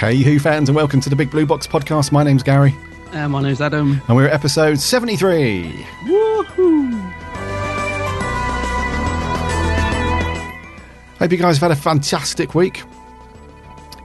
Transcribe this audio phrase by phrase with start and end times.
[0.00, 2.10] Hey, Who fans, and welcome to the Big Blue Box podcast.
[2.10, 2.74] My name's Gary,
[3.12, 4.00] Uh, my name's Adam.
[4.08, 5.84] and we're at episode 73.
[6.04, 7.12] Woohoo!
[11.18, 12.82] Hope you guys have had a fantastic week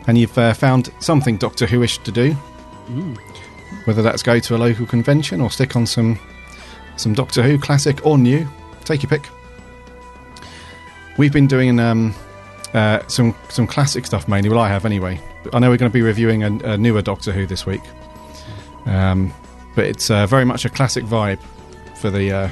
[0.08, 2.34] and you've uh, found something Doctor Who-ish to do.
[3.86, 6.20] Whether that's go to a local convention or stick on some
[6.98, 8.46] some Doctor Who classic or new,
[8.84, 9.30] take your pick.
[11.18, 12.14] We've been doing um,
[12.74, 14.50] uh, some some classic stuff mainly.
[14.50, 15.22] Well, I have anyway.
[15.54, 17.82] I know we're going to be reviewing a, a newer Doctor Who this week,
[18.86, 19.34] um,
[19.76, 21.40] but it's uh, very much a classic vibe
[21.98, 22.50] for the uh,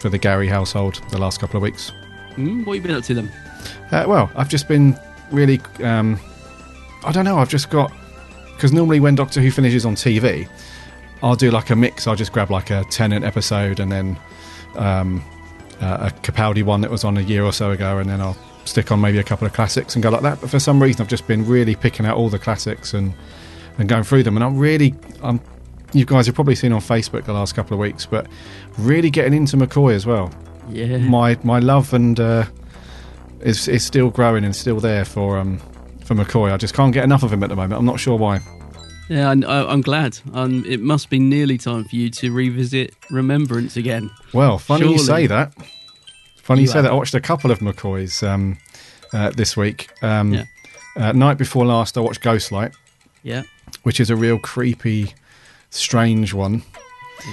[0.00, 1.00] for the Gary household.
[1.10, 1.92] The last couple of weeks.
[2.36, 3.32] Mm, what have you been up to then?
[3.90, 4.98] Uh, well, I've just been
[5.30, 5.60] really.
[5.82, 6.18] Um,
[7.04, 7.38] I don't know.
[7.38, 7.92] I've just got
[8.54, 10.48] because normally when Doctor Who finishes on TV,
[11.22, 12.06] I'll do like a mix.
[12.06, 14.18] I'll just grab like a Tennant episode and then
[14.76, 15.22] um,
[15.80, 18.36] uh, a Capaldi one that was on a year or so ago, and then I'll
[18.64, 20.40] stick on maybe a couple of classics and go like that.
[20.40, 23.12] But for some reason, I've just been really picking out all the classics and
[23.78, 24.36] and going through them.
[24.36, 25.40] And I'm really, I'm.
[25.94, 28.26] You guys have probably seen on Facebook the last couple of weeks, but
[28.78, 30.30] really getting into McCoy as well
[30.70, 30.96] Yeah.
[30.98, 32.44] my my love and uh,
[33.40, 35.58] is is still growing and still there for um
[36.04, 36.50] for McCoy.
[36.52, 37.74] I just can't get enough of him at the moment.
[37.78, 38.40] I'm not sure why.
[39.10, 40.18] yeah, I, I, I'm glad.
[40.32, 44.10] Um, it must be nearly time for you to revisit Remembrance again.
[44.32, 45.52] Well, funny you say that.
[46.42, 46.90] Funny you, You say that.
[46.90, 48.58] I watched a couple of McCoys um,
[49.12, 49.88] uh, this week.
[50.02, 50.44] Um, Yeah.
[50.96, 52.72] uh, night before last, I watched Ghostlight,
[53.22, 53.42] Yeah,
[53.84, 55.14] which is a real creepy,
[55.70, 56.62] strange one.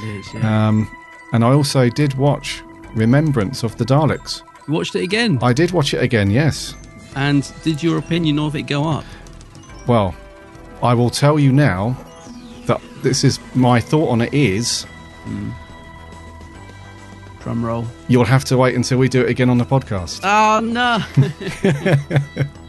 [0.03, 0.27] it is.
[0.33, 0.67] Yeah.
[0.67, 0.89] Um,
[1.33, 2.61] and I also did watch
[2.93, 4.41] Remembrance of the Daleks.
[4.67, 6.29] you watched it again, I did watch it again.
[6.31, 6.75] Yes.
[7.15, 9.03] and did your opinion of it go up?
[9.87, 10.13] Well,
[10.83, 11.97] I will tell you now
[12.67, 14.85] that this is my thought on it is
[17.41, 17.85] Drum roll.
[18.07, 20.19] you'll have to wait until we do it again on the podcast.
[20.23, 20.99] Oh no!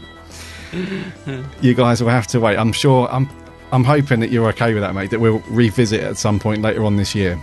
[1.61, 2.57] You guys will have to wait.
[2.57, 3.09] I'm sure.
[3.11, 3.29] I'm.
[3.73, 5.09] I'm hoping that you're okay with that, mate.
[5.11, 7.37] That we'll revisit at some point later on this year.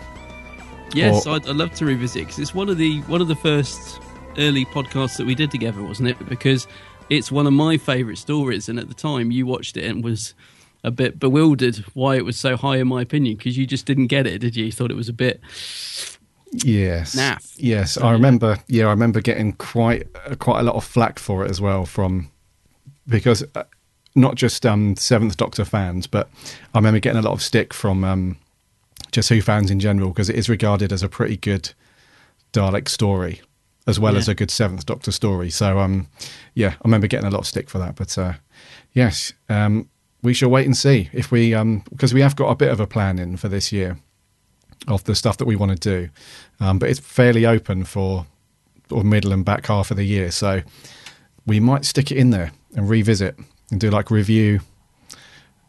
[0.95, 3.37] yes, Or- I'd, I'd love to revisit because it's one of the one of the
[3.37, 4.01] first
[4.39, 6.29] early podcasts that we did together, wasn't it?
[6.29, 6.67] Because
[7.11, 10.35] it's one of my favourite stories, and at the time you watched it and was
[10.85, 14.07] a bit bewildered why it was so high in my opinion because you just didn't
[14.07, 14.67] get it, did you?
[14.67, 15.41] You thought it was a bit
[16.53, 17.15] Yes.
[17.57, 18.59] Yes, I remember.
[18.69, 21.85] Yeah, I remember getting quite uh, quite a lot of flack for it as well
[21.85, 22.31] from
[23.07, 23.65] because uh,
[24.15, 26.29] not just um, Seventh Doctor fans, but
[26.75, 28.39] I remember getting a lot of stick from um,
[29.13, 31.73] just Who fans in general because it is regarded as a pretty good
[32.53, 33.43] Dalek story
[33.87, 34.19] as well Yeah.
[34.19, 35.51] as a good Seventh Doctor story.
[35.51, 36.09] So um,
[36.55, 37.95] yeah, I remember getting a lot of stick for that.
[37.97, 38.33] But uh,
[38.93, 39.89] yes, um,
[40.23, 41.51] we shall wait and see if we
[41.91, 43.99] because we have got a bit of a plan in for this year
[44.87, 46.09] of the stuff that we want to do.
[46.61, 48.27] Um, but it's fairly open for
[48.91, 50.31] or middle and back half of the year.
[50.31, 50.63] So
[51.47, 53.39] we might stick it in there and revisit
[53.71, 54.61] and do like review,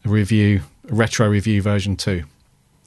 [0.04, 2.24] a review, a retro review version two.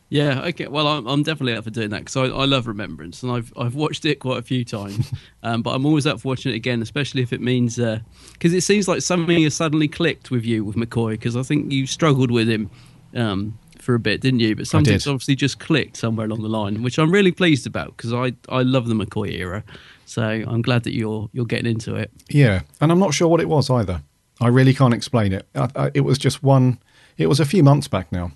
[0.10, 0.68] Yeah, okay.
[0.68, 3.52] Well, I'm, I'm definitely up for doing that because I, I love Remembrance and I've
[3.58, 5.12] I've watched it quite a few times,
[5.44, 8.62] um, but I'm always up for watching it again, especially if it means because it
[8.62, 12.30] seems like something has suddenly clicked with you with McCoy because I think you struggled
[12.30, 12.70] with him
[13.16, 14.56] um, for a bit, didn't you?
[14.56, 18.14] But something's obviously just clicked somewhere along the line, which I'm really pleased about because
[18.14, 19.64] I I love the McCoy era,
[20.06, 22.12] so I'm glad that you're you're getting into it.
[22.30, 24.02] Yeah, and I'm not sure what it was either.
[24.42, 25.48] I really can't explain it.
[25.56, 26.80] I, I, it was just one.
[27.18, 28.32] It was a few months back now.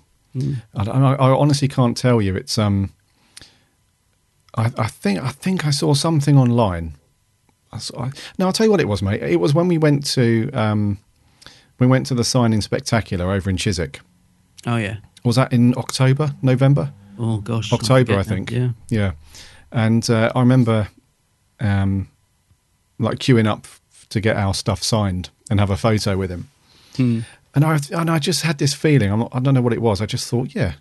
[0.76, 2.36] I, I, I honestly can't tell you.
[2.36, 2.92] It's um.
[4.56, 6.94] I, I think I think I saw something online.
[7.70, 9.22] I saw, no, I'll tell you what it was, mate.
[9.22, 10.98] It was when we went to um,
[11.78, 14.00] we went to the signing spectacular over in Chiswick.
[14.66, 14.96] Oh yeah.
[15.24, 16.92] Was that in October, November?
[17.18, 17.72] Oh gosh.
[17.72, 18.22] October, I now.
[18.22, 18.50] think.
[18.50, 18.70] Yeah.
[18.88, 19.12] yeah.
[19.72, 20.88] And uh, I remember,
[21.60, 22.08] um,
[22.98, 23.66] like queuing up
[24.10, 26.48] to get our stuff signed and have a photo with him.
[26.96, 27.20] Hmm.
[27.54, 29.10] And I and I just had this feeling.
[29.10, 30.00] I'm not, I don't know what it was.
[30.00, 30.74] I just thought, yeah,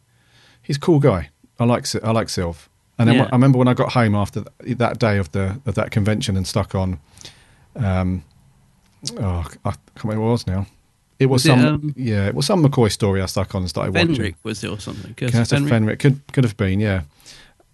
[0.61, 1.29] he's a cool guy.
[1.59, 2.67] I like I like Sylv.
[2.99, 3.23] And then Yeah.
[3.25, 6.45] I remember when I got home after that day of the of that convention and
[6.47, 6.99] stuck on.
[7.75, 8.23] Um,
[9.19, 10.65] oh, I can't remember what it was now.
[11.19, 13.63] It was, Was it, some um, yeah, it was some McCoy story I stuck on
[13.63, 14.15] and started watching.
[14.15, 15.13] Fenric was it or something?
[15.15, 15.67] Curse Fenric?
[15.67, 17.01] Fenric could could have been, yeah.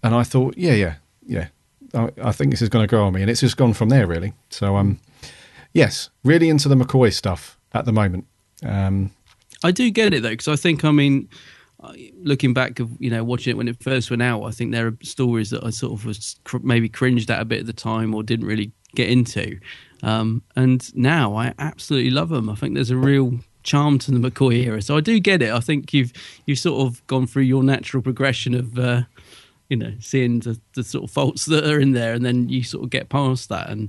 [0.02, 0.94] And I thought, yeah, yeah,
[1.26, 1.48] yeah.
[1.94, 3.88] I, I think this is going to grow on me, and it's just gone from
[3.88, 4.32] there, really.
[4.50, 4.98] So, um,
[5.72, 8.26] yes, really into the McCoy stuff at the moment.
[8.62, 9.10] Um,
[9.62, 11.28] I do get it though, because I think, I mean,
[12.24, 14.86] looking back of you know watching it when it first went out, I think there
[14.88, 17.72] are stories that I sort of was cr- maybe cringed at a bit at the
[17.72, 19.58] time or didn't really get into,
[20.02, 22.48] um, and now I absolutely love them.
[22.48, 25.52] I think there's a real charm to the McCoy era, so I do get it.
[25.52, 26.12] I think you've
[26.46, 28.78] you've sort of gone through your natural progression of.
[28.78, 29.02] Uh,
[29.70, 32.62] you know, seeing the, the sort of faults that are in there, and then you
[32.62, 33.88] sort of get past that and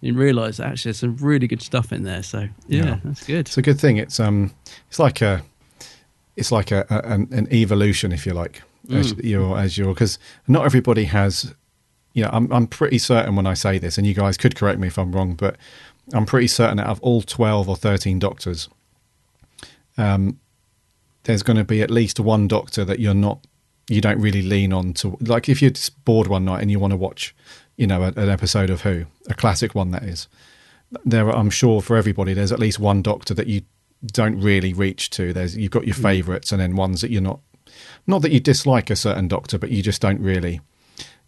[0.00, 2.22] and realise actually there's some really good stuff in there.
[2.22, 2.98] So yeah, Yeah.
[3.02, 3.40] that's good.
[3.40, 3.96] It's a good thing.
[3.96, 4.54] It's um,
[4.88, 5.42] it's like a,
[6.36, 8.62] it's like a, a an, an evolution, if you like,
[8.92, 11.54] as you're as you're because not everybody has.
[12.12, 14.78] You know, I'm I'm pretty certain when I say this, and you guys could correct
[14.78, 15.56] me if I'm wrong, but
[16.14, 18.70] I'm pretty certain out of all twelve or thirteen doctors,
[19.98, 20.40] um,
[21.24, 23.46] there's going to be at least one doctor that you're not,
[23.90, 25.18] you don't really lean on to.
[25.20, 27.34] Like if you're just bored one night and you want to watch,
[27.76, 30.28] you know, a, an episode of Who, a classic one that is,
[31.04, 33.62] there are, I'm sure for everybody there's at least one doctor that you
[34.04, 35.32] don't really reach to.
[35.32, 37.40] There's you've got your favorites and then ones that you're not
[38.06, 40.60] not that you dislike a certain doctor but you just don't really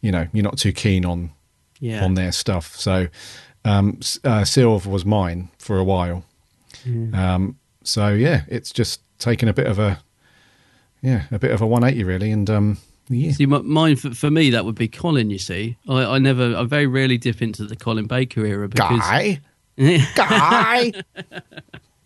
[0.00, 1.32] you know you're not too keen on
[1.80, 2.04] Yeah.
[2.04, 2.76] on their stuff.
[2.76, 3.08] So
[3.64, 6.24] um uh, Sylv was mine for a while.
[7.12, 10.00] Um so yeah it's just taken a bit of a
[11.02, 12.78] yeah a bit of a 180 really and um
[13.10, 13.32] yeah.
[13.32, 15.30] See, my, mine for, for me that would be Colin.
[15.30, 19.00] You see, I, I never, I very rarely dip into the Colin Baker era because
[19.00, 19.40] guy?
[20.14, 20.92] Guy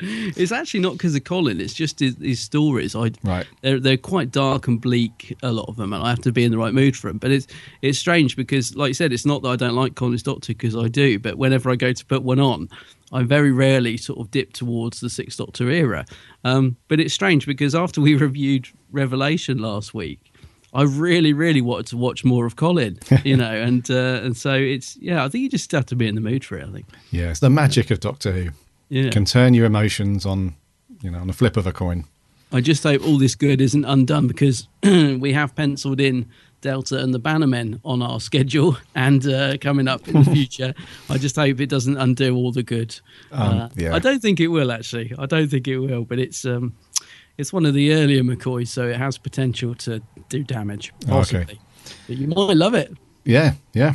[0.03, 1.61] it's actually not because of Colin.
[1.61, 2.95] It's just his, his stories.
[2.95, 3.47] I Right.
[3.61, 5.37] They're they're quite dark and bleak.
[5.43, 7.19] A lot of them, and I have to be in the right mood for them.
[7.19, 7.47] But it's
[7.83, 10.77] it's strange because, like you said, it's not that I don't like Colin's Doctor because
[10.77, 11.19] I do.
[11.19, 12.69] But whenever I go to put one on,
[13.13, 16.05] I very rarely sort of dip towards the Sixth Doctor era.
[16.45, 20.21] Um, but it's strange because after we reviewed Revelation last week.
[20.75, 24.55] I really, really wanted to watch more of Colin, you know, and uh, and so
[24.55, 25.23] it's yeah.
[25.23, 26.67] I think you just have to be in the mood for it.
[26.67, 28.51] I think, yeah it's the magic of Doctor Who
[28.93, 29.11] yeah.
[29.11, 30.55] can turn your emotions on
[31.01, 32.05] you know on the flip of a coin
[32.55, 36.27] I just hope all this good isn't undone because we have penciled in
[36.61, 40.75] Delta and the Bannermen on our schedule and uh, coming up in the future.
[41.09, 43.01] I just hope it doesn't undo all the good.
[43.33, 43.95] Um, Uh, yeah.
[43.95, 45.15] I don't think it will actually.
[45.19, 46.75] I don't think it will, but it's um,
[47.39, 50.93] it's one of the earlier McCoys, so it has potential to do damage.
[51.09, 51.39] Oh, okay.
[51.45, 51.59] Possibly.
[52.07, 52.93] But you might love it.
[53.25, 53.95] yeah yeah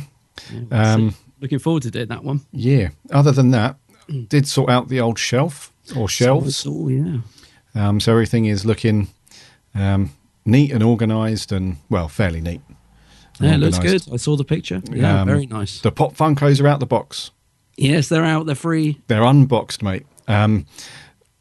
[0.52, 1.14] Yeah, we'll Um.
[1.40, 2.40] Looking forward to doing that one.
[2.50, 2.88] Yeah.
[3.12, 3.76] Other than that,
[4.28, 6.64] did sort out the old shelf or shelves.
[6.66, 7.18] Oh yeah.
[7.74, 9.08] Um, so everything is looking
[9.74, 10.10] um,
[10.44, 12.60] neat and organised and, well, fairly neat.
[13.40, 14.02] Yeah, it looks good.
[14.12, 14.82] I saw the picture.
[14.90, 15.80] Yeah, Um, very nice.
[15.80, 17.30] The Pop Funkos are out the box.
[17.76, 18.46] Yes, they're out.
[18.46, 19.00] They're free.
[19.06, 20.06] They're unboxed, mate.
[20.26, 20.66] Um,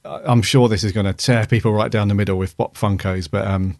[0.05, 3.27] I'm sure this is going to tear people right down the middle with Pop Funkos,
[3.29, 3.77] but um,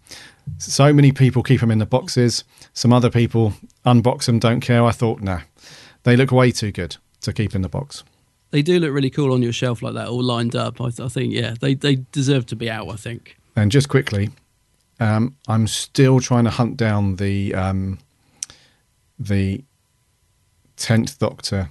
[0.57, 2.43] so many people keep them in the boxes.
[2.73, 3.53] Some other people
[3.85, 4.83] unbox them, don't care.
[4.83, 5.41] I thought, nah,
[6.03, 8.03] they look way too good to keep in the box.
[8.51, 10.79] They do look really cool on your shelf like that, all lined up.
[10.79, 12.89] I, th- I think, yeah, they they deserve to be out.
[12.89, 13.37] I think.
[13.55, 14.29] And just quickly,
[14.99, 17.99] um, I'm still trying to hunt down the um,
[19.19, 19.63] the
[20.75, 21.69] tenth Doctor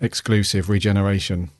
[0.00, 1.50] exclusive regeneration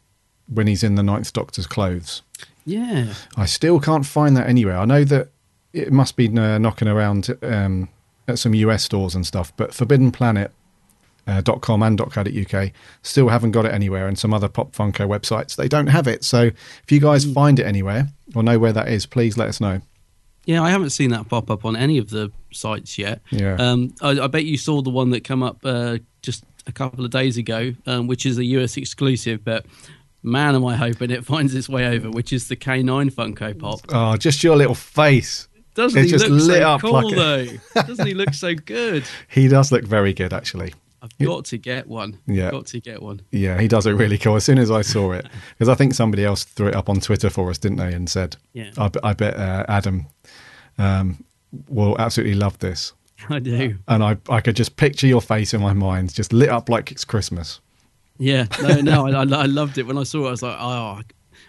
[0.53, 2.23] when he's in the Ninth Doctor's clothes.
[2.67, 4.79] Yeah, I still can't find that anywhere.
[4.79, 5.29] I know that
[5.73, 7.89] it must be uh, knocking around um,
[8.29, 10.51] at some US stores and stuff, but Forbidden Planet.
[11.27, 12.71] Uh, .com and .co.uk
[13.03, 16.23] still haven't got it anywhere, and some other Pop Funko websites they don't have it.
[16.23, 19.59] So if you guys find it anywhere or know where that is, please let us
[19.61, 19.81] know.
[20.45, 20.63] yeah.
[20.63, 23.23] I haven't seen that pop up on any of the sites yet.
[23.31, 23.57] Yeah.
[23.57, 27.05] Um, I, I bet you saw the one that come up uh, just a couple
[27.07, 29.43] of days ago, um, which is a US exclusive.
[29.45, 29.65] But
[30.23, 33.81] man, am I hoping it finds its way over, which is the K9 Funko Pop.
[33.89, 35.49] Oh, just your little face.
[35.75, 37.47] Doesn't It he just look lit so up cool like though?
[37.83, 39.05] Doesn't he look so good?
[39.29, 40.73] He does look very good, actually.
[41.05, 42.19] I've got to get one.
[42.27, 42.51] Yeah.
[42.51, 43.21] got to get one.
[43.31, 44.37] Yeah, he does look really cool.
[44.37, 45.27] As soon as I saw it,
[45.59, 47.93] because I think somebody else threw it up on Twitter for us, didn't they?
[47.93, 48.71] And said, Yeah.
[48.79, 50.07] I, bet- I bet uh, Adam
[50.79, 51.23] um,
[51.69, 52.93] will absolutely love this."
[53.29, 53.77] I do.
[53.87, 56.91] And I, I could just picture your face in my mind, just lit up like
[56.91, 57.61] it's Christmas.
[58.19, 60.29] Yeah, no, no, I, I, I loved it when I saw it.
[60.29, 61.01] I was like, oh,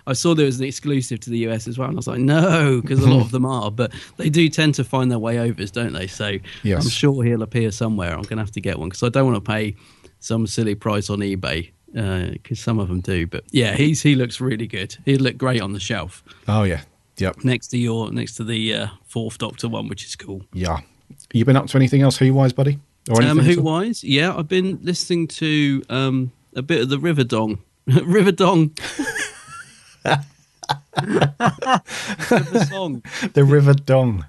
[0.07, 2.19] I saw there was an exclusive to the US as well, and I was like,
[2.19, 5.39] no, because a lot of them are, but they do tend to find their way
[5.39, 6.07] overs, don't they?
[6.07, 6.83] So Yes.
[6.83, 8.11] I'm sure he'll appear somewhere.
[8.13, 9.75] I'm going to have to get one because I don't want to pay
[10.19, 11.71] some silly price on eBay
[12.33, 13.25] because some of them do.
[13.27, 14.95] But yeah, he's he looks really good.
[15.05, 16.81] He'd look great on the shelf Oh yeah,
[17.17, 20.41] yep, next to your next to the uh, fourth Doctor one, which is cool.
[20.53, 20.79] yeah.
[21.33, 22.79] You been up to anything else Who wise, buddy?
[23.09, 23.39] Or anything?
[23.39, 24.03] Um, who wise?
[24.03, 27.59] Yeah, I've been listening to um, a bit of the River Dong.
[27.87, 28.71] River Dong.
[30.95, 33.03] the song.
[33.33, 34.25] The River Dong.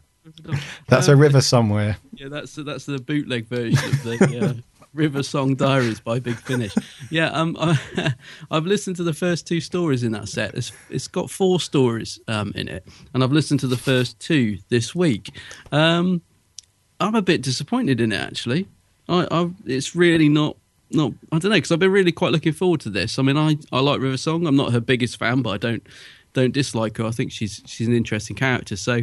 [0.89, 1.97] That's a river somewhere.
[2.13, 4.55] Yeah, that's that's the bootleg version of the uh,
[4.97, 6.75] River Song Diaries by Big Finish.
[7.11, 8.15] Yeah, um, I,
[8.51, 10.55] I've listened to the first two stories in that set.
[10.55, 14.59] It's, it's got four stories um, in it, and I've listened to the first two
[14.69, 15.31] this week.
[15.73, 16.23] Um,
[16.99, 18.67] I'm a bit disappointed in it actually.
[19.09, 20.57] I, I it's really not
[20.91, 23.19] not I don't know because I've been really quite looking forward to this.
[23.19, 24.47] I mean, I I like River Song.
[24.47, 25.87] I'm not her biggest fan, but I don't
[26.33, 27.05] don't dislike her.
[27.05, 28.77] I think she's she's an interesting character.
[28.77, 29.03] So.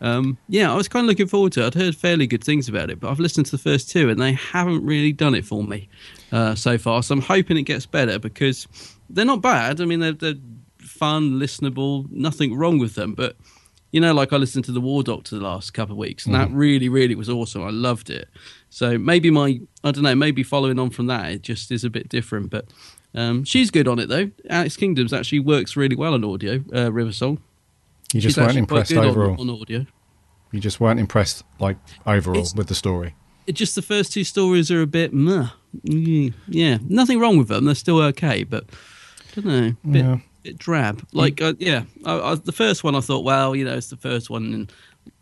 [0.00, 1.66] Um, yeah, I was kind of looking forward to it.
[1.66, 4.22] I'd heard fairly good things about it, but I've listened to the first two and
[4.22, 5.88] they haven't really done it for me
[6.30, 7.02] uh, so far.
[7.02, 8.68] So I'm hoping it gets better because
[9.10, 9.80] they're not bad.
[9.80, 10.36] I mean, they're, they're
[10.78, 13.14] fun, listenable, nothing wrong with them.
[13.14, 13.36] But
[13.90, 16.34] you know, like I listened to the War Doctor the last couple of weeks, and
[16.34, 17.62] that really, really was awesome.
[17.62, 18.28] I loved it.
[18.70, 21.90] So maybe my, I don't know, maybe following on from that, it just is a
[21.90, 22.50] bit different.
[22.50, 22.66] But
[23.14, 24.30] um, she's good on it though.
[24.50, 26.62] Alex Kingston actually works really well on audio.
[26.74, 27.40] Uh, River Song.
[28.12, 29.40] You just She's weren't impressed good on- overall.
[29.40, 29.86] on, audio.
[30.52, 33.14] You just weren't impressed, like overall, It's- with the story.
[33.46, 35.48] It just the first two stories are a bit, meh.
[35.86, 37.64] Mm, yeah, nothing wrong with them.
[37.64, 38.64] They're still okay, but
[39.36, 40.18] I don't know, bit, Yeah.
[40.42, 41.02] bit drab.
[41.14, 43.96] Like, uh, yeah, I, I, the first one I thought, well, you know, it's the
[43.96, 44.72] first one, and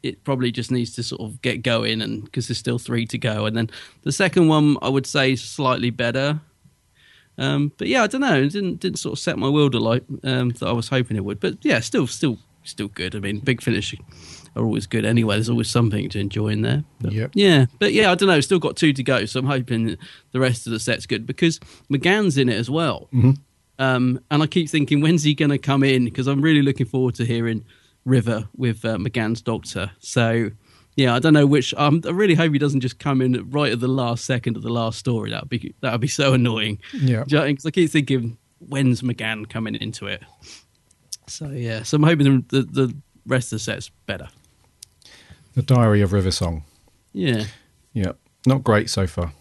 [0.02, 3.18] it probably just needs to sort of get going, and because there's still three to
[3.18, 3.70] go, and then
[4.02, 6.40] the second one I would say is slightly better.
[7.38, 8.40] Um, but yeah, I don't know.
[8.40, 11.24] It didn't didn't sort of set my world alight um, that I was hoping it
[11.24, 11.40] would.
[11.40, 13.14] But yeah, still still still good.
[13.14, 13.94] I mean, big finish
[14.56, 15.36] are always good anyway.
[15.36, 16.84] There's always something to enjoy in there.
[17.00, 17.30] But, Yep.
[17.34, 18.40] Yeah, but yeah, I don't know.
[18.40, 19.96] Still got two to go, so I'm hoping
[20.32, 23.08] the rest of the set's good because McGann's in it as well.
[23.78, 26.06] Um, and I keep thinking, when's he going to come in?
[26.06, 27.64] Because I'm really looking forward to hearing
[28.06, 29.90] River with uh, McGann's Doctor.
[29.98, 30.50] So
[30.96, 31.74] yeah, I don't know which.
[31.74, 34.62] Um, I really hope he doesn't just come in right at the last second of
[34.62, 35.30] the last story.
[35.30, 36.78] That'd be that would be so annoying.
[36.94, 37.24] Yeah.
[37.24, 40.22] because I keep thinking, when's McGann coming into it?
[41.26, 42.96] So yeah, so I'm hoping the the, the
[43.26, 44.28] rest of the set's better.
[45.54, 46.64] The Diary of River Song.
[47.12, 47.44] Yeah.
[47.92, 48.12] Yeah,
[48.46, 49.32] not great so far.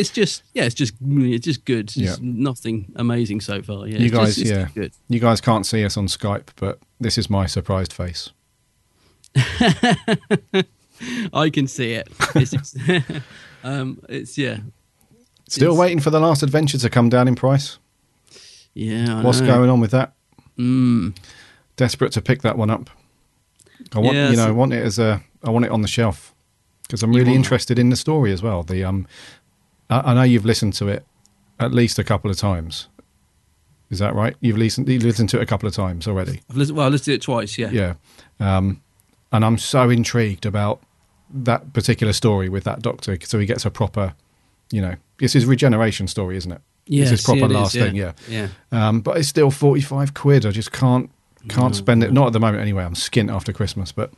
[0.00, 1.84] It's just yeah, it's just it's just good.
[1.86, 2.16] It's Yeah.
[2.20, 3.86] nothing amazing so far.
[3.86, 4.92] Yeah, you guys, just- yeah, good.
[5.08, 8.30] you guys can't see us on Skype, but this is my surprised face.
[11.32, 12.08] I can see it.
[12.34, 12.76] It's, just-
[13.64, 14.58] um, it's yeah,
[15.48, 17.78] Still It's- waiting for the last adventure to come down in price.
[18.74, 19.18] yeah.
[19.18, 19.46] I What's know.
[19.46, 20.14] going on with that?
[20.58, 21.16] Mm.
[21.76, 22.88] Desperate to pick that one up.
[23.94, 25.88] I want, Yeah, you know, I want it as a, I want it on the
[25.88, 26.34] shelf
[26.82, 27.36] because I'm really that?
[27.36, 28.62] interested in the story as well.
[28.62, 29.06] The um,
[29.90, 31.04] I, I know you've listened to it
[31.60, 32.88] at least a couple of times.
[33.90, 34.34] Is that right?
[34.40, 36.40] You've listened, you've listened to it a couple of times already.
[36.50, 37.56] I've listened, well, I listened to it twice.
[37.56, 37.70] Yeah.
[37.70, 37.94] Yeah.
[38.40, 38.82] Um,
[39.32, 40.82] and I'm so intrigued about
[41.32, 43.16] that particular story with that doctor.
[43.22, 44.14] So he gets a proper,
[44.72, 46.60] you know, it's his regeneration story, isn't it?
[46.88, 47.84] Yes, it's his proper yeah, it is, last yeah.
[47.84, 48.12] thing, yeah.
[48.28, 48.48] Yeah.
[48.72, 50.46] Um, but it's still 45 quid.
[50.46, 51.10] I just can't
[51.48, 52.12] can't No, spend it.
[52.12, 52.22] no.
[52.22, 52.82] Not at the moment anyway.
[52.84, 54.12] I'm skint after Christmas, but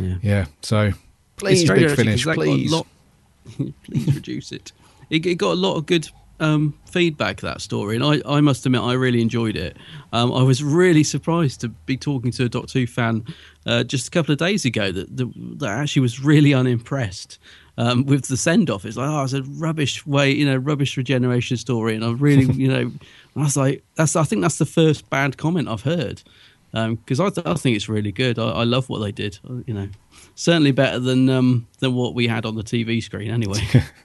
[0.00, 0.14] Yeah.
[0.22, 0.44] yeah.
[0.62, 0.92] So
[1.36, 2.72] please, big finish, 'cause that got a please.
[2.72, 2.86] lot-
[3.84, 4.72] please reduce it.
[5.12, 5.26] It.
[5.26, 6.08] It got a lot of good
[6.40, 9.76] um, feedback that story, and I, I must admit I really enjoyed it.
[10.12, 13.24] Um, I was really surprised to be talking to a Doctor Who fan
[13.64, 17.38] uh, just a couple of days ago that that, that actually was really unimpressed.
[17.78, 20.96] Um, with the send off, it's like, oh, it's a rubbish way, you know, rubbish
[20.98, 22.92] regeneration story, and I really, you know,
[23.34, 26.22] I was like, that's, I think that's the first bad comment I've heard,
[26.72, 28.38] because I, th- I think it's really good.
[28.38, 29.88] I, I love what they did, uh, you know,
[30.34, 33.60] certainly better than um, than what we had on the TV screen anyway.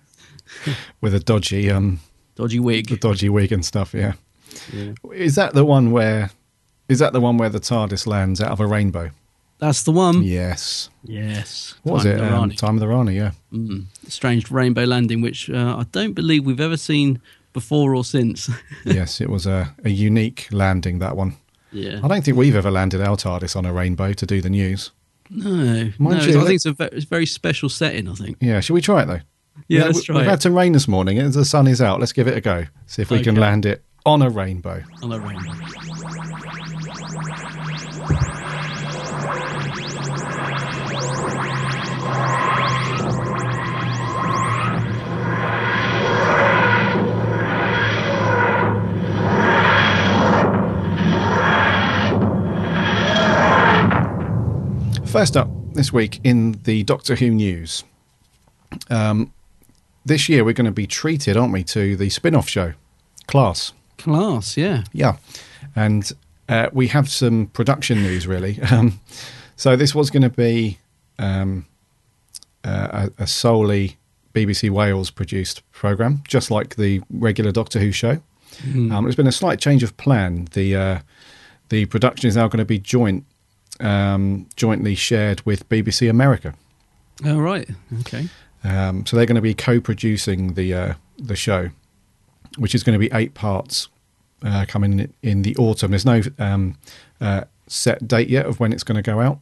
[1.01, 1.99] with a dodgy um
[2.35, 2.99] Dodgy the wig.
[2.99, 3.93] dodgy wig and stuff.
[3.93, 4.13] Yeah.
[4.73, 4.93] Yeah.
[5.13, 6.29] Is that the one where?
[6.89, 9.09] Is that the one where the TARDIS lands out of a rainbow?
[9.59, 10.21] That's the one.
[10.23, 10.89] Yes.
[11.03, 11.73] Yes.
[11.83, 12.19] What was it?
[12.19, 13.15] of the Um, Time of the Rani.
[13.15, 13.31] Yeah.
[13.51, 13.85] Mm.
[14.07, 17.19] Strange rainbow landing, which uh, I don't believe we've ever seen
[17.53, 18.49] before or since.
[18.85, 20.99] yes, it was a, a unique landing.
[20.99, 21.35] That one.
[21.71, 21.99] yeah.
[22.03, 24.91] I don't think we've ever landed our TARDIS on a rainbow to do the news.
[25.31, 25.49] No.
[25.49, 28.13] no Mind it's- you, I think it's a, ve- it's a very special setting, I
[28.13, 28.37] think.
[28.39, 29.21] Yeah, should we try it though?
[29.67, 30.29] Yeah, let's try We've it.
[30.29, 31.19] had some rain this morning.
[31.19, 31.99] and The sun is out.
[31.99, 32.65] Let's give it a go.
[32.85, 34.81] See if we can land it on a rainbow.
[35.03, 35.51] On a rainbow.
[55.05, 57.83] First up this week in the Doctor Who news.
[58.89, 59.33] Um,
[60.07, 62.73] this year we're going to be treated, aren't we, to the spin-off show,
[63.27, 63.73] Class.
[63.97, 64.83] Class, yeah.
[64.93, 65.17] Yeah,
[65.75, 66.11] and
[66.47, 68.59] uh, we have some production news really.
[68.71, 68.99] Um,
[69.55, 70.77] so this was going to be
[71.17, 71.65] um,
[72.63, 73.97] uh, a, a solely
[74.35, 78.21] BBC Wales produced program, just like the regular Doctor Who show.
[78.63, 80.47] Um, there's been a slight change of plan.
[80.53, 80.99] The uh,
[81.69, 83.25] the production is now going to be joint,
[83.79, 86.53] um, jointly shared with BBC America.
[87.25, 87.67] Oh, right.
[88.01, 88.27] Okay.
[88.67, 91.69] Um, so they're going to be co-producing the uh, the show,
[92.57, 93.87] which is going to be eight parts
[94.43, 95.91] uh, coming in, in the autumn.
[95.91, 96.77] There's no um,
[97.21, 99.39] uh, set date yet of when it's going to go out,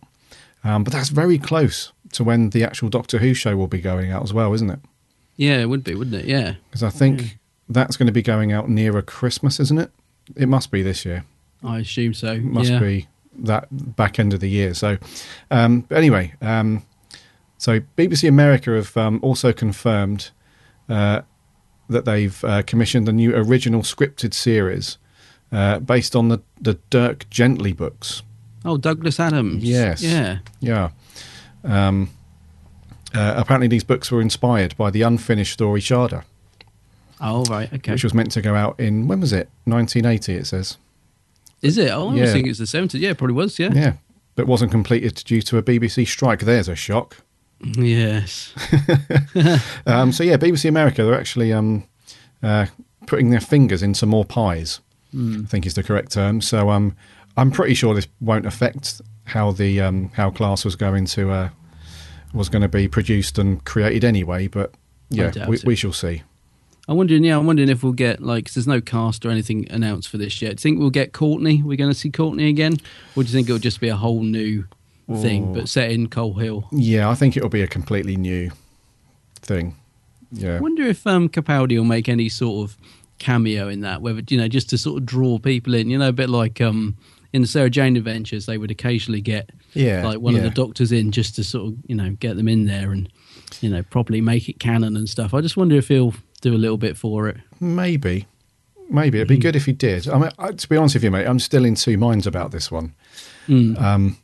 [0.64, 4.12] um, but that's very close to when the actual Doctor Who show will be going
[4.12, 4.80] out as well, isn't it?
[5.38, 6.26] Yeah, it would be, wouldn't it?
[6.26, 6.56] Yeah.
[6.70, 9.92] Because I think that's going to be going out nearer Christmas, isn't it?
[10.36, 11.26] It must be this year.
[11.64, 12.34] I assume so.
[12.34, 12.80] It must yeah.
[12.80, 13.08] be
[13.40, 14.74] that back end of the year.
[14.74, 14.98] So,
[15.52, 16.84] um, but anyway, um,
[17.58, 20.32] so BBC America have um, also confirmed
[20.90, 21.22] uh,
[21.90, 24.98] that they've uh, commissioned a new original scripted series
[25.52, 28.24] uh, based on the, the Dirk Gently books.
[28.64, 29.64] Oh, Douglas Adams.
[29.64, 30.02] Yes.
[30.02, 30.40] Yeah.
[30.60, 30.90] Yeah.
[31.64, 32.10] Um,
[33.14, 36.24] uh, apparently, these books were inspired by the unfinished story Shada,
[37.22, 37.72] Oh, right.
[37.72, 37.92] Okay.
[37.94, 39.50] which was meant to go out in, when was it?
[39.66, 40.78] 1980, it says.
[41.62, 41.90] Is it?
[41.92, 42.22] Oh, I Yeah.
[42.24, 43.00] was thinking it's the 70s.
[43.00, 43.58] Yeah, it probably was.
[43.58, 43.72] Yeah.
[43.74, 43.94] Yeah.
[44.36, 46.42] But wasn't completed due to a BBC strike.
[46.42, 47.18] There's a shock.
[47.78, 48.54] Yes.
[49.88, 51.84] Um, so yeah, BBC America they're actually um,
[52.44, 52.66] uh,
[53.06, 54.80] putting their fingers into more pies.
[55.18, 56.42] I think is the correct term.
[56.42, 56.96] So um,
[57.38, 61.50] I'm pretty sure this won't affect how the um, how class was going to uh,
[62.34, 64.48] was going to be produced and created anyway.
[64.48, 64.74] But
[65.10, 66.24] yeah, we, we shall see.
[66.88, 69.68] I'm wondering, yeah, I'm wondering if we'll get, like, 'cause there's no cast or anything
[69.72, 70.50] announced for this yet.
[70.50, 71.64] Do you think we'll get Courtney?
[71.64, 72.74] We're going to see Courtney again?
[73.16, 74.66] Or do you think it'll just be a whole new
[75.08, 76.68] thing, but set in Coal Hill?
[76.72, 78.52] Yeah, I think it'll be a completely new
[79.42, 79.76] thing.
[80.32, 82.78] Yeah, I wonder if um, Capaldi will make any sort of
[83.20, 85.90] cameo in that, whether you know, just to sort of draw people in.
[85.90, 86.98] You know, a bit like um,
[87.34, 90.92] in the Sarah Jane Adventures, they would occasionally get Yeah, like one of the doctors
[90.92, 93.08] in just to sort of you know get them in there and
[93.62, 95.34] you know properly make it canon and stuff.
[95.34, 97.38] I just wonder if he'll do a little bit for it.
[97.60, 98.28] maybe,
[98.90, 100.08] maybe it'd be good if he did.
[100.08, 102.52] I mean, I, to be honest with you, mate, I'm still in two minds about
[102.52, 102.94] this one.
[103.48, 103.82] Mm.
[103.82, 104.18] Um,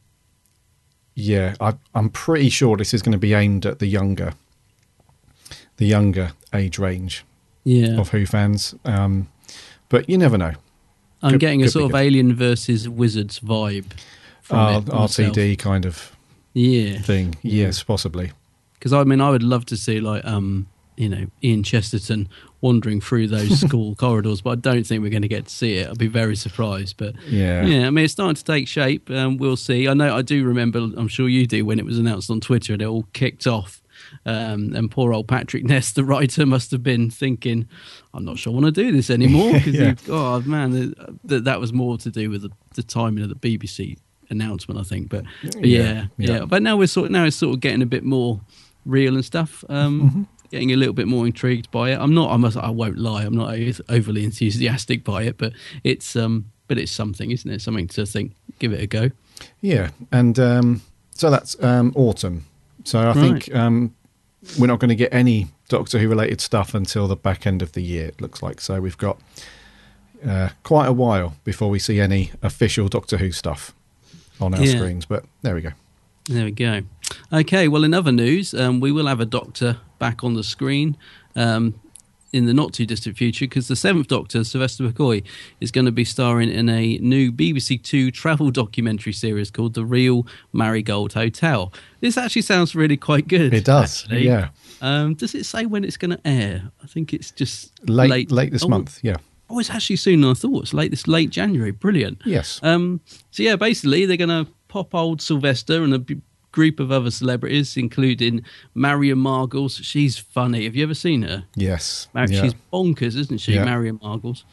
[1.16, 4.34] yeah, I, I'm pretty sure this is going to be aimed at the younger,
[5.78, 7.24] the younger age range
[7.64, 8.76] Yeah, of Who fans.
[8.86, 9.28] Um,
[9.90, 10.54] but you never know.
[11.22, 11.98] I'm could- getting a sort of good.
[12.02, 13.92] Alien versus Wizards vibe.
[14.50, 14.86] It.
[14.86, 16.16] RTD kind of
[16.54, 17.36] yeah, thing.
[17.42, 18.32] Yes, possibly.
[18.74, 20.68] because I mean, I would love to see like um,
[21.02, 22.30] you know, Ian Chesterton
[22.62, 25.78] wandering through those school corridors, but I don't think we're going to get to see
[25.78, 25.90] it.
[25.90, 26.98] I'd be very surprised.
[26.98, 27.66] But Yeah.
[27.66, 29.10] yeah, I mean, it's starting to take shape.
[29.10, 29.88] Um, we'll see.
[29.88, 30.78] I know, I do remember.
[30.80, 33.82] I'm sure you do when it was announced on Twitter and it all kicked off.
[34.26, 37.68] Um, and poor old Patrick Ness, the writer, must have been thinking,
[38.14, 39.94] "I'm not sure I want to do this anymore." Because Yeah.
[40.10, 40.94] oh man,
[41.26, 43.98] that that was more to do with the, the timing of the BBC
[44.30, 45.10] announcement, I think.
[45.10, 46.46] But, but Yeah, yeah, yeah.
[46.46, 48.42] But now we're sort now it's sort of getting a bit more
[48.86, 49.64] real and stuff.
[49.70, 50.24] Um, Mm-hmm.
[50.52, 52.00] Getting a little bit more intrigued by it.
[52.00, 52.32] I'm not.
[52.32, 52.58] I must.
[52.58, 53.24] I won't lie.
[53.24, 53.56] I'm not
[53.90, 56.46] overly enthusiastic by it, but it's um.
[56.68, 57.62] But it's something, isn't it?
[57.62, 58.34] Something to think.
[58.60, 59.12] Give it a go.
[59.62, 60.82] Yeah, and um,
[61.14, 62.46] so that's um, autumn.
[62.84, 63.94] So I think um,
[64.60, 67.72] we're not going to get any Doctor Who related stuff until the back end of
[67.74, 68.08] the year.
[68.08, 68.80] It looks like so.
[68.82, 69.20] We've got
[70.26, 73.74] uh, quite a while before we see any official Doctor Who stuff
[74.40, 74.78] on our Yeah.
[74.78, 75.06] screens.
[75.06, 75.72] But there we go.
[76.32, 76.82] There we go.
[77.34, 80.96] Okay, well, in other news, um, we will have a Doctor back on the screen
[81.36, 81.78] um,
[82.32, 85.26] in the not too distant future because the seventh Doctor, Sylvester McCoy,
[85.60, 89.84] is going to be starring in a new BBC Two travel documentary series called The
[89.84, 91.74] Real Marigold Hotel.
[92.00, 93.54] This actually sounds really quite good.
[93.54, 94.04] It does.
[94.04, 94.26] actually.
[94.26, 94.50] Yeah,
[94.82, 96.72] Um, does it say when it's going to air?
[96.82, 99.02] I think it's just late late, this oh, month.
[99.04, 99.18] Yeah.
[99.50, 100.64] Oh, it's actually sooner than I thought.
[100.64, 101.72] It's late this late January.
[101.72, 102.22] Brilliant.
[102.24, 102.62] Yes.
[102.64, 106.22] Um, so yeah, basically they're going to pop old Sylvester and a b-
[106.54, 109.84] group of other celebrities, including Marion Margolyes.
[109.84, 110.64] She's funny.
[110.66, 111.44] Have you ever seen her?
[111.56, 112.08] yes.
[112.14, 112.42] Mar- yeah.
[112.42, 113.66] She's bonkers, isn't she, Yeah.
[113.66, 114.44] Marion Margolyes?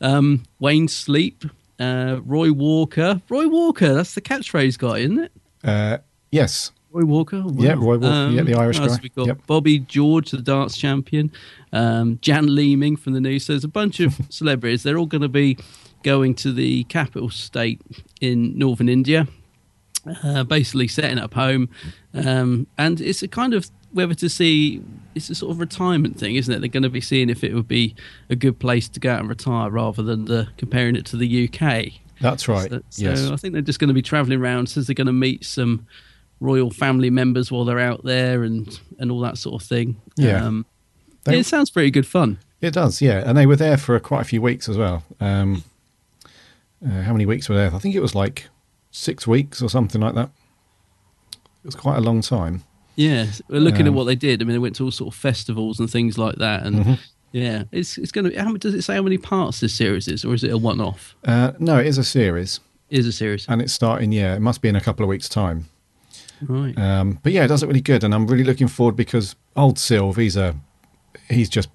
[0.00, 1.44] Um, Wayne Sleep,
[1.78, 3.20] uh, Roy Walker.
[3.28, 5.32] Roy Walker, that's the catchphrase guy, isn't it?
[5.64, 5.98] Uh,
[6.30, 6.72] yes.
[6.90, 7.40] Roy Walker.
[7.42, 7.52] Wow.
[7.56, 8.30] Yeah, Roy Walker.
[8.30, 8.98] Yeah, the Irish guy.
[9.02, 9.46] We've got Yep.
[9.46, 11.30] Bobby George, the dance champion.
[11.72, 13.46] Um, Jan Leeming from the news.
[13.46, 14.82] So there's a bunch of celebrities.
[14.82, 15.56] They're all going to be
[16.02, 17.80] going to the capital state
[18.20, 19.26] in northern India,
[20.22, 21.68] uh, basically setting up home.
[22.14, 24.82] Um, and it's a kind of whether to see.
[25.14, 26.60] It's a sort of retirement thing, isn't it?
[26.60, 27.94] They're going to be seeing if it would be
[28.30, 31.48] a good place to go out and retire rather than the, comparing it to the
[31.48, 31.92] UK.
[32.20, 32.70] That's right.
[32.70, 33.30] So, so yes.
[33.30, 34.68] I think they're just going to be travelling around.
[34.68, 35.86] Says they're going to meet some
[36.40, 40.00] royal family members while they're out there and and all that sort of thing.
[40.16, 40.44] Yeah.
[40.44, 40.64] um,
[41.24, 42.38] They- it sounds pretty good fun.
[42.62, 43.22] It does, yeah.
[43.26, 45.02] And they were there for quite a few weeks as well.
[45.20, 45.64] Um,
[46.84, 47.74] uh, how many weeks were there?
[47.74, 48.48] I think it was like
[48.92, 50.30] six weeks or something like that.
[51.32, 52.62] It was quite a long time.
[52.94, 54.40] Yeah, we're looking at Um, what they did.
[54.42, 56.92] I mean, they went to all sort of festivals and things like that, and Mm-hmm.
[57.32, 58.38] yeah, it's it's going to.
[58.42, 61.16] How does it say how many parts this series is, or is it a one-off?
[61.24, 63.46] Uh, no, it is a series, It is a series.
[63.48, 64.12] and it's starting.
[64.12, 65.66] Yeah, it must be in a couple of weeks' time.
[66.42, 66.76] Right.
[66.78, 69.76] Um, but yeah, it does look really good, and I'm really looking forward because old
[69.78, 70.54] Sylve, he's a
[71.30, 71.70] he's just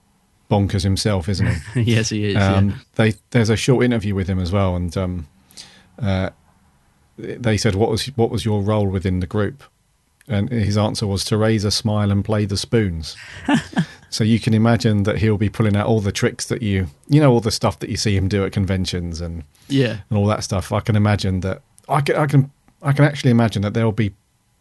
[0.51, 1.81] bonkers himself, isn't he?
[1.95, 2.35] yes, he is.
[2.37, 2.75] Um, yeah.
[2.95, 5.27] They there's a short interview with him as well, and um,
[5.97, 6.29] uh,
[7.17, 9.63] they said what was what was your role within the group,
[10.27, 13.15] and his answer was to raise a smile and play the spoons.
[14.09, 17.19] so you can imagine that he'll be pulling out all the tricks that you you
[17.19, 19.97] know all the stuff that you see him do at conventions and Yeah.
[20.09, 20.71] and all that stuff.
[20.71, 22.51] I can imagine that I can I can
[22.81, 24.13] I can actually imagine that they'll be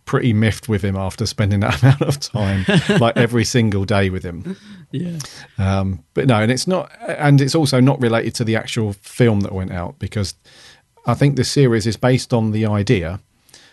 [0.07, 2.64] pretty miffed with him after spending that amount of time,
[3.01, 4.57] like every single day with him.
[4.92, 5.19] Yeah.
[5.59, 9.40] Um, but no, and it's not, and it's also not related to the actual film
[9.40, 10.35] that went out because
[11.07, 13.21] I think this series is based on the idea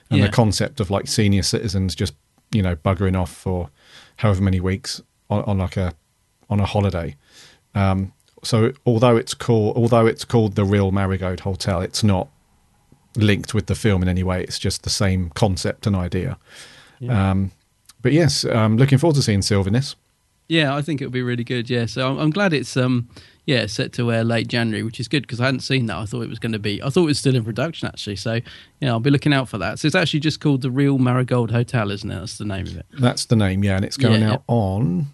[0.09, 0.27] and Yeah.
[0.27, 2.13] the concept of like senior citizens just
[2.51, 3.69] you know buggering off for
[4.17, 5.93] however many weeks on, on like a
[6.49, 7.15] on a holiday.
[7.75, 12.27] Um, so although it's called although it's called the Real Marigold Hotel, it's not
[13.15, 14.43] linked with the film in any way.
[14.43, 16.37] It's just the same concept and idea.
[17.09, 17.51] Um,
[18.01, 19.95] but yes, I'm looking forward to seeing Sylve in this.
[20.47, 21.69] Yeah, I think it'll be really good.
[21.69, 23.07] Yeah, so I'm, I'm glad it's um
[23.45, 25.97] yeah set to air late January, which is good because I hadn't seen that.
[25.97, 26.81] I thought it was going to be.
[26.83, 28.17] I thought it was still in production actually.
[28.17, 28.39] So
[28.79, 29.79] yeah, I'll be looking out for that.
[29.79, 32.15] So it's actually just called the Real Marigold Hotel, isn't it?
[32.19, 32.85] That's the name of it.
[32.99, 35.07] That's the name, yeah, and it's going Yeah, out on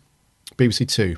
[0.57, 1.17] BBC Two.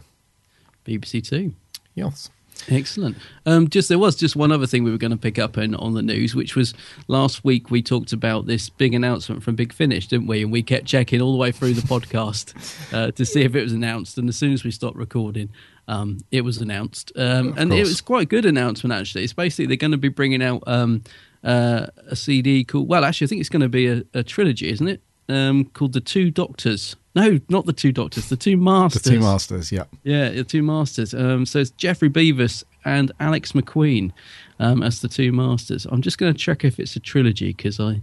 [0.86, 1.54] BBC Two.
[1.96, 2.30] Yes.
[2.70, 3.18] Excellent.
[3.46, 5.76] Um, just there was just one other thing we were going to pick up in,
[5.76, 6.74] on the news, which was
[7.08, 10.44] last week we talked about this big announcement from Big Finish, didn't we?
[10.44, 12.54] And we kept checking all the way through the podcast
[12.94, 14.18] uh, to see if it was announced.
[14.18, 15.50] And as soon as we stopped recording,
[15.88, 19.24] um, it was announced, um, and it was quite a good announcement actually.
[19.24, 21.04] It's basically they're going to be bringing out um,
[21.44, 22.88] uh, a CD called.
[22.88, 25.02] Well, actually, I think it's going to be a, a trilogy, isn't it?
[25.32, 26.96] Um, called the Two Doctors.
[27.16, 28.30] No, not the Two Doctors.
[28.30, 29.02] The Two Masters.
[29.04, 29.86] The Two Masters, yeah.
[30.04, 31.14] Yeah, the two masters.
[31.14, 34.12] Um, so it's Geoffrey Beevers and Alex McQueen
[34.60, 35.86] um, as the two masters.
[35.92, 38.02] I'm just going to check if it's a trilogy because I,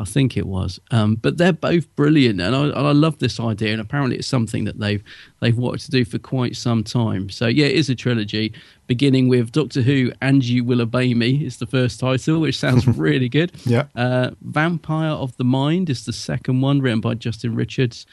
[0.00, 0.78] I think it was.
[0.92, 3.72] Um, but they're both brilliant, and I, and I love this idea.
[3.72, 5.02] And apparently, it's something that they've
[5.40, 7.30] they've wanted to do for quite some time.
[7.30, 8.52] So yeah, it is a trilogy,
[8.86, 12.86] beginning with Doctor Who and You Will Obey Me is the first title, which sounds
[13.06, 13.52] really good.
[13.64, 13.86] Yeah.
[13.96, 18.06] Uh, Vampire of the Mind is the second one, written by Justin Richards.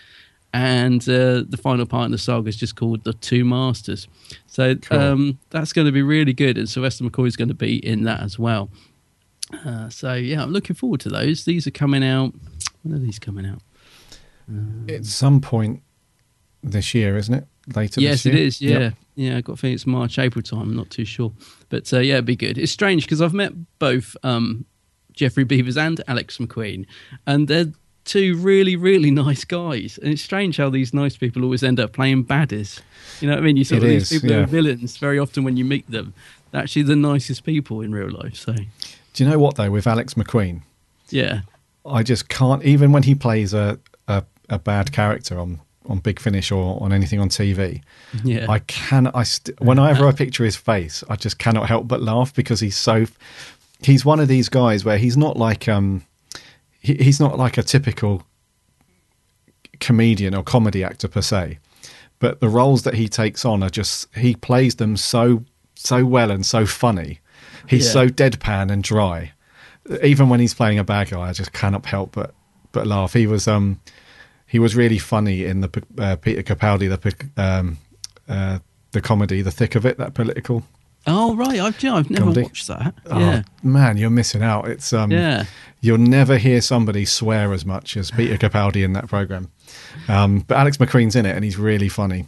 [0.54, 4.08] And uh, the final part in the saga is just called The Two Masters.
[4.48, 4.98] So Cool.
[5.00, 6.58] um, that's going to be really good.
[6.58, 8.70] And Sylvester McCoy is going to be in that as well.
[9.54, 11.46] Uh, so, yeah, I'm looking forward to those.
[11.46, 12.34] These are coming out.
[12.84, 13.62] When are these coming out?
[14.90, 15.82] At some point
[16.64, 17.48] this year, isn't it?
[17.76, 18.34] Later yes, this year?
[18.36, 18.62] Yes, it is.
[18.62, 18.80] Yeah.
[18.80, 18.94] Yep.
[19.16, 20.62] Yeah, I got a feeling it's March, April time.
[20.62, 21.32] I'm not too sure.
[21.70, 22.58] But uh, yeah, it'd be good.
[22.58, 24.66] It's strange because I've met both um,
[25.14, 26.86] Geoffrey Beevers and Alex McQueen,
[27.26, 27.72] and they're
[28.04, 29.98] two really, really nice guys.
[30.02, 32.82] And it's strange how these nice people always end up playing baddies.
[33.22, 33.58] You know what I mean?
[33.58, 34.44] You sort It of is, these people yeah.
[34.44, 36.14] are villains very often when you meet them.
[36.52, 38.36] They're actually the nicest people in real life.
[38.36, 38.54] So
[39.16, 40.62] Do you know what, though, with Alex McQueen?
[41.10, 41.42] yeah,
[41.86, 46.20] I just can't, even when he plays a, a, a bad character on, on Big
[46.20, 47.82] Finish or on anything on TV,
[48.26, 52.02] yeah, I can I st- whenever I picture his face, I just cannot help but
[52.02, 53.06] laugh because he's so
[53.82, 56.04] he's one of these guys where he's not like um
[56.82, 58.24] he, he's not like a typical
[59.80, 61.60] comedian or comedy actor per se,
[62.20, 65.44] but the roles that he takes on are just he plays them so
[65.76, 67.20] so well and so funny.
[67.68, 67.92] He's Yeah.
[67.92, 69.32] so deadpan and dry.
[70.04, 72.34] Even when he's playing a bad guy, I just cannot help but
[72.72, 73.14] but laugh.
[73.14, 73.80] He was um
[74.48, 77.78] he was really funny in the uh, Peter Capaldi the um
[78.28, 78.60] uh
[78.92, 80.64] the comedy The Thick of It that political.
[81.08, 82.42] Oh right, I've yeah, I've never Comedy.
[82.44, 82.96] watched that.
[83.12, 84.68] Oh, Yeah, man, you're missing out.
[84.68, 85.44] It's um yeah.
[85.82, 89.52] you'll never hear somebody swear as much as Peter Capaldi in that program.
[90.08, 92.26] Um, but Alex McQueen's in it and he's really funny.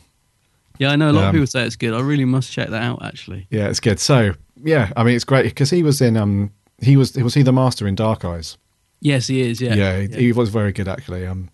[0.77, 1.95] Yeah, I know a lot of Um, people say it's good.
[1.95, 3.03] I really must check that out.
[3.03, 3.99] Actually, Yeah, it's good.
[3.99, 7.43] So yeah, I mean it's great because he was in um he was was he
[7.43, 8.57] the master in Dark Eyes.
[9.01, 9.59] yes, he is.
[9.61, 11.25] Yeah, Yeah, he, he was very good actually.
[11.25, 11.49] Um,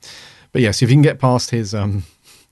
[0.51, 2.03] but yes, if you can get past his um,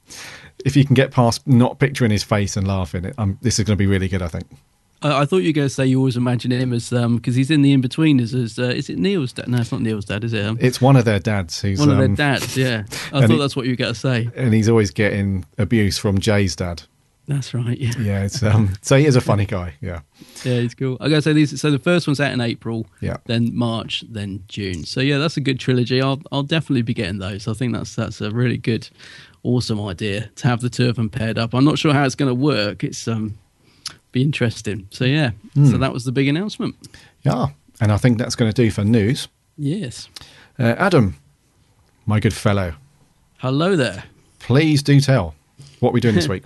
[0.66, 3.66] if you can get past not picturing his face and laughing, it, um, this is
[3.66, 4.22] going to be really good.
[4.22, 4.46] I think.
[5.04, 7.36] I, I thought you were going to say you always imagine him as um because
[7.36, 9.48] he's in the Inbetweeners as uh, is it Neil's dad?
[9.48, 10.46] No, it's not Neil's dad, is it?
[10.46, 12.56] Um, It's one of their dads who's one of their um, dads.
[12.58, 12.84] Yeah,
[13.14, 14.30] I thought he- that's what you were going to say.
[14.36, 16.84] and he's always getting abuse from Jay's dad.
[17.34, 17.78] That's right.
[17.78, 19.74] Yeah, Yeah, it's um, so he is a funny guy.
[19.82, 20.02] Yeah,
[20.44, 20.98] yeah, he's cool.
[21.00, 21.60] I got to say these.
[21.62, 22.86] So the first one's out in April.
[23.00, 23.18] Yeah.
[23.26, 24.84] Then March, then June.
[24.84, 26.02] So yeah, that's a good trilogy.
[26.02, 27.48] I'll I'll definitely be getting those.
[27.48, 28.90] I think that's that's a really good,
[29.44, 31.54] awesome idea to have the two of them paired up.
[31.54, 32.84] I'm not sure how it's going to work.
[32.84, 33.38] It's um,
[34.12, 34.88] be interesting.
[34.92, 35.68] So yeah, Hmm.
[35.72, 36.76] so that was the big announcement.
[37.24, 37.48] yeah,
[37.80, 39.28] and I think that's going to do for news.
[39.58, 40.10] Yes.
[40.60, 41.16] Uh, Adam,
[42.06, 42.74] my good fellow,
[43.38, 44.04] Hello there.
[44.40, 45.34] please do tell
[45.80, 46.44] what we're doing this week.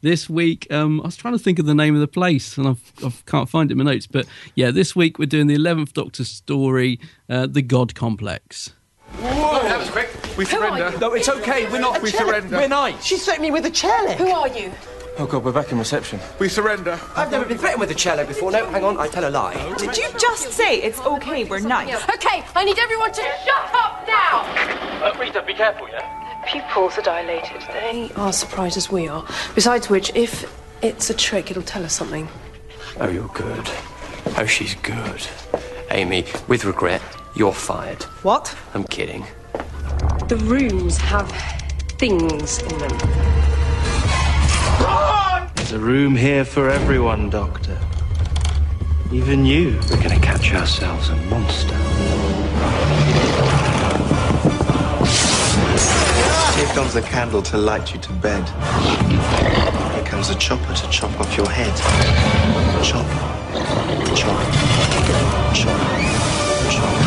[0.00, 2.66] This week um, i was trying to think of the name of the place and
[2.68, 5.56] I've, I can't find it in my notes but yeah this week we're doing the
[5.56, 8.70] 11th doctor story uh, the god complex
[9.18, 10.08] What have That was quick.
[10.38, 10.90] We Who are surrender.
[10.94, 10.98] you?
[11.00, 11.70] No, it's okay.
[11.70, 12.00] We're not.
[12.00, 12.56] We surrender.
[12.56, 13.04] We're nice.
[13.04, 14.16] She threatened me with a chairlift.
[14.16, 14.72] Who are you?
[15.18, 16.18] Oh God, we're back in reception.
[16.38, 16.98] We surrender.
[17.16, 18.50] I've never been threatened with a cello before.
[18.52, 19.54] No, hang on, I tell a lie.
[19.76, 22.02] Did you just say it's okay, we're nice?
[22.08, 24.44] Okay, I need everyone to shut up now!
[25.04, 26.19] Uh, Rita, be careful, yeah?
[26.46, 27.62] Pupils are dilated.
[27.68, 29.26] They are surprised as we are.
[29.54, 30.50] Besides which, if
[30.82, 32.28] it's a trick, it'll tell us something.
[32.98, 33.70] Oh, you're good.
[34.36, 35.26] Oh, she's good.
[35.90, 37.02] Amy, with regret,
[37.34, 38.02] you're fired.
[38.22, 38.56] What?
[38.74, 39.24] I'm kidding.
[40.28, 41.30] The rooms have
[41.98, 42.98] things in them.
[45.54, 47.78] There's a room here for everyone, Doctor.
[49.12, 49.78] Even you.
[49.90, 51.76] We're gonna catch ourselves a monster.
[56.60, 58.46] Here comes a candle to light you to bed.
[59.94, 61.74] Here comes a chopper to chop off your head.
[62.84, 63.06] Chop,
[64.14, 64.52] chop,
[65.54, 65.80] chop,
[66.70, 67.00] chop.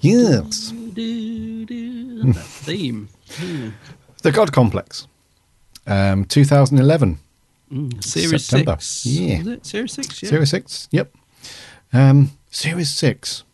[0.00, 0.72] Yes.
[0.72, 3.08] That theme.
[4.22, 5.06] The God Complex.
[5.86, 7.18] Um, 2011.
[7.70, 8.78] Mm, Series September.
[8.80, 9.04] six.
[9.06, 9.56] Yeah.
[9.62, 10.22] Series six?
[10.22, 10.28] Yeah.
[10.30, 10.88] Series 6.
[10.92, 11.14] Yep.
[11.92, 13.44] Um, Series 6.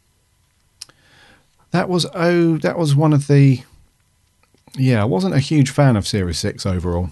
[1.71, 3.63] That was oh that was one of the
[4.77, 7.11] yeah, I wasn't a huge fan of Series 6 overall.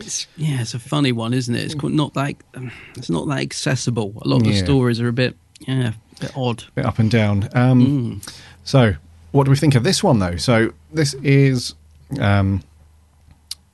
[0.00, 1.62] It's, yeah, it's a funny one, isn't it?
[1.62, 4.12] It's not that um, it's not that accessible.
[4.22, 6.64] A lot of the stories are a bit yeah, a bit odd.
[6.68, 7.48] a bit up and down.
[7.54, 8.20] Um,
[8.64, 8.94] So,
[9.32, 10.36] what do we think of this one though?
[10.36, 11.74] So, this is
[12.20, 12.62] um,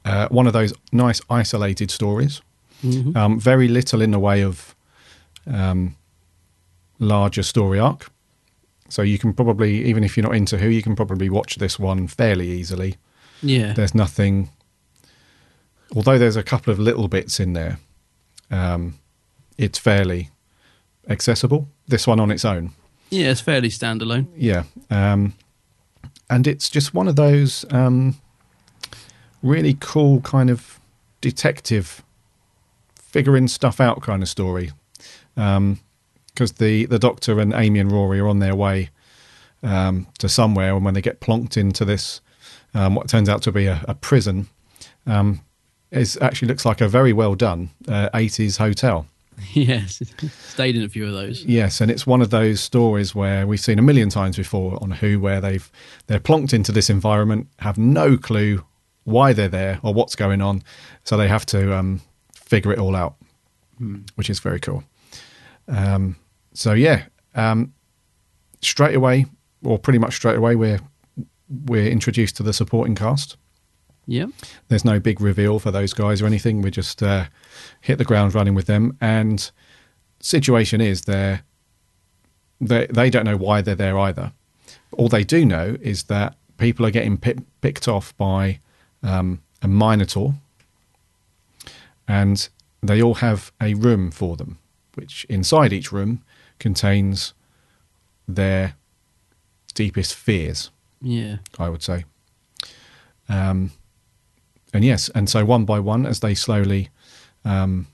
[0.05, 2.43] uh, one of those nice isolated stories.
[3.15, 4.75] Um, very little in the way of
[5.47, 5.97] um,
[6.99, 8.11] larger story arc.
[8.91, 11.79] So you can probably, even if you're not into Who, you can probably watch this
[11.79, 12.97] one fairly easily.
[13.43, 13.73] Yeah.
[13.73, 14.51] There's nothing,
[15.97, 17.79] although there's a couple of little bits in there.
[18.51, 18.99] Um,
[19.57, 20.31] it's fairly
[21.09, 21.69] accessible.
[21.89, 22.73] This one on its own,
[23.11, 24.27] Yeah, it's fairly standalone.
[24.37, 25.35] yeah, um,
[26.29, 28.17] and it's just one of those um,
[29.43, 30.79] really cool kind of
[31.21, 32.03] detective
[32.97, 34.71] figuring stuff out kind of story.
[36.41, 38.89] Because the the Doctor and Amy and Rory are on their way
[39.63, 42.23] um, to somewhere, and when they get plonked into this,
[42.73, 44.49] um, what turns out to be a, a prison,
[45.07, 45.43] um,
[45.91, 49.07] it actually looks like a very well done uh, 80s hotel.
[49.53, 50.03] yes,
[50.49, 51.45] stayed in a few of those.
[51.45, 54.93] Yes, and it's one of those stories where we've seen a million times before on
[54.93, 55.71] Who, where they've
[56.07, 58.65] they're plonked into this environment, have no clue
[59.05, 60.63] why they're there or what's going on,
[61.05, 62.01] so they have to um,
[62.33, 63.17] figure it all out,
[64.15, 64.85] which is very cool.
[65.69, 66.17] Um,
[66.53, 67.73] so yeah, um,
[68.61, 69.27] straight away,
[69.65, 70.81] or pretty much straight away, we're
[71.67, 73.37] we're introduced to the supporting cast.
[74.07, 74.27] Yeah.
[74.69, 76.63] There's no big reveal for those guys or anything.
[76.63, 77.27] We just uh,
[77.81, 78.97] hit the ground running with them.
[79.01, 79.51] And
[80.21, 81.41] situation is they
[82.61, 84.33] they they don't know why they're there either.
[84.93, 88.59] All they do know is that people are getting pi- picked off by
[89.03, 90.35] um, a minotaur,
[92.09, 92.49] and
[92.83, 94.59] they all have a room for them,
[94.95, 96.23] which inside each room
[96.61, 97.35] contains
[98.29, 98.75] their
[99.75, 100.71] deepest fears.
[101.03, 101.39] Yeah.
[101.59, 102.05] I would say.
[103.29, 103.73] Um,
[104.73, 106.91] and yes, and so one by one, as they slowly,
[107.45, 107.89] um,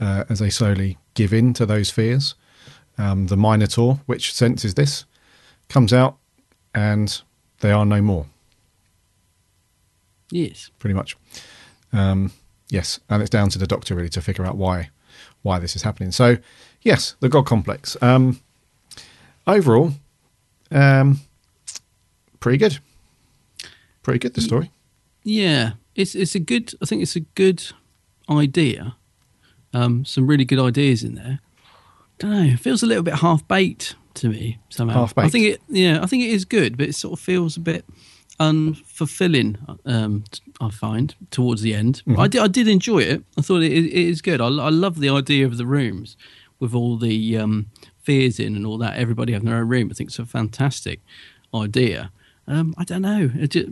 [0.00, 2.34] uh, as they slowly give in to those fears,
[2.98, 5.04] um, the Minotaur, which senses this,
[5.68, 6.18] comes out,
[6.74, 7.22] and
[7.60, 8.26] they are no more.
[10.30, 10.70] Yes.
[10.78, 11.16] Pretty much.
[11.92, 12.32] Um,
[12.68, 14.90] yes, and it's down to the Doctor really to figure out why
[15.42, 16.12] why this is happening.
[16.12, 16.38] So,
[16.82, 17.96] yes, the God complex.
[18.02, 18.40] Um,
[19.46, 19.92] overall,
[20.70, 21.20] um,
[22.40, 22.78] pretty good.
[24.02, 24.34] Pretty good.
[24.34, 24.70] The story.
[25.22, 26.74] Yeah, it's it's a good.
[26.82, 27.62] I think it's a good
[28.28, 28.96] idea.
[29.74, 31.38] Um, some really good ideas in there.
[32.18, 32.42] Don't know.
[32.52, 35.00] It feels a little bit half baked to me somehow.
[35.00, 35.26] Half-baked?
[35.26, 35.60] I think it.
[35.68, 37.84] Yeah, I think it is good, but it sort of feels a bit
[38.40, 39.56] unfulfilling.
[39.86, 40.24] Um,
[40.60, 42.02] I find towards the end.
[42.06, 42.18] Mhm.
[42.18, 42.40] I did.
[42.42, 43.22] I did enjoy it.
[43.38, 44.40] I thought it, it is good.
[44.40, 46.16] I, I love the idea of the rooms
[46.62, 47.66] with all the um,
[48.02, 48.96] fears in and all that.
[48.96, 49.88] Everybody having their own room.
[49.90, 51.00] I think it's a fantastic
[51.52, 52.12] idea.
[52.46, 53.32] Um, I don't know.
[53.34, 53.68] It just,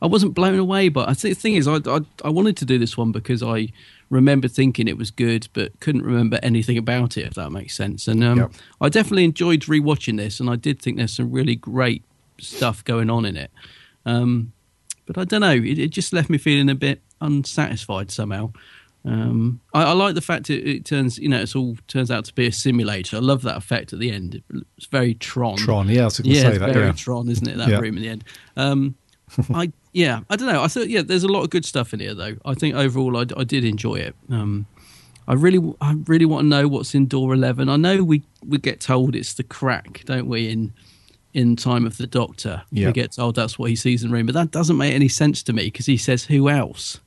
[0.00, 2.64] I wasn't blown away, but I think the thing is, I, I I wanted to
[2.64, 3.68] do this one because I
[4.08, 7.26] remember thinking it was good, but couldn't remember anything about it.
[7.26, 8.52] If that makes sense, and um, Yep.
[8.80, 12.02] I definitely enjoyed rewatching this, and I did think there's some really great
[12.40, 13.50] stuff going on in it.
[14.06, 14.52] Um,
[15.06, 18.52] but I don't know, it, it just left me feeling a bit unsatisfied somehow.
[19.04, 22.24] Um, I, I like the fact it, it turns, you know, it's all turns out
[22.26, 23.16] to be a simulator.
[23.16, 24.42] I love that effect at the end.
[24.76, 25.56] It's very Tron.
[25.56, 26.92] Tron, yeah, I was gonna yeah, say that, Very yeah.
[26.92, 27.56] Tron, isn't it?
[27.56, 27.78] That Yeah.
[27.80, 28.24] room in the end.
[28.56, 28.94] Um,
[29.54, 30.62] I yeah, I don't know.
[30.62, 32.36] I thought yeah, there's a lot of good stuff in here though.
[32.44, 34.14] I think overall I, I did enjoy it.
[34.30, 34.66] Um,
[35.28, 37.68] I really, I really want to know what's in door eleven.
[37.68, 40.48] I know we we get told it's the crack, don't we?
[40.50, 40.72] In
[41.34, 42.88] in time of the Doctor, Yeah.
[42.88, 45.08] we get told that's what he sees in the room, but that doesn't make any
[45.08, 47.00] sense to me because he says who else.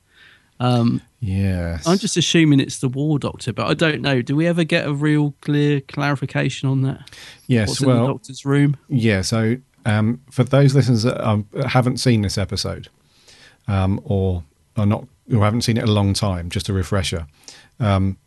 [0.60, 1.86] Um, Yes.
[1.88, 4.22] I'm just assuming it's the War Doctor, but I don't know.
[4.22, 7.10] Do we ever get a real clear clarification on that?
[7.48, 8.76] Yes, What's in well- the Doctor's room?
[8.88, 12.88] Yeah, so um, for those listeners that um, haven't seen this episode
[13.66, 14.44] um, or
[14.76, 17.26] are not or haven't seen it in a long time, just a refresher.
[17.80, 18.18] Um,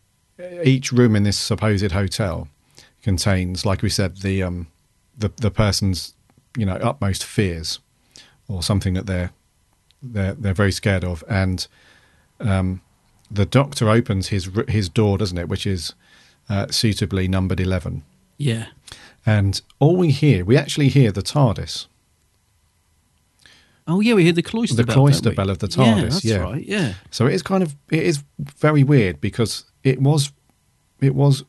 [0.63, 2.47] each room in this supposed hotel
[3.01, 4.67] contains, like we said, the um,
[5.17, 6.13] the the person's
[6.57, 7.79] you know utmost fears
[8.49, 9.31] or something that they're
[10.01, 11.67] they're they're very scared of, and
[12.39, 12.81] um,
[13.31, 15.93] the doctor opens his his door, doesn't it, which is
[16.49, 18.03] uh, suitably numbered eleven.
[18.37, 18.67] Yeah.
[19.25, 21.87] And all we hear, we actually hear the TARDIS,
[23.87, 24.95] Oh yeah, we hear the cloister the bell.
[24.95, 26.09] cloister bell of the Yeah, TARDIS.
[26.11, 26.63] that's Yeah, right.
[26.65, 26.93] Yeah.
[27.11, 28.23] So it is kind of it is
[28.57, 30.31] very weird because it was
[31.01, 31.43] it was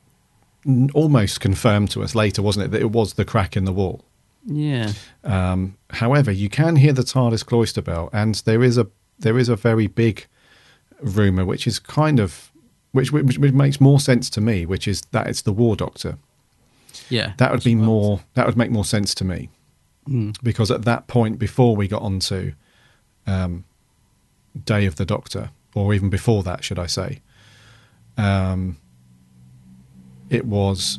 [0.94, 4.05] almost confirmed to us later, wasn't it, that it was the crack in the wall.
[4.46, 4.92] Yeah.
[5.24, 8.87] Um, however, you can hear the TARDIS cloister bell, and there is a
[9.18, 10.26] there is a very big
[11.03, 12.51] rumor, which is kind of
[12.93, 16.19] which, which which makes more sense to me, which is that it's the War Doctor.
[17.09, 17.33] Yeah.
[17.39, 18.21] That would be more.
[18.35, 19.49] That would make more sense to me,
[20.09, 20.37] Mm.
[20.43, 22.53] because at that point, before we got onto
[23.27, 23.65] um,
[24.65, 27.21] Day of the Doctor, or even before that, should I say,
[28.17, 28.77] um,
[30.29, 30.99] it was.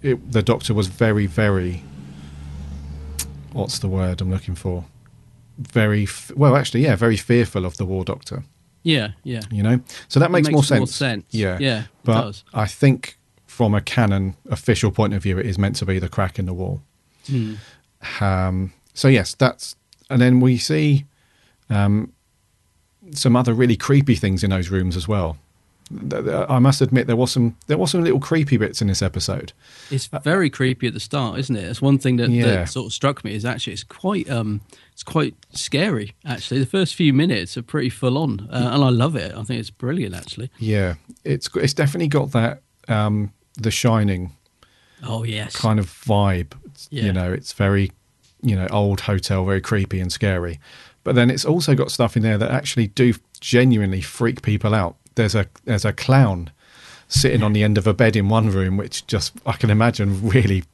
[0.00, 1.82] It, the Doctor was very, very.
[3.52, 4.86] What's the word I'm looking for?
[5.58, 8.44] Very f- well, actually, yeah, very fearful of the War Doctor.
[8.82, 9.12] Yeah.
[9.24, 9.40] Yeah.
[9.50, 10.78] You know, so that makes, makes more sense.
[10.80, 11.24] more sense.
[11.30, 12.44] Yeah, Yeah, it But does.
[12.54, 13.16] I think
[13.46, 16.46] from a canon official point of view, it is meant to be the crack in
[16.46, 16.82] the wall.
[17.26, 17.54] Hmm.
[18.20, 19.76] Um, so yes, that's
[20.10, 21.04] and then we see
[21.70, 22.12] um,
[23.12, 25.36] some other really creepy things in those rooms as well.
[26.48, 29.52] I must admit there was some there was some little creepy bits in this episode.
[29.90, 31.64] It's very creepy at the start, isn't it?
[31.64, 32.44] It's one thing that, Yeah.
[32.46, 36.14] that sort of struck me is actually it's quite um it's quite scary.
[36.24, 39.32] Actually, the first few minutes are pretty full on, uh, and I love it.
[39.34, 40.14] I think it's brilliant.
[40.14, 40.50] Actually.
[40.58, 44.32] Yeah, it's it's definitely got that um, The Shining
[45.02, 45.56] Oh yes.
[45.56, 46.52] kind of vibe.
[46.90, 47.04] Yeah.
[47.04, 47.90] You know, it's very,
[48.42, 50.60] you know, old hotel, very creepy and scary.
[51.04, 54.96] But then it's also got stuff in there that actually do genuinely freak people out.
[55.16, 56.50] There's a there's a clown
[57.08, 60.28] sitting on the end of a bed in one room, which just I can imagine
[60.28, 60.64] really.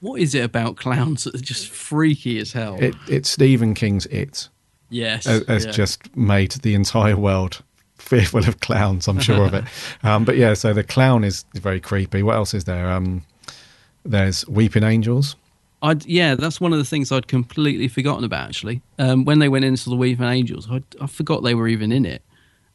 [0.00, 2.76] What is it about clowns that are just freaky as hell?
[2.80, 4.48] It, it's Stephen King's It
[4.90, 5.24] yes.
[5.26, 5.70] has, yeah.
[5.70, 7.62] just made the entire world
[7.96, 9.08] fearful of clowns.
[9.08, 9.64] I'm sure of it.
[10.02, 12.22] Um, but yeah, so the clown is very creepy.
[12.22, 12.88] What else is there?
[12.90, 13.24] Um,
[14.04, 15.34] there's Weeping Angels.
[15.82, 18.48] I'd, yeah, that's one of the things I'd completely forgotten about.
[18.48, 21.92] Actually, um, when they went into the Weeping Angels, I, I forgot they were even
[21.92, 22.22] in it.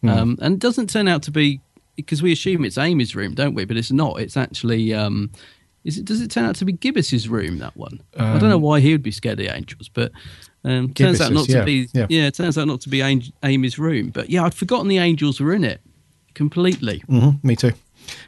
[0.06, 1.62] Um, and it doesn't turn out to be
[1.96, 3.64] because we assume it's Amy's room, don't we?
[3.64, 4.20] But it's not.
[4.20, 4.94] It's actually.
[5.84, 6.06] Um, is it?
[6.06, 7.60] Does it turn out to be Gibbis's room?
[7.60, 8.02] That one.
[8.18, 10.12] I don't know why he would be scared of the angels, but
[10.64, 11.90] um, turns out not to yeah, be.
[11.94, 12.08] yeah.
[12.10, 12.28] Yeah.
[12.28, 13.02] it turns out not to be
[13.44, 14.10] Amy's room.
[14.10, 15.82] But yeah, I'd forgotten the angels were in it
[16.34, 17.00] completely.
[17.08, 17.74] hmm me too.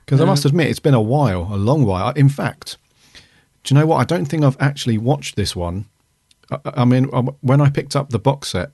[0.06, 2.12] Because I must admit, it's been a while, a long while.
[2.12, 2.78] In fact,
[3.64, 3.98] do you know what?
[3.98, 5.86] I don't think I've actually watched this one.
[6.50, 7.06] I, I mean,
[7.42, 8.70] when I picked up the box set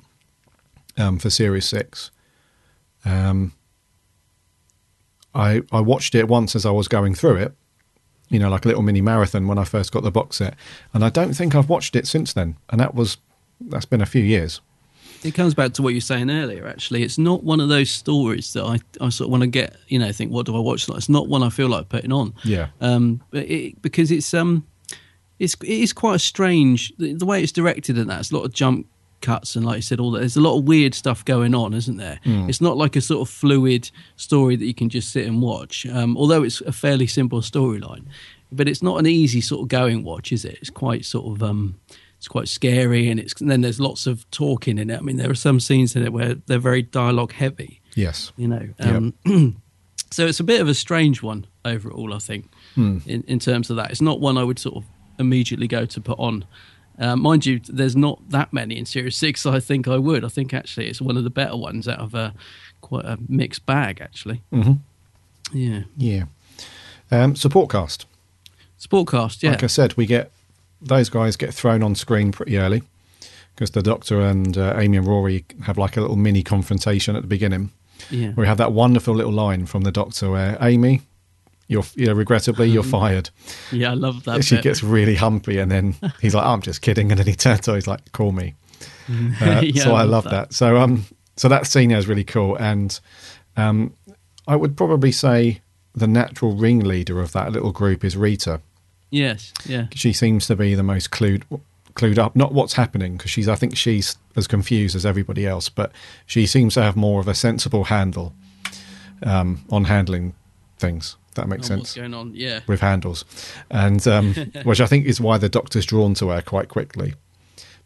[0.97, 2.11] um, for Series Six,
[3.05, 3.53] um,
[5.33, 7.53] I I watched it once as I was going through it.
[8.31, 10.55] You know, like a little mini marathon when I first got the box set,
[10.93, 12.55] and I don't think I've watched it since then.
[12.69, 13.17] And that was
[13.59, 14.61] that's been a few years.
[15.23, 16.65] It comes back to what you were saying earlier.
[16.65, 19.75] Actually, it's not one of those stories that I, I sort of want to get.
[19.87, 20.89] You know, think what do I watch?
[20.89, 22.33] It's not one I feel like putting on.
[22.43, 22.69] Yeah.
[22.79, 24.65] Um, but it, because it's um,
[25.37, 28.21] it's it is quite a strange the, the way it's directed and that.
[28.21, 28.87] It's a lot of jump
[29.21, 30.19] cuts and like you said, all that.
[30.19, 32.19] There's a lot of weird stuff going on, isn't there?
[32.25, 32.49] Mm.
[32.49, 35.85] It's not like a sort of fluid story that you can just sit and watch.
[35.85, 38.05] Um, although it's a fairly simple storyline,
[38.51, 40.57] but it's not an easy sort of going watch, is it?
[40.61, 41.79] It's quite sort of um,
[42.17, 44.97] it's quite scary, and it's and then there's lots of talking in it.
[44.97, 47.81] I mean, there are some scenes in it where they're very dialogue heavy.
[47.95, 48.31] Yes.
[48.37, 48.67] You know.
[48.79, 48.87] Yep.
[48.95, 49.13] Um,
[50.11, 52.99] so it's a bit of a strange one overall, I think, Hmm.
[53.05, 53.91] in, in terms of that.
[53.91, 54.83] It's not one I would sort of
[55.19, 56.45] immediately go to put on.
[57.01, 60.23] Uh, mind you, there's not that many in Series 6 I think I would.
[60.23, 62.33] I think actually it's one of the better ones out of a
[62.81, 64.41] quite a mixed bag, actually.
[64.51, 64.73] hmm
[65.51, 65.81] Yeah.
[65.97, 66.23] Yeah.
[67.09, 68.05] Um, support cast.
[69.43, 69.51] Yeah.
[69.51, 70.31] Like I said, we get
[70.81, 72.83] those guys get thrown on screen pretty early
[73.55, 77.21] because the Doctor and uh, Amy and Rory have like a little mini confrontation at
[77.21, 77.71] the beginning.
[78.09, 78.33] Yeah.
[78.35, 81.01] We have that wonderful little line from the Doctor where Amy,
[81.71, 83.29] you're, you know, regrettably, you're fired.
[83.71, 84.43] Yeah, I love that.
[84.43, 84.63] she bit.
[84.65, 87.71] gets really humpy, and then he's like, "I'm just kidding," and then he turns to
[87.71, 88.55] her, he's like, "Call me."
[89.41, 90.49] Uh, Yeah, so I I love that.
[90.49, 90.53] that.
[90.53, 91.05] So um,
[91.35, 92.99] so that scene is really cool, and
[93.57, 93.93] um,
[94.47, 95.61] I would probably say
[95.95, 98.61] the natural ringleader of that little group is Rita.
[99.09, 99.87] Yes, yeah.
[99.93, 101.43] She seems to be the most clued
[101.95, 105.67] clued up, not what's happening, because she's I think she's as confused as everybody else,
[105.69, 105.91] but
[106.25, 108.33] she seems to have more of a sensible handle
[109.23, 110.33] um, on handling
[110.77, 111.17] things.
[111.35, 111.79] That makes On sense.
[111.79, 112.33] What's going on?
[112.35, 112.59] Yeah.
[112.67, 113.23] with handles,
[113.69, 117.13] and um, which I think is why the Doctor's drawn to her quite quickly,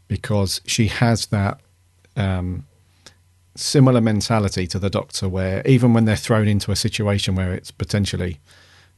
[0.07, 1.59] because she has that
[2.15, 2.65] um,
[3.55, 7.71] similar mentality to the Doctor, where even when they're thrown into a situation where it's
[7.71, 8.39] potentially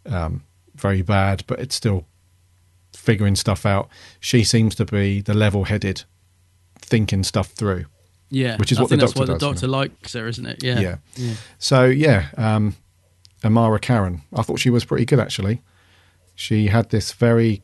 [0.05, 0.43] um,
[0.75, 2.05] very bad, but it's still
[2.93, 3.89] figuring stuff out,
[4.19, 6.03] she seems to be the level-headed,
[6.79, 7.85] thinking stuff through.
[8.29, 10.45] Yeah, which is I what the think that's Doctor why the Doctor likes her, isn't
[10.45, 10.63] it?
[10.63, 10.79] Yeah,
[11.15, 11.33] Yeah.
[11.59, 12.75] So yeah, um,
[13.43, 14.21] Amara Karan.
[14.33, 15.61] I thought she was pretty good actually.
[16.35, 17.63] She had this very,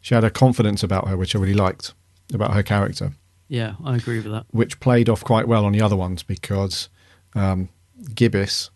[0.00, 1.94] she had a confidence about her which I really liked
[2.32, 3.12] about her character,
[3.48, 3.74] yeah.
[3.84, 4.46] I agree with that.
[4.50, 6.88] which played off quite well on the other ones because
[7.34, 7.68] um,
[8.10, 8.70] Gibbis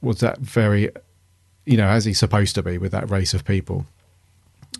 [0.00, 0.90] was that very,
[1.64, 3.86] you know, as he's supposed to be with that race of people.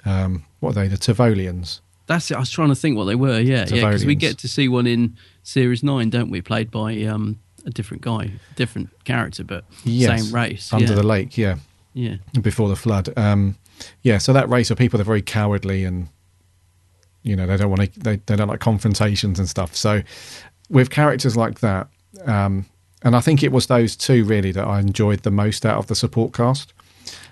[0.05, 0.89] Um, what are they?
[0.89, 1.81] The Tivolians.
[2.07, 2.37] That's it.
[2.37, 3.41] I was trying to think what they were.
[3.41, 3.87] Yeah, yeah.
[3.87, 6.41] Because we get to see one in series nine, don't we?
[6.41, 10.73] Played by um, a different guy, different character, but Yes, same race.
[10.73, 10.95] under yeah.
[10.95, 11.37] the lake.
[11.37, 11.57] Yeah.
[11.93, 12.17] Yeah.
[12.43, 13.09] before the flood.
[13.17, 13.57] Um,
[14.03, 16.09] yeah, so that race of people, they're very cowardly and
[17.23, 19.75] you know they don't want to, they, they don't like confrontations and stuff.
[19.75, 20.03] So
[20.69, 21.89] with characters like that,
[22.27, 22.67] um,
[23.03, 25.87] and I think it was those two really that I enjoyed the most out of
[25.87, 26.73] the support cast.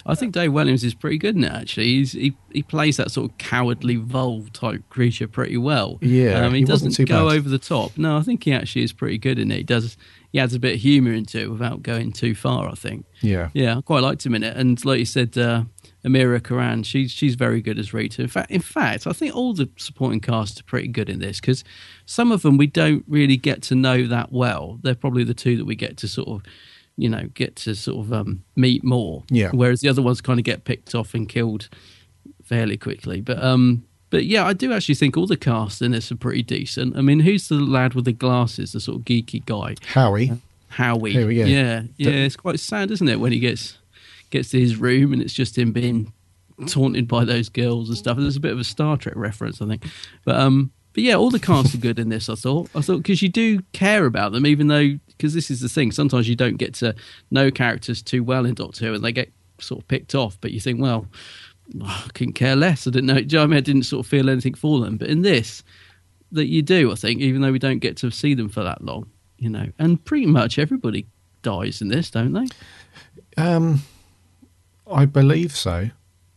[0.07, 1.52] I think Dave Walliams is pretty good in it.
[1.52, 5.98] Actually, He's, he he plays that sort of cowardly vole type creature pretty well.
[6.02, 7.36] Yeah, um, he, he doesn't go bad.
[7.36, 7.96] over the top.
[7.96, 9.57] No, I think he actually is pretty good in it.
[9.57, 9.96] He does.
[10.30, 12.68] He adds a bit of humour into it without going too far.
[12.68, 13.07] I think.
[13.22, 13.50] Yeah.
[13.55, 14.57] Yeah, I quite liked him in it.
[14.57, 15.64] And like you said, uh,
[16.05, 18.22] Amara Karan, she's she's very good as Rita.
[18.22, 21.40] In fact, in fact, I think all the supporting cast are pretty good in this
[21.40, 21.64] because
[22.05, 24.78] some of them we don't really get to know that well.
[24.82, 26.42] They're probably the two that we get to sort of,
[26.97, 29.24] you know, get to sort of um, meet more.
[29.28, 29.51] Yeah.
[29.53, 31.68] Whereas the other ones kind of get picked off and killed
[32.45, 33.20] fairly quickly.
[33.20, 36.42] But um, but yeah, I do actually think all the cast in this are pretty
[36.42, 36.97] decent.
[36.97, 39.74] I mean, who's the lad with the glasses, the sort of geeky guy?
[39.86, 40.32] Howie.
[40.68, 41.14] Howie.
[41.14, 41.45] Howie, yeah.
[41.47, 42.11] yeah, yeah.
[42.11, 43.78] The- it's quite sad, isn't it, when he gets
[44.30, 46.12] gets to his room and it's just him being
[46.66, 48.16] taunted by those girls and stuff.
[48.16, 49.84] There's a bit of a Star Trek reference, I think.
[50.24, 52.28] But um, but yeah, all the cast are good in this.
[52.28, 52.70] I thought.
[52.74, 55.90] I thought because you do care about them, even though because this is the thing.
[55.90, 56.95] Sometimes you don't get to
[57.30, 60.38] know characters too well in Doctor Who, and they get sort of picked off.
[60.40, 61.07] But you think, well,
[61.84, 62.86] I couldn't care less.
[62.86, 63.16] I didn't know.
[63.16, 63.57] You know I mean?
[63.57, 64.97] I didn't sort of feel anything for them.
[64.97, 65.64] But in this,
[66.30, 68.82] that you do, I think, even though we don't get to see them for that
[68.82, 69.66] long, you know.
[69.80, 71.07] And pretty much everybody
[71.42, 72.47] dies in this, don't they?
[73.36, 73.82] Um,
[74.86, 75.90] I believe so.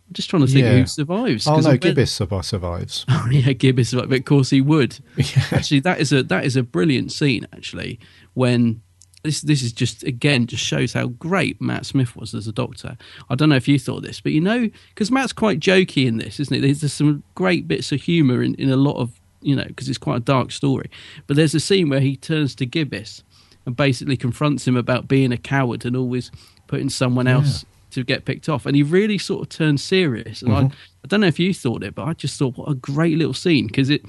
[0.08, 1.48] I'm just trying to think who survives.
[1.48, 2.10] Oh no, read- Gibbis
[2.46, 3.06] survives.
[3.10, 5.00] Oh yeah, Gibbs, but of course he would.
[5.52, 7.46] Actually, that is a that is a brilliant scene.
[7.54, 8.00] Actually,
[8.34, 8.82] when
[9.24, 12.98] this this is just again just shows how great Matt Smith was as a doctor.
[13.30, 16.18] I don't know if you thought this, but you know, because Matt's quite jokey in
[16.18, 16.62] this, isn't he?
[16.62, 19.90] There's, there's some great bits of humour in, in a lot of you know because
[19.90, 20.90] it's quite a dark story.
[21.26, 23.24] But there's a scene where he turns to Gibbis
[23.66, 26.32] and basically confronts him about being a coward and always
[26.68, 27.66] putting someone else
[27.98, 28.66] to get picked off.
[28.66, 30.42] And he really sort of turned serious.
[30.42, 30.72] And I, Mhm.
[31.04, 33.34] I don't know if you thought it, but I just thought, what a great little
[33.34, 34.04] scene because it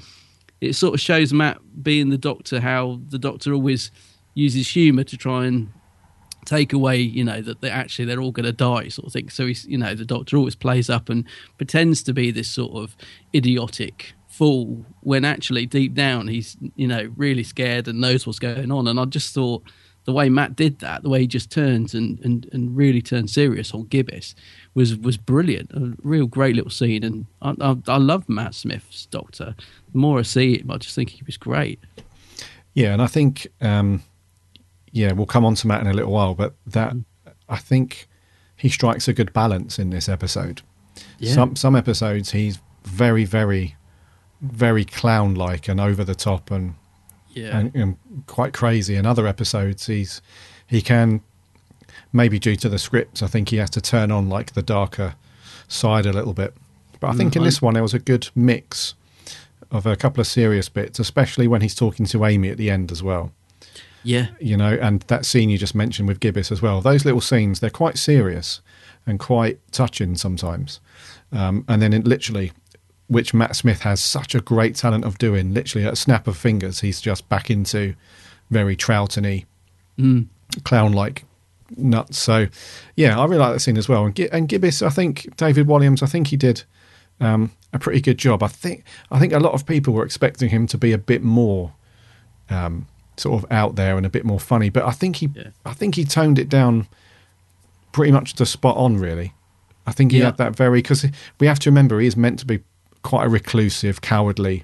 [0.61, 3.91] it sort of shows Matt being the doctor how the doctor always
[4.35, 5.69] uses humour to try and
[6.45, 9.29] take away, you know, that they actually they're all going to die, sort of thing.
[9.29, 11.23] So he's, you know, the doctor always plays up and
[11.57, 12.95] pretends to be this sort of
[13.33, 18.71] idiotic fool when actually deep down he's, you know, really scared and knows what's going
[18.71, 18.87] on.
[18.87, 19.63] And I just thought
[20.05, 23.29] the way Matt did that, the way he just turns and, and, and really turned
[23.29, 24.33] serious on Gibbis
[24.73, 25.71] was was brilliant.
[25.71, 29.55] A real great little scene, and I, I, I love Matt Smith's Doctor.
[29.91, 31.79] The more I see him, I just think he was great.
[32.73, 34.03] Yeah, and I think, um,
[34.91, 36.93] yeah, we'll come on to Matt in a little while, but that
[37.47, 38.07] I think
[38.55, 40.61] he strikes a good balance in this episode.
[41.17, 41.33] Yeah.
[41.33, 43.75] Some some episodes he's very, very,
[44.41, 46.75] very clown-like and over the top and
[47.31, 47.57] Yeah.
[47.57, 48.95] and, and quite crazy.
[48.95, 50.21] In other episodes he's
[50.67, 51.21] he can
[52.11, 55.15] maybe due to the scripts, I think he has to turn on like the darker
[55.67, 56.53] side a little bit.
[56.99, 57.45] But I think in Mhm.
[57.45, 58.95] this one there was a good mix
[59.71, 62.91] of a couple of serious bits, especially when he's talking to Amy at the end
[62.91, 63.31] as well.
[64.03, 64.27] Yeah.
[64.39, 66.81] You know, and that scene you just mentioned with Gibbis as well.
[66.81, 68.61] Those little scenes, they're quite serious
[69.05, 70.79] and quite touching sometimes.
[71.31, 72.51] Um, and then it literally,
[73.09, 76.37] which Matt Smith has such a great talent of doing, literally at a snap of
[76.37, 77.95] fingers, he's just back into
[78.49, 79.45] very Troughtony,
[79.99, 80.27] Mm.
[80.63, 81.25] clown like
[81.75, 82.17] nuts.
[82.17, 82.47] So,
[82.95, 84.05] yeah, I really like that scene as well.
[84.05, 86.63] And, and Gibbis, I think David Walliams, I think he did
[87.19, 88.41] um, a pretty good job.
[88.41, 91.21] I think I think a lot of people were expecting him to be a bit
[91.21, 91.73] more
[92.49, 92.87] um,
[93.17, 94.69] sort of out there and a bit more funny.
[94.69, 95.29] But I think he,
[95.65, 96.87] I think he toned it down
[97.91, 98.97] pretty much to spot on.
[98.97, 99.33] Really,
[99.85, 100.25] I think he Yeah.
[100.25, 101.05] had that very because
[101.39, 102.61] we have to remember he is meant to be
[103.03, 104.63] quite a reclusive, cowardly,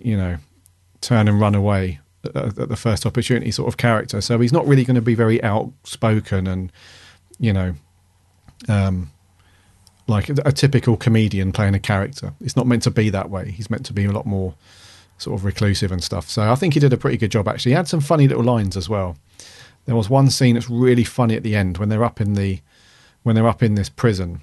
[0.00, 0.38] you know,
[1.00, 4.20] turn and run away at, the first opportunity sort of character.
[4.20, 6.72] So he's not really going to be very outspoken and,
[7.38, 7.74] you know,
[8.68, 9.10] um,
[10.06, 12.32] like a, a typical comedian playing a character.
[12.40, 13.50] It's not meant to be that way.
[13.50, 14.54] He's meant to be a lot more
[15.18, 16.28] sort of reclusive and stuff.
[16.28, 17.72] So I think he did a pretty good job actually.
[17.72, 19.16] He had some funny little lines as well.
[19.86, 22.60] There was one scene that's really funny at the end when they're up in the
[23.22, 24.40] when they're up in this prison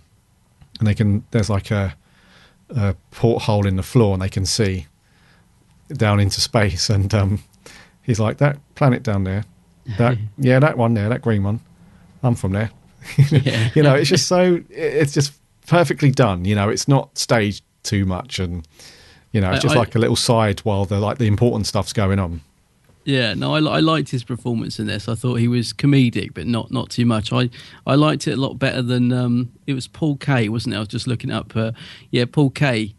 [0.80, 1.96] and they can there's like a
[2.70, 4.86] a porthole in the floor and they can see
[5.94, 6.90] down into space.
[6.90, 7.44] And um
[8.02, 9.44] he's like that planet down there
[9.98, 11.60] that yeah that one there that green one
[12.24, 12.72] i'm from there.
[13.32, 13.70] Yeah.
[13.76, 15.34] you know it's just so it's just
[15.68, 18.68] perfectly done you know it's not staged too much and
[19.32, 21.94] you know it's just I- like a little side while the like the important stuff's
[21.94, 22.42] going on
[23.06, 25.08] Yeah, no, I, I liked his performance in this.
[25.08, 27.32] I thought he was comedic, but not not too much.
[27.34, 27.50] I,
[27.88, 30.78] I liked it a lot better than um, it was Paul Kaye, wasn't it?
[30.78, 31.56] I was just looking up.
[31.56, 31.72] Uh,
[32.12, 32.94] yeah, Paul Kaye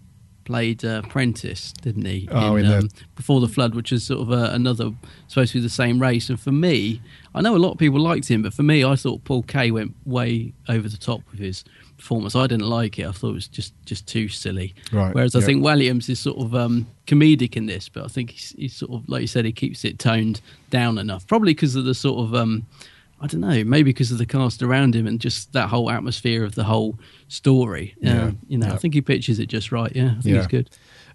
[0.45, 2.29] played uh, Prentis, didn't he?
[2.33, 4.91] Oh, in the- um, Before the Flood, which is sort of uh, another
[5.29, 6.29] supposed to be the same race.
[6.29, 7.01] And for me,
[7.35, 9.71] I know a lot of people liked him, but for me, I thought Paul Kaye
[9.71, 11.63] went way over the top with his
[12.01, 12.35] performance.
[12.35, 13.07] I didn't like it.
[13.07, 14.75] I thought it was just just too silly.
[14.93, 15.47] Right, Whereas I yeah.
[15.47, 18.93] think Walliams is sort of um, comedic in this, but I think he's, he's sort
[18.93, 20.41] of like you said, he keeps it toned
[20.71, 21.27] down enough.
[21.27, 22.67] Probably because of the sort of um,
[23.21, 26.43] I don't know, maybe because of the cast around him and just that whole atmosphere
[26.43, 26.99] of the whole
[27.29, 27.95] story.
[28.01, 28.75] Yeah, Um, you know, yeah.
[28.75, 29.95] I think he pitches it just right.
[29.95, 30.71] Yeah, I think it's good.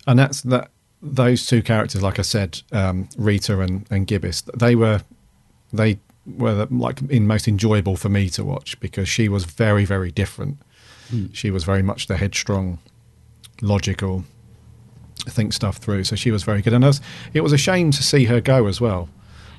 [0.08, 0.70] And that's that.
[1.02, 5.02] Those two characters, like I said, um, Rita and, and Gibbis, they were
[5.72, 10.12] they were like in most enjoyable for me to watch because she was very very
[10.12, 10.58] different.
[11.10, 11.28] Hmm.
[11.34, 12.80] She was very much the headstrong,
[13.62, 14.24] logical,
[15.28, 16.03] think stuff through.
[16.06, 17.01] So she was very good, and it was,
[17.34, 19.10] it was a shame to see her go as well.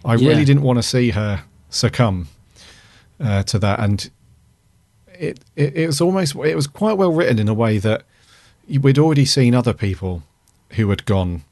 [0.04, 0.28] I Yeah.
[0.30, 2.28] really didn't want to see her succumb
[3.20, 4.08] uh, to that, and
[5.18, 8.02] it, it it was almost it was quite well written in a way that
[8.68, 10.22] we'd already seen other people
[10.72, 11.42] who had gone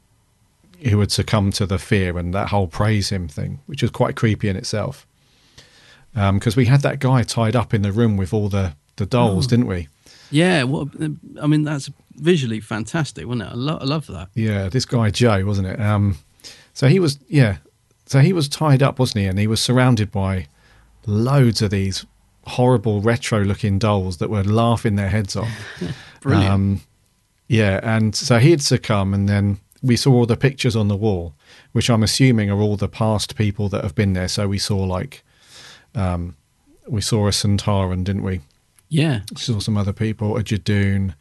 [0.89, 4.15] who had succumbed to the fear and that whole praise him thing which was quite
[4.15, 5.07] creepy in itself
[6.13, 9.45] because we had that guy tied up in the room with all the the dolls
[9.45, 9.49] Oh.
[9.49, 9.87] didn't we
[10.31, 10.87] Yeah, what
[11.41, 13.51] I mean, that's visually fantastic, wasn't it?
[13.51, 14.29] I, lo- I love that.
[14.35, 16.17] yeah this guy joe wasn't it um
[16.73, 17.57] so he was yeah
[18.05, 20.47] so he was tied up wasn't he and he was surrounded by
[21.05, 22.05] loads of these
[22.47, 25.49] horrible retro looking dolls that were laughing their heads off
[26.21, 26.51] Brilliant.
[26.53, 26.81] Um,
[27.47, 31.35] yeah, and so he'd succumb, and then we saw all the pictures on the wall,
[31.73, 34.27] which I'm assuming are all the past people that have been there.
[34.27, 35.21] So we saw like,
[35.93, 36.35] um,
[36.87, 38.41] we saw a Centauran, didn't we?
[38.89, 41.15] Yeah, Saw some other people, a Judoon,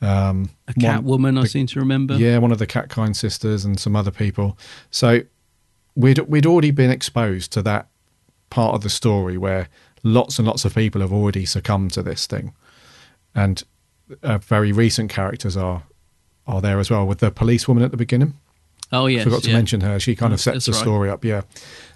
[0.00, 1.36] um, a cat woman.
[1.38, 2.14] I seem to remember.
[2.14, 4.56] yeah, one of the Catkind sisters, and some other people.
[4.90, 5.22] So
[5.94, 7.88] we'd we'd already been exposed to that
[8.50, 9.68] part of the story where
[10.02, 12.54] lots and lots of people have already succumbed to this thing,
[13.34, 13.62] and
[14.22, 15.84] uh, very recent characters are
[16.46, 18.34] are there as well with the policewoman at the beginning.
[18.92, 19.56] Oh yes, forgot to yeah.
[19.56, 19.98] mention her.
[19.98, 20.80] She kind of sets that's the right.
[20.80, 21.24] story up.
[21.24, 21.42] Yeah.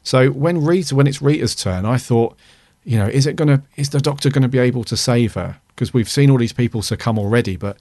[0.03, 2.37] So when Rita, when it's Rita's turn, I thought,
[2.87, 5.59] you know, is it gonna, is the Doctor going to be able to save her?
[5.75, 7.77] Because we've seen all these people succumb already, but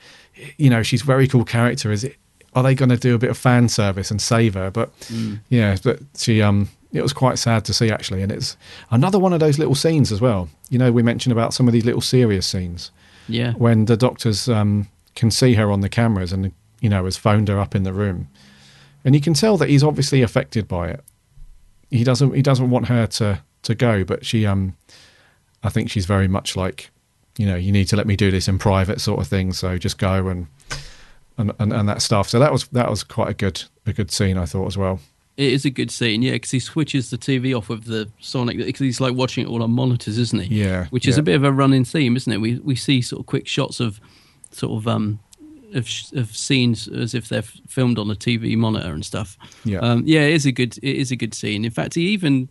[0.58, 1.92] you know, she's a very cool character.
[1.94, 2.18] Is it?
[2.54, 4.70] Are they going to do a bit of fan service and save her?
[4.72, 5.40] But Mm.
[5.50, 8.58] yeah, but she, um, it was quite sad to see actually, and it's
[8.92, 10.50] another one of those little scenes as well.
[10.70, 12.92] You know, we mentioned about some of these little serious scenes
[13.28, 13.54] Yeah.
[13.54, 16.52] when the doctors um, can see her on the cameras and
[16.82, 18.28] you know has phoned her up in the room,
[19.04, 21.04] and you can tell that he's obviously affected by it.
[21.92, 24.76] He doesn't he doesn't want her to to go, but she um,
[25.64, 26.90] I think she's very much like,
[27.38, 29.54] you know, you need to let me do this in private sort of thing.
[29.54, 30.48] So just go and
[31.38, 32.30] and and, and that stuff.
[32.30, 35.00] So that was that was quite a good a good scene I thought as well.
[35.38, 38.56] It is a good scene, yeah, because he switches the TV off with the Sonic.
[38.56, 40.62] Because he's like watching it all on monitors, isn't he?
[40.62, 41.22] Yeah, which is yeah.
[41.22, 42.38] a bit of a running theme, isn't it?
[42.38, 44.00] We we see sort of quick shots of
[44.52, 45.20] sort of um
[45.74, 49.38] of, of scenes as if they're filmed on a TV monitor and stuff.
[49.66, 49.80] Yeah.
[49.80, 51.66] um, yeah, it is a good it is a good scene.
[51.66, 52.48] In fact, he even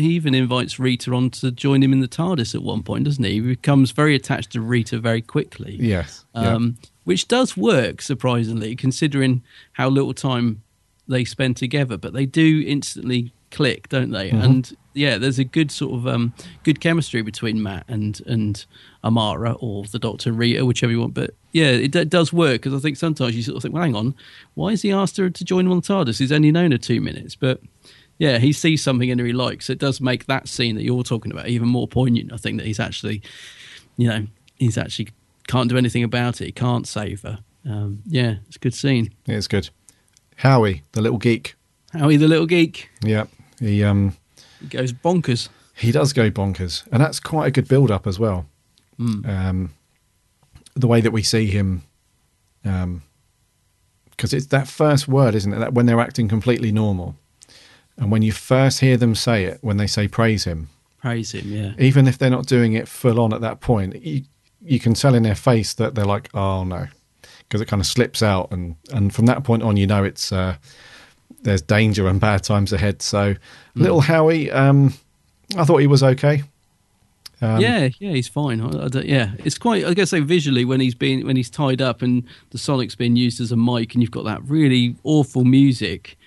[0.00, 3.22] he even invites Rita on to join him in the TARDIS at one point, doesn't
[3.22, 3.32] he?
[3.34, 5.76] He becomes very attached to Rita very quickly.
[5.80, 6.24] Yes.
[6.34, 6.54] yeah.
[6.54, 9.42] um, which does work surprisingly, considering
[9.72, 10.62] how little time
[11.08, 11.96] they spend together.
[11.96, 14.30] But they do instantly click, don't they?
[14.30, 14.44] Mhm.
[14.44, 16.32] And yeah, there's a good sort of um,
[16.62, 18.64] good chemistry between Matt and and
[19.02, 21.14] Amara or the Doctor Rita, whichever you want.
[21.14, 23.82] But yeah, it, d- does work because I think sometimes you sort of think, well,
[23.82, 24.14] hang on,
[24.54, 26.18] why has he asked her to join him on the TARDIS?
[26.18, 27.60] He's only known her two minutes, but.
[28.20, 29.70] Yeah, he sees something in her he likes.
[29.70, 32.34] It does make that scene that you're talking about even more poignant.
[32.34, 33.22] I think that he's actually,
[33.96, 35.08] you know, he's actually
[35.48, 36.44] can't do anything about it.
[36.44, 37.38] He can't save her.
[37.64, 39.08] Um, yeah, it's a good scene.
[39.24, 39.70] It's good.
[40.36, 41.54] Howie, the little geek,
[41.94, 42.90] Howie the little geek.
[43.02, 43.24] Yeah,
[43.58, 44.14] he um
[44.60, 45.48] He goes bonkers.
[45.74, 48.44] he does go bonkers, and that's quite a good build up as well.
[48.98, 49.26] Mm.
[49.26, 49.74] Um,
[50.74, 51.84] the way that we see him,
[52.62, 55.58] because it's that first word, isn't it?
[55.58, 57.16] That when they're acting completely normal,
[57.96, 60.68] and when you first hear them say it, when they say praise him,
[61.00, 61.72] Praise him, yeah.
[61.78, 64.22] even if they're not doing it full on at that point, you,
[64.62, 66.88] you can tell in their face that they're like, "Oh no,"
[67.38, 70.30] because it kind of slips out, and and from that point on, you know it's
[70.30, 70.56] uh,
[71.42, 73.00] there's danger and bad times ahead.
[73.00, 73.34] So,
[73.74, 74.92] little Howie, um,
[75.56, 76.42] I thought he was okay.
[77.42, 78.60] Um, yeah, yeah, he's fine.
[78.60, 79.86] I, I yeah, it's quite.
[79.86, 83.16] I guess say visually when he's being when he's tied up and the Sonic's being
[83.16, 86.18] used as a mic, and you've got that really awful music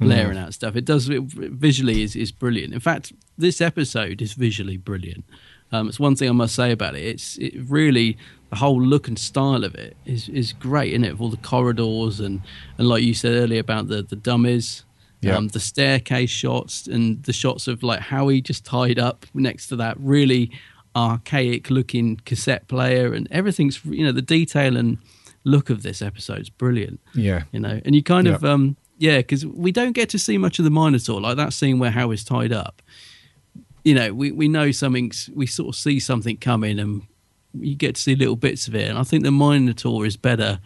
[0.00, 0.76] blaring out stuff.
[0.76, 2.72] It does it, visually is is brilliant.
[2.74, 5.24] In fact, this episode is visually brilliant.
[5.72, 7.02] Um, it's one thing I must say about it.
[7.04, 8.16] It's it really
[8.50, 11.12] the whole look and style of it is is great, isn't it?
[11.12, 12.40] With all the corridors and
[12.78, 14.84] and like you said earlier about the the dummies.
[15.22, 15.36] Yeah.
[15.36, 19.76] Um, the staircase shots and the shots of like Howie just tied up next to
[19.76, 20.50] that really
[20.96, 24.98] archaic looking cassette player and everything's you know the detail and
[25.44, 27.44] look of this episode's brilliant Yeah.
[27.52, 30.58] you know and you kind of um yeah because we don't get to see much
[30.60, 32.80] of the minotaur like that scene where howie's tied up
[33.82, 37.02] you know we, we know something's we sort of see something coming and
[37.58, 38.88] you get to see little bits of it.
[38.88, 40.60] And i think the minotaur is better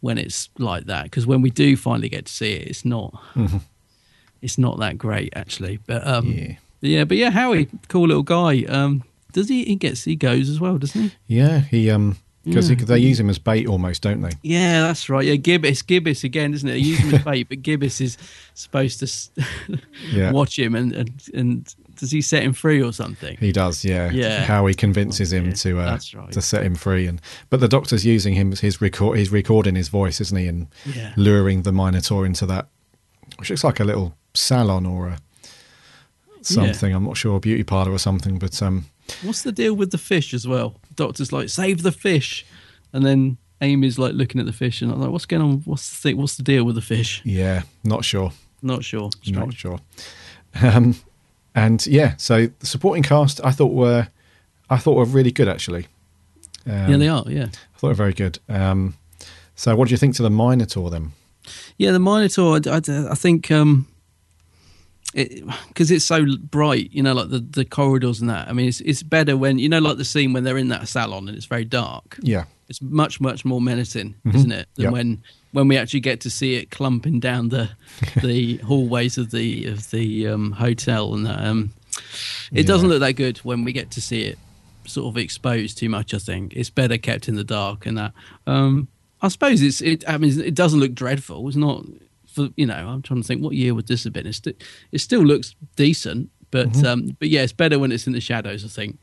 [0.00, 3.12] when it's like that because when we do finally get to see it it's not
[4.42, 5.78] it's not that great actually.
[5.86, 6.54] But um Yeah.
[6.80, 8.62] yeah but yeah howie cool little guy.
[8.64, 9.02] Um
[9.32, 11.12] does he he gets he goes as well doesn't he?
[11.26, 12.76] Yeah, he um because Yeah.
[12.76, 14.30] they use him as bait almost, don't they?
[14.42, 15.24] Yeah, that's right.
[15.24, 16.72] Yeah, Gibbis, Gibbis again, isn't it?
[16.72, 18.16] They use him as bait, but Gibbis is
[18.54, 19.78] supposed to
[20.12, 20.30] Yeah.
[20.32, 23.36] watch him, and, and and does he set him free or something?
[23.40, 24.10] He does, yeah.
[24.12, 24.44] Yeah.
[24.44, 26.32] How he convinces him to uh, right.
[26.32, 27.20] to set him free, and
[27.50, 29.18] but the doctor's using him his record.
[29.18, 31.12] He's recording his voice, isn't he, and Yeah.
[31.16, 32.68] luring the Minotaur into that,
[33.36, 35.18] which looks like a little salon or a
[36.42, 36.94] something.
[36.94, 38.38] I'm not sure, a beauty parlor or something.
[38.38, 38.86] But um,
[39.22, 40.76] What's the deal with the fish as well?
[40.94, 42.44] Doctor's like, save the fish,
[42.92, 45.58] and then Amy's like looking at the fish, and I'm like, what's going on?
[45.64, 46.16] What's the thing?
[46.16, 47.22] What's the deal with the fish?
[47.24, 48.32] yeah, not sure,
[48.62, 49.10] Not sure.
[49.26, 49.78] not sure.
[50.62, 50.94] Um,
[51.54, 54.08] and yeah, so the supporting cast I thought were,
[54.70, 55.86] I thought were really good actually.
[56.66, 57.24] Um, yeah, they are.
[57.26, 57.44] Yeah.
[57.44, 58.38] I thought they were very good.
[58.48, 58.94] Um,
[59.56, 61.12] so what do you think to the Minotaur then?
[61.78, 62.60] Yeah, the Minotaur.
[62.66, 63.86] I, I- I think um,
[65.14, 68.48] because it's so bright, you know, like the, the corridors and that.
[68.48, 70.88] I mean, it's it's better when you know, like the scene when they're in that
[70.88, 72.18] salon and it's very dark.
[72.22, 74.34] Yeah, It's much much more menacing, Mhm.
[74.34, 74.68] isn't it?
[74.74, 74.92] Than Yep.
[74.92, 77.70] when when we actually get to see it clumping down the
[78.22, 81.42] the hallways of the of the um, hotel and that.
[81.44, 81.70] Um,
[82.52, 82.62] it Yeah.
[82.64, 84.38] doesn't look that good when we get to see it
[84.86, 86.14] sort of exposed too much.
[86.14, 88.12] I think it's better kept in the dark and that.
[88.46, 88.88] Um,
[89.20, 90.04] I suppose it's it.
[90.06, 91.46] I mean, it doesn't look dreadful.
[91.48, 91.84] It's not
[92.28, 92.74] for you know.
[92.88, 94.26] I'm trying to think what year would this have been.
[94.26, 94.62] It's st-
[94.92, 96.84] it still looks decent, but Mhm.
[96.86, 98.64] um, but yeah, it's better when it's in the shadows.
[98.64, 98.98] I think.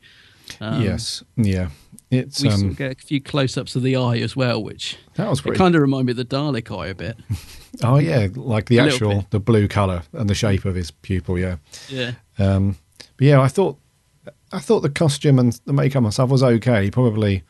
[0.60, 1.68] Um, yes, yeah.
[2.08, 5.40] It's we um, get a few close-ups of the eye as well, which That was
[5.40, 7.16] pretty- kind of reminded me of the Dalek eye a bit.
[7.82, 11.36] oh yeah, like the A actual the blue color and the shape of his pupil.
[11.36, 11.56] Yeah,
[11.88, 12.12] Yeah.
[12.38, 12.76] Um,
[13.16, 13.76] but yeah, I thought
[14.52, 16.90] I thought the costume and the makeup myself was okay.
[16.92, 17.42] Probably,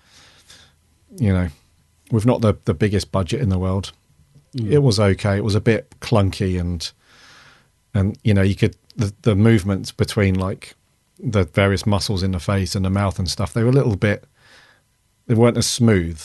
[1.19, 1.49] you know,
[2.11, 3.93] with not the the biggest budget in the world,
[4.57, 4.71] Mm.
[4.73, 5.37] it was okay.
[5.37, 6.91] It was a bit clunky and
[7.95, 10.75] and you know you could the the movements between like
[11.19, 13.53] the various muscles in the face and the mouth and stuff.
[13.53, 14.25] They were a little bit.
[15.27, 16.25] They weren't as smooth.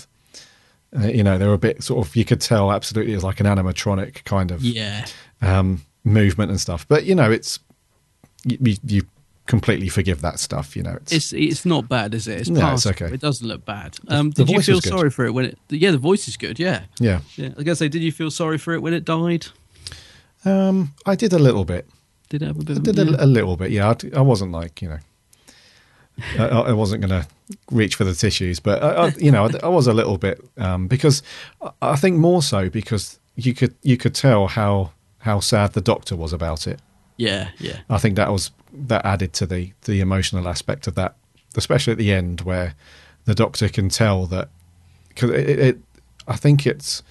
[0.95, 2.15] Uh, you know, they were a bit sort of.
[2.15, 5.05] You could tell absolutely it was like an animatronic kind of Yeah.
[5.41, 6.85] um, movement and stuff.
[6.87, 7.59] But you know, it's
[8.43, 9.01] you, you
[9.45, 10.75] completely forgive that stuff.
[10.75, 12.41] You know, it's, It's it's not bad, is it?
[12.41, 13.05] It's No, it's okay.
[13.13, 13.97] It doesn't look bad.
[14.07, 15.57] Um, the did you feel sorry for it when it?
[15.69, 16.59] Yeah, the voice is good.
[16.59, 16.83] Yeah.
[16.99, 17.21] yeah.
[17.35, 17.47] Yeah.
[17.47, 19.47] I was gonna say, did you feel sorry for it when it died?
[20.45, 21.87] Um, I did a little bit.
[22.29, 22.77] Did it have a bit?
[22.77, 23.71] I of- did a, a little bit.
[23.71, 24.99] Yeah, I, I wasn't like you know.
[26.37, 27.27] I, I wasn't going to
[27.71, 30.43] reach for the tissues, but I, I, you know, I, I was a little bit
[30.57, 31.23] um, because
[31.81, 36.15] I think more so because you could you could tell how how sad the doctor
[36.15, 36.79] was about it.
[37.17, 37.49] Yeah.
[37.59, 37.77] Yeah.
[37.89, 41.15] I think that was that added to the the emotional aspect of that,
[41.55, 42.75] especially at the end where
[43.25, 44.49] the doctor can tell that
[45.09, 45.77] because it, it,
[46.27, 47.03] I think it's,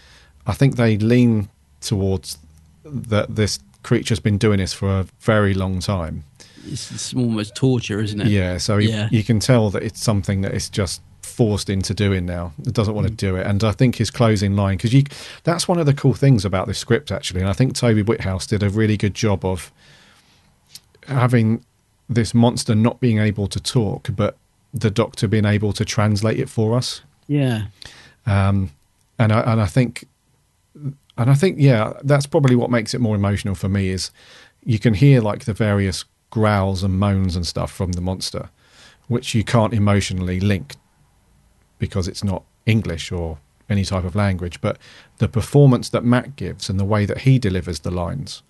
[0.47, 1.49] I think they lean
[1.81, 2.39] towards
[2.85, 6.25] that this creature's been doing this for a very long time.
[6.67, 8.29] It's, it's almost torture, isn't it?
[8.29, 9.09] Yeah, so you, yeah.
[9.11, 12.53] you can tell that it's something that it's just forced into doing now.
[12.67, 13.17] It doesn't want to mm.
[13.17, 15.05] do it, and I think his closing line because you
[15.45, 18.47] that's one of the cool things about this script actually, and I think Toby Whithouse
[18.47, 19.73] did a really good job of
[21.11, 21.65] having
[22.09, 24.37] this monster not being able to talk, but
[24.73, 27.03] the Doctor being able to translate it for us.
[27.27, 27.67] yeah.
[28.27, 28.71] Um,
[29.19, 30.07] and I and I think
[30.75, 34.11] and I think yeah, that's probably what makes it more emotional for me is
[34.65, 38.51] you can hear like the various growls and moans and stuff from the monster,
[39.09, 40.77] which you can't emotionally link
[41.79, 43.39] because it's not English or
[43.69, 44.61] any type of language.
[44.61, 44.79] But
[45.19, 48.43] the performance that Matt gives and the way that he delivers the lines,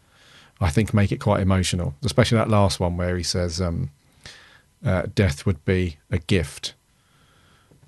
[0.61, 1.95] I think make it quite emotional.
[2.05, 3.91] Especially that last one where he says, um,
[4.85, 6.75] uh, "Death would be a gift."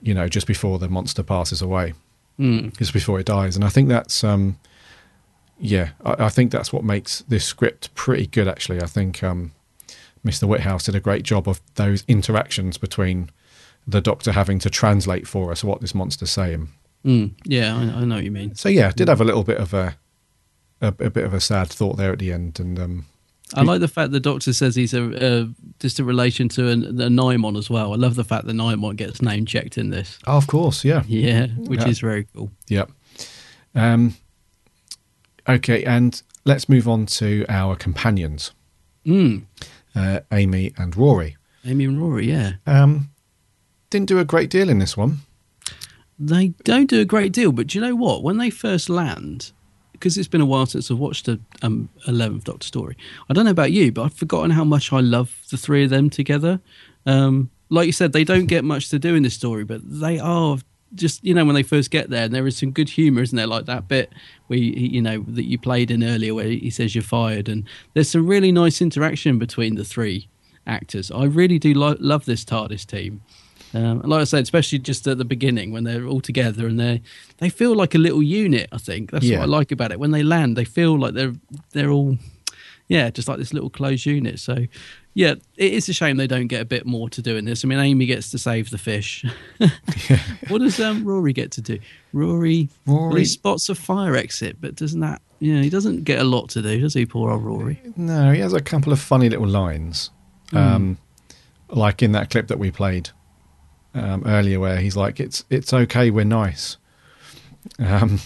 [0.01, 1.95] You know, just before the monster passes away,
[2.41, 2.77] Mm.
[2.77, 4.25] just before it dies, and I think that's.
[4.25, 4.59] Um,
[5.61, 8.49] yeah, I, I think that's what makes this script pretty good.
[8.49, 9.53] Actually, I think um,
[10.27, 10.45] Mr.
[10.49, 13.31] Whithouse did a great job of those interactions between
[13.87, 16.69] the Doctor having to translate for us what this monster's saying.
[17.05, 17.33] Mm.
[17.45, 18.55] Yeah, I, I know what you mean.
[18.57, 19.97] So yeah, did have a little bit of a
[20.83, 23.07] a, a bit of a sad thought there at the end, and um,
[23.55, 25.03] I like the fact the doctor says he's a,
[25.43, 27.93] a distant relation to a, a Nimon as well.
[27.93, 30.19] I love the fact that Nimon gets name checked in this.
[30.27, 31.89] oh, of course, yeah, Yeah, which Yeah.
[31.89, 32.51] is very cool.
[32.69, 32.91] Yep.
[33.75, 34.15] Um,
[35.49, 38.53] okay, and let's move on to our companions,
[39.07, 39.43] Mm.
[39.95, 41.37] uh, Amy and Rory.
[41.65, 42.55] Amy and Rory, yeah.
[42.67, 43.11] Um,
[43.91, 45.19] didn't do a great deal in this one.
[46.19, 48.23] They don't do a great deal, but do you know what?
[48.23, 49.51] When they first land,
[50.03, 52.97] because it's been a while since I've watched the um, 11th Doctor story,
[53.31, 55.91] I don't know about you, but I've forgotten how much I love the three of
[55.91, 56.61] them together.
[57.07, 60.19] Um, like you said, they don't get much to do in this story, but they
[60.19, 60.59] are
[60.97, 63.37] just, you know, when they first get there, and there is some good humour, isn't
[63.37, 63.47] there?
[63.47, 64.13] Like that bit
[64.49, 67.63] where, you, you know, that you played in earlier where he says you're fired, and
[67.95, 70.29] there's some really nice interaction between the three
[70.67, 71.13] actors.
[71.13, 73.23] I really do lo- love this TARDIS team.
[73.75, 77.01] Um, like I said, especially just at the beginning when they're all together and they
[77.39, 78.69] they feel like a little unit.
[78.73, 79.39] I think that's Yeah.
[79.39, 79.99] what I like about it.
[80.01, 81.35] When they land, they feel like they're
[81.73, 82.19] they're all
[82.89, 84.39] yeah, just like this little closed unit.
[84.41, 84.67] So
[85.15, 87.65] yeah, it is a shame they don't get a bit more to do in this.
[87.65, 89.25] I mean, Amy gets to save the fish.
[90.49, 91.79] what does um, Rory get to do?
[92.13, 95.23] Rory, well, Rory- he spots a fire exit, but doesn't that?
[95.39, 97.05] Yeah, he doesn't get a lot to do, does he?
[97.07, 97.81] Poor old Rory.
[97.97, 100.11] No, he has a couple of funny little lines,
[100.53, 100.99] um,
[101.69, 103.11] like in that clip that we played
[103.95, 106.77] um, earlier, where he's like, "It's it's okay, we're nice,"
[107.79, 108.21] um,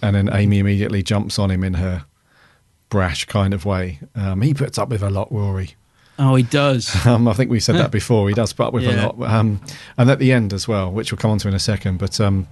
[0.00, 2.04] and then Amy immediately jumps on him in her
[2.88, 4.00] brash kind of way.
[4.14, 5.74] Um, he puts up with a lot, Rory.
[6.18, 6.94] Oh, he does.
[7.06, 8.28] Um, I think we said that before.
[8.28, 9.06] He does put up with Yeah.
[9.06, 9.60] a lot, um,
[9.96, 11.98] and at the end as well, which we'll come on to in a second.
[11.98, 12.46] But um,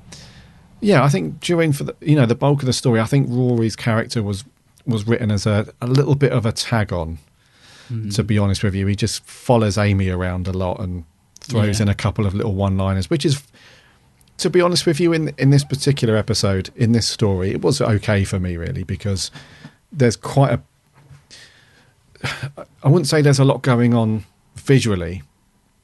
[0.81, 3.27] yeah, I think during for the you know the bulk of the story, I think
[3.29, 4.45] Rory's character was
[4.87, 7.19] was written as a, a little bit of a tag on.
[8.13, 11.03] To be honest with you, he just follows Amy around a lot and
[11.51, 11.85] throws Yeah.
[11.85, 13.43] in a couple of little one liners, which is.
[14.39, 17.81] To be honest with you, in in this particular episode, in this story, it was
[17.83, 19.31] okay for me really because
[19.93, 20.61] there's quite a
[22.83, 24.25] I wouldn't say there's a lot going on
[24.57, 25.23] visually.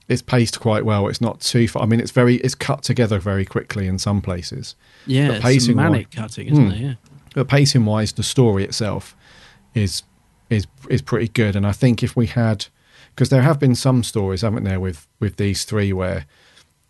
[0.09, 1.09] It's paced quite well.
[1.09, 1.83] It's not too far.
[1.83, 4.75] I mean, it's very it's cut together very quickly in some places.
[5.07, 6.73] Yeah, But it's pacing some manic wi- cutting, isn't Hmm.
[6.73, 6.81] it?
[6.81, 6.95] Yeah.
[7.35, 9.17] But pacing wise, the story itself
[9.75, 10.03] is
[10.49, 11.57] is is pretty good.
[11.57, 12.67] And I think if we had,
[13.17, 16.27] because there have been some stories, haven't there, with with these three where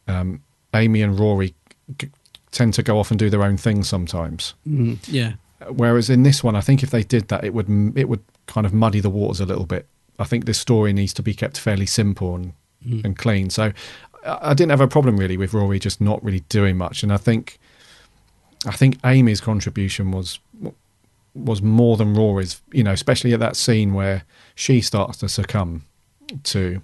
[0.08, 0.42] um,
[0.74, 1.54] Amy and Rory
[1.98, 2.10] g-
[2.50, 4.54] tend to go off and do their own thing sometimes.
[4.68, 5.34] Mm, yeah.
[5.68, 8.66] Whereas in this one, I think if they did that, it would it would kind
[8.66, 9.86] of muddy the waters a little bit.
[10.18, 12.52] I think this story needs to be kept fairly simple and
[13.04, 13.48] and clean.
[13.48, 13.72] So
[14.24, 17.12] I I didn't have a problem really with Rory just not really doing much, and
[17.12, 17.58] I think
[18.66, 20.40] I think Amy's contribution was
[21.34, 22.60] was more than Rory's.
[22.72, 24.24] You know, especially at that scene where
[24.56, 25.84] she starts to succumb
[26.44, 26.82] to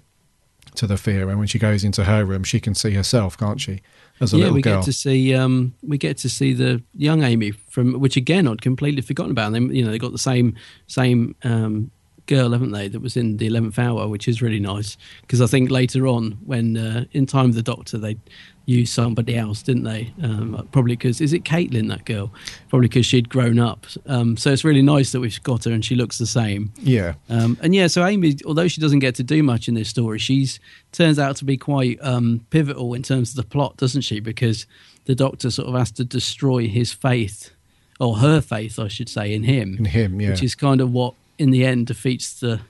[0.75, 3.61] to the fear, and when she goes into her room, she can see herself, can't
[3.61, 3.81] she,
[4.19, 4.77] as a yeah, little we girl?
[4.77, 8.61] get to see um, we get to see the young Amy from which again I'd
[8.61, 9.53] completely forgotten about.
[9.53, 10.55] And they, you know, they got the same
[10.87, 11.91] same um,
[12.25, 12.87] girl, haven't they?
[12.87, 16.39] That was in the eleventh hour, which is really nice because I think later on,
[16.45, 18.17] when uh, in time of the Doctor, they
[18.65, 20.13] used somebody else, didn't they?
[20.21, 22.31] Um, probably because is it Caitlin that girl?
[22.69, 23.85] Probably because she'd grown up.
[24.05, 26.71] Um, so it's really nice that we've got her and she looks the same.
[26.77, 29.89] yeah, Um, and yeah, so Amy, although she doesn't get to do much in this
[29.89, 30.59] story, she's
[30.91, 34.19] turns out to be quite um, pivotal in terms of the plot, doesn't she?
[34.19, 34.65] Because
[35.05, 37.51] the Doctor sort of has to destroy his faith,
[37.99, 39.75] or her faith, I should say, in him.
[39.79, 40.29] In him, yeah.
[40.29, 42.61] Which is kind of what, in the end, defeats the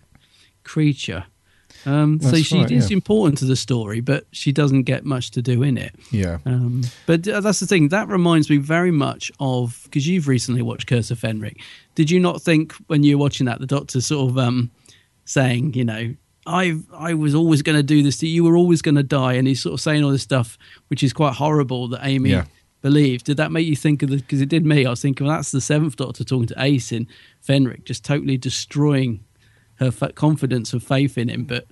[0.63, 1.25] creature.
[1.85, 2.95] Um, so she right, is yeah.
[2.95, 5.93] important to the story, but she doesn't get much to do in it.
[6.11, 6.37] yeah.
[6.45, 7.89] Um, but that's the thing.
[7.89, 11.57] That reminds me very much of because you've recently watched Curse of Fenric.
[11.95, 14.71] Did you not think when you were watching that the doctor sort of um,
[15.25, 16.15] saying, you know,
[16.45, 18.17] I I was always going to do this.
[18.17, 20.23] to You You were always going to die, and he's sort of saying all this
[20.23, 20.57] stuff,
[20.87, 22.45] which is quite horrible that Amy Yeah.
[22.81, 23.25] believed.
[23.25, 24.17] Did that make you think of the?
[24.17, 24.85] Because it did me.
[24.85, 27.07] I was thinking, well, that's the seventh Doctor talking to Ace in
[27.47, 29.21] Fenric, just totally destroying
[29.83, 31.43] her fa- confidence and faith in him.
[31.45, 31.65] But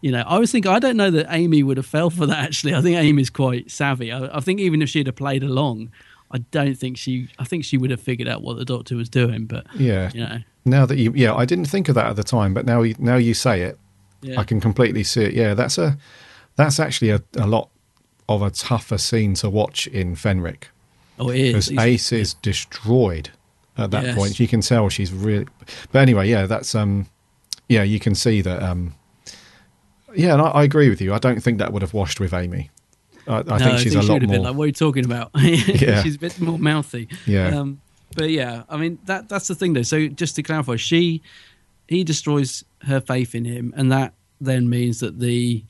[0.00, 2.38] you know, I was thinking, I don't know that Amy would have fell for that.
[2.38, 4.12] Actually, I think Amy's quite savvy.
[4.12, 5.90] I, I think even if she'd have played along,
[6.30, 7.28] I don't think she.
[7.38, 10.10] I think she would have figured out what the doctor was doing, but Yeah.
[10.14, 12.66] you know, Now that you, yeah, I didn't think of that at the time, but
[12.66, 13.78] now you, now you say it,
[14.22, 14.40] Yeah.
[14.40, 15.34] I can completely see it.
[15.34, 15.96] Yeah, that's a,
[16.56, 17.70] that's actually a, a lot
[18.28, 20.64] of a tougher scene to watch in Fenric.
[21.18, 21.52] Oh, it is.
[21.52, 23.30] because He's- Ace is destroyed
[23.78, 24.16] at that Yes.
[24.16, 24.40] point.
[24.40, 25.46] You can tell she's really.
[25.92, 27.06] But anyway, yeah, that's um,
[27.68, 28.94] yeah, you can see that um,
[30.14, 31.12] yeah, and I, I agree with you.
[31.14, 32.70] I don't think that would have washed with Amy.
[33.28, 34.36] I, I No, think she's a she lot have more.
[34.36, 35.30] Been like, what are you talking about?
[35.36, 36.02] Yeah.
[36.02, 37.08] she's a bit more mouthy.
[37.26, 37.48] Yeah.
[37.58, 37.80] Um,
[38.14, 39.82] but yeah, I mean that that's the thing though.
[39.82, 41.22] So just to clarify, she
[41.88, 45.64] he destroys her faith in him, and that then means that the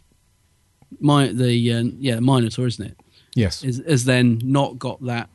[1.00, 2.96] my the uh, yeah Minotaur, isn't it?
[3.34, 5.28] yes, Is has then not got that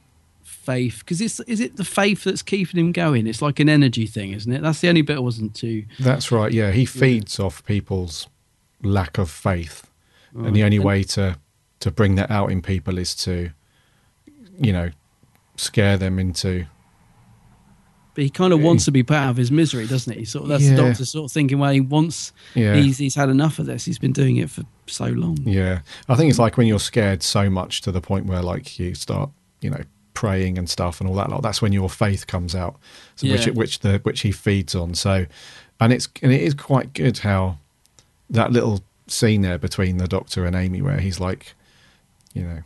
[0.62, 3.28] faith because it's is it the faith that's keeping him going?
[3.28, 4.62] It's like an energy thing, isn't it?
[4.62, 5.86] That's the only bit I wasn't too.
[6.00, 6.52] that's right.
[6.52, 8.28] Yeah, he feeds off people's
[8.84, 9.88] lack of faith,
[10.36, 11.38] and the only And- way to
[11.80, 13.50] to bring that out in people is to,
[14.60, 14.92] you know,
[15.56, 16.66] scare them into
[18.14, 20.26] But he kind of wants to be put out of his misery, doesn't he?
[20.26, 20.72] Sort of that's Yeah.
[20.76, 21.60] the doctor sort of thinking.
[21.60, 22.34] Well, he wants.
[22.56, 22.76] Yeah.
[22.76, 23.86] He's he's had enough of this.
[23.86, 25.38] He's been doing it for so long.
[25.46, 28.78] Yeah, I think it's like when you're scared so much to the point where like
[28.78, 29.30] you start,
[29.62, 29.84] you know,
[30.14, 31.30] praying and stuff and all that.
[31.30, 31.42] Lot.
[31.42, 32.78] That's when your faith comes out,
[33.16, 33.54] so which Yeah.
[33.54, 34.94] which the which he feeds on.
[34.96, 35.26] So,
[35.80, 37.58] and it's and it is quite good how
[38.30, 41.54] that little scene there between the Doctor and Amy, where he's like,
[42.34, 42.60] you know,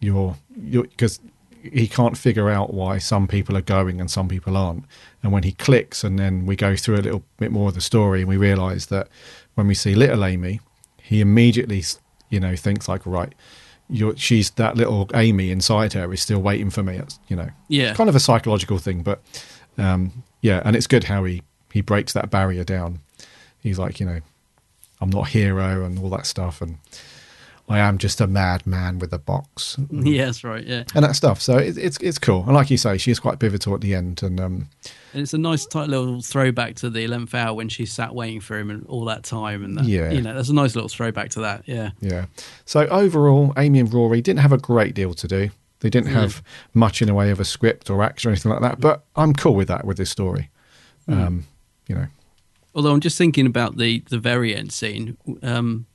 [0.00, 1.20] you're you're because
[1.60, 4.84] he can't figure out why some people are going and some people aren't.
[5.22, 7.80] And when he clicks, and then we go through a little bit more of the
[7.80, 9.08] story, and we realise that
[9.54, 10.60] when we see little Amy,
[11.02, 11.82] he immediately,
[12.30, 13.34] you know, thinks like, right,
[13.90, 16.96] you're, she's that little Amy inside her is still waiting for me.
[16.96, 17.94] It's, you know, Yeah.
[17.94, 19.20] kind of a psychological thing, but
[19.78, 23.00] um, yeah, and it's good how he he breaks that barrier down.
[23.62, 24.20] He's like, you know,
[25.00, 26.78] I'm not a hero and all that stuff, and
[27.68, 29.76] I am just a madman with a box.
[29.90, 30.64] Yeah, that's right.
[30.66, 31.40] Yeah, and that stuff.
[31.42, 33.94] So it, it's it's cool, and like you say, she is quite pivotal at the
[33.94, 34.68] end, and um,
[35.12, 38.40] and it's a nice tight little throwback to the eleventh hour when she sat waiting
[38.40, 39.64] for him and all that time.
[39.64, 40.10] And that, Yeah.
[40.10, 41.64] you know, that's a nice little throwback to that.
[41.66, 42.26] Yeah, yeah.
[42.64, 45.50] So overall, Amy and Rory didn't have a great deal to do.
[45.80, 46.42] They didn't have
[46.74, 48.80] much in the way of a script or action or anything like that.
[48.80, 50.50] But I'm cool with that with this story.
[51.06, 51.44] Um,
[51.86, 52.06] you know,
[52.74, 55.16] Although I'm just thinking about the the very end scene.
[55.42, 55.86] Um,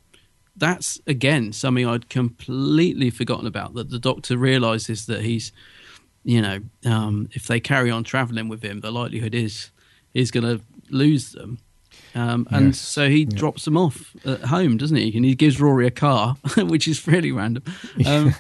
[0.55, 3.73] that's again something I'd completely forgotten about.
[3.73, 5.51] That the Doctor realizes that he's,
[6.23, 9.71] you know, um, if they carry on traveling with him, the likelihood is
[10.13, 11.59] he's going to lose them.
[12.15, 12.79] Um, and Yes.
[12.79, 15.15] so he drops them off at home, doesn't he?
[15.15, 17.63] And he gives Rory a car, which is really random.
[18.05, 18.35] Um,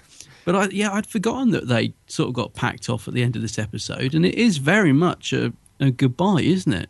[0.45, 3.35] but I, yeah, I'd forgotten that they sort of got packed off at the end
[3.35, 6.89] of this episode, and it is very much a, a goodbye, isn't it?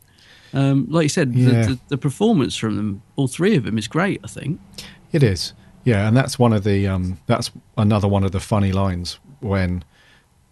[0.53, 1.61] Um, like you said, Yeah.
[1.61, 4.19] the, the, the performance from them, all three of them, is great.
[4.23, 4.59] I think.
[5.13, 5.53] It is,
[5.85, 9.83] yeah, and that's one of the um, that's another one of the funny lines when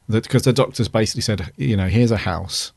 [0.07, 2.71] that because the doctor's basically said, you know, here's a house,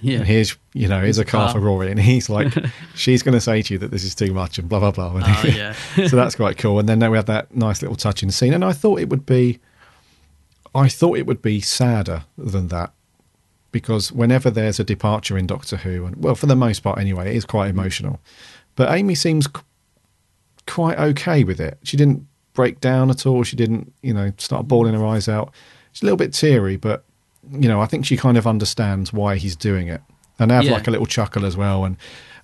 [0.00, 0.18] Yeah.
[0.18, 2.52] and here's you know here's a car, for Rory, and he's like,
[2.94, 5.12] she's going to say to you that this is too much and blah blah blah.
[5.24, 5.72] Oh, yeah.
[6.08, 6.78] so that's quite cool.
[6.78, 9.60] And then we had that nice little touching scene, and I thought it would be,
[10.74, 12.92] I thought it would be sadder than that.
[13.70, 17.30] Because whenever there's a departure in Doctor Who, and well, for the most part anyway,
[17.30, 18.18] it is quite emotional.
[18.76, 19.46] But Amy seems
[20.68, 21.78] quite okay with it.
[21.82, 23.42] She didn't break down at all.
[23.44, 25.52] She didn't, you know, start bawling her eyes out.
[25.92, 27.04] She's a little bit teary, but
[27.50, 30.02] you know, I think she kind of understands why he's doing it,
[30.38, 30.72] and they have Yeah.
[30.72, 31.84] like a little chuckle as well.
[31.84, 31.96] And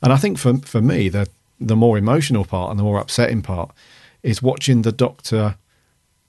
[0.03, 1.29] and I think for for me, the
[1.61, 3.71] the more emotional part and the more upsetting part
[4.23, 5.57] is watching the Doctor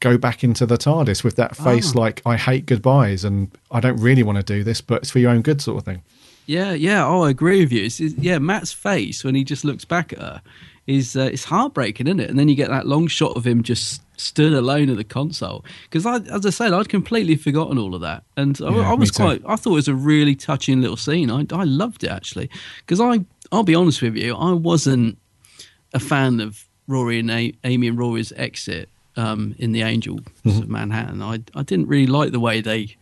[0.02, 2.00] go back into the TARDIS with that face Ah.
[2.00, 5.20] like I hate goodbyes and I don't really want to do this, but it's for
[5.20, 6.02] your own good, sort of thing.
[6.46, 7.04] Yeah, yeah.
[7.06, 7.86] Oh, I agree with you.
[7.86, 10.42] It's, it's- yeah, Matt's face when he just looks back at her
[10.88, 12.30] is uh, it's heartbreaking, isn't it?
[12.30, 15.66] And then you get that long shot of him just stood alone at the console.
[15.84, 18.94] Because I, as I said, I'd completely forgotten all of that, and I, Yeah, I
[18.94, 19.24] was too.
[19.24, 19.42] quite.
[19.48, 21.30] I thought it was a really touching little scene.
[21.32, 22.50] I, I loved it actually.
[22.80, 25.18] Because I, I'll be honest with you, I wasn't
[25.94, 30.62] a fan of Rory and A- Amy and Rory's exit um, in the Angels Mm-hmm.
[30.62, 31.22] of Manhattan.
[31.24, 32.96] I, I didn't really like the way they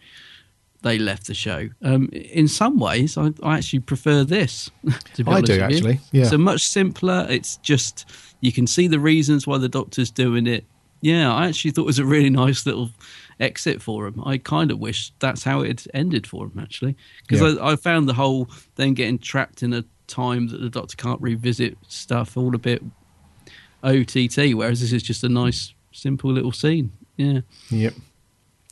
[0.83, 1.69] they left the show.
[1.81, 4.69] Um, in some ways, I, I actually prefer this.
[5.15, 6.25] To be I honest do, actually, yeah.
[6.25, 7.25] So much simpler.
[7.29, 8.05] It's just
[8.41, 10.65] you can see the reasons why the doctor's doing it.
[11.01, 12.89] Yeah, I actually thought it was a really nice little
[13.39, 14.21] exit for him.
[14.25, 16.95] I kind of wish that's how it ended for him, actually,
[17.27, 17.61] because Yeah.
[17.61, 21.21] I, I found the whole then getting trapped in a time that the doctor can't
[21.21, 22.81] revisit stuff all a bit
[23.83, 24.53] OTT.
[24.53, 26.91] Whereas this is just a nice, simple little scene.
[27.17, 27.41] Yeah.
[27.69, 27.93] Yep.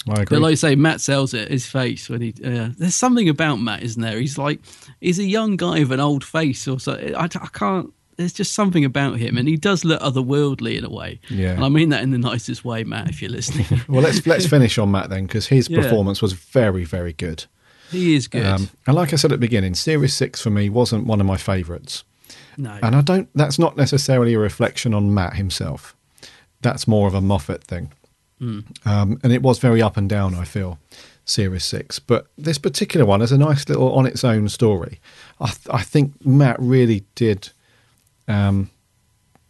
[0.09, 0.37] I agree.
[0.37, 1.49] But like I say, Matt sells it.
[1.49, 4.19] His face when he uh, there's something about Matt, isn't there?
[4.19, 4.59] He's like
[4.99, 6.93] he's a young guy with an old face, or so.
[7.15, 7.93] I, I can't.
[8.17, 11.19] there's just something about him, and he does look otherworldly in a way.
[11.29, 11.51] Yeah.
[11.51, 13.09] and I mean that in the nicest way, Matt.
[13.09, 15.81] If you're listening, Well, let's let's finish on Matt then, because his Yeah.
[15.81, 17.45] performance was very, very good.
[17.91, 18.45] he is good.
[18.45, 21.27] Um, and like I said at the beginning, Series Six for me wasn't one of
[21.27, 22.03] my favourites.
[22.57, 23.29] no, And I don't.
[23.35, 25.95] That's not necessarily a reflection on Matt himself.
[26.61, 27.91] That's more of a Moffat thing.
[28.41, 30.35] Um, and it was very up and down.
[30.35, 30.79] I feel
[31.25, 34.99] Series Six, but this particular one is a nice little on its own story.
[35.39, 37.49] I, th- I think Matt really did.
[38.27, 38.69] Um,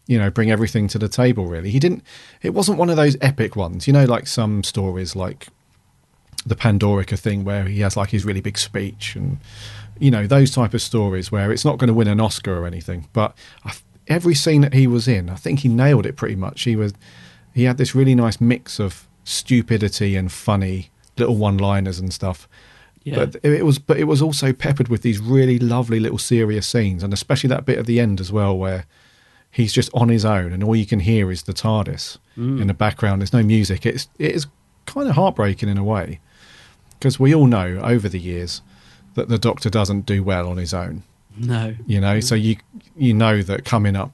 [0.07, 1.45] you know, bring everything to the table.
[1.45, 2.03] Really, he didn't.
[2.41, 3.87] It wasn't one of those epic ones.
[3.87, 5.47] You know, like some stories, like
[6.45, 9.37] the Pandorica thing, where he has like his really big speech, and
[9.99, 12.67] you know those type of stories where it's not going to win an Oscar or
[12.67, 13.07] anything.
[13.13, 13.37] But
[14.07, 16.63] every scene that he was in, I think he nailed it pretty much.
[16.63, 16.93] He was,
[17.53, 22.47] he had this really nice mix of stupidity and funny little one-liners and stuff.
[23.03, 23.25] Yeah.
[23.25, 27.03] But it was, but it was also peppered with these really lovely little serious scenes,
[27.03, 28.85] and especially that bit at the end as well, where
[29.49, 32.73] he's just on his own, and all you can hear is the TARDIS in the
[32.73, 33.21] background.
[33.21, 33.85] There's no music.
[33.85, 34.47] It's it is
[34.85, 36.19] kind of heartbreaking in a way,
[36.99, 38.61] because we all know over the years
[39.15, 41.03] that the Doctor doesn't do well on his own.
[41.37, 42.57] no, You know, so you
[42.95, 44.13] you know that coming up,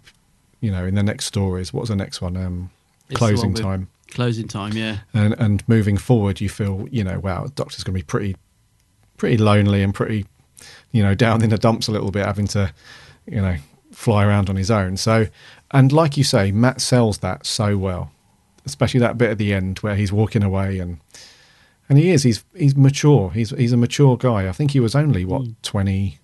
[0.61, 2.37] you know, in the next stories, what was the next one?
[2.37, 2.69] Um,
[3.09, 4.73] It's closing time closing time.
[4.73, 8.05] Yeah, and and moving forward, you feel you know, wow, the Doctor's going to be
[8.05, 8.35] pretty,
[9.17, 10.25] pretty lonely and pretty,
[10.91, 12.73] you know, down in the dumps a little bit, having to,
[13.25, 13.57] you know,
[13.91, 14.97] fly around on his own.
[14.97, 15.27] So,
[15.71, 18.11] and like you say, Matt sells that so well,
[18.65, 20.99] especially that bit at the end where he's walking away and.
[21.89, 22.23] And he is.
[22.23, 23.31] He's he's mature.
[23.31, 24.49] He's he's a mature guy.
[24.49, 25.51] I think he was only what Hmm.
[25.61, 26.19] twenty.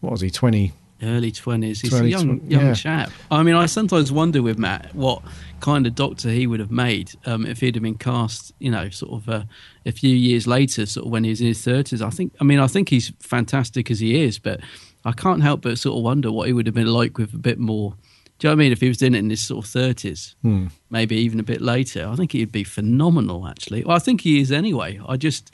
[0.00, 0.30] What was he?
[0.30, 0.72] Twenty.
[1.02, 1.80] Early twenties.
[1.80, 2.74] He's Early a young young yeah.
[2.74, 3.10] chap.
[3.30, 5.22] I mean, I sometimes wonder with Matt what
[5.60, 8.52] kind of doctor he would have made um, if he'd have been cast.
[8.58, 9.44] You know, sort of uh,
[9.86, 12.02] a few years later, sort of when he was in his thirties.
[12.02, 12.34] I think.
[12.40, 14.60] I mean, I think he's fantastic as he is, but
[15.04, 17.38] I can't help but sort of wonder what he would have been like with a
[17.38, 17.94] bit more.
[18.38, 18.72] Do you know what I mean?
[18.72, 20.66] If he was doing it in his sort of thirties, Hmm.
[20.90, 23.46] maybe even a bit later, I think he'd be phenomenal.
[23.46, 25.00] Actually, well, I think he is anyway.
[25.08, 25.50] I just.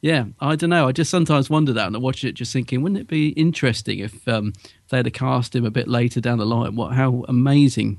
[0.00, 0.86] Yeah, I don't know.
[0.86, 3.98] I just sometimes wonder that, and I watch it just thinking, wouldn't it be interesting
[3.98, 4.52] if um,
[4.90, 6.76] they'd have cast him a bit later down the line?
[6.76, 7.98] What how amazing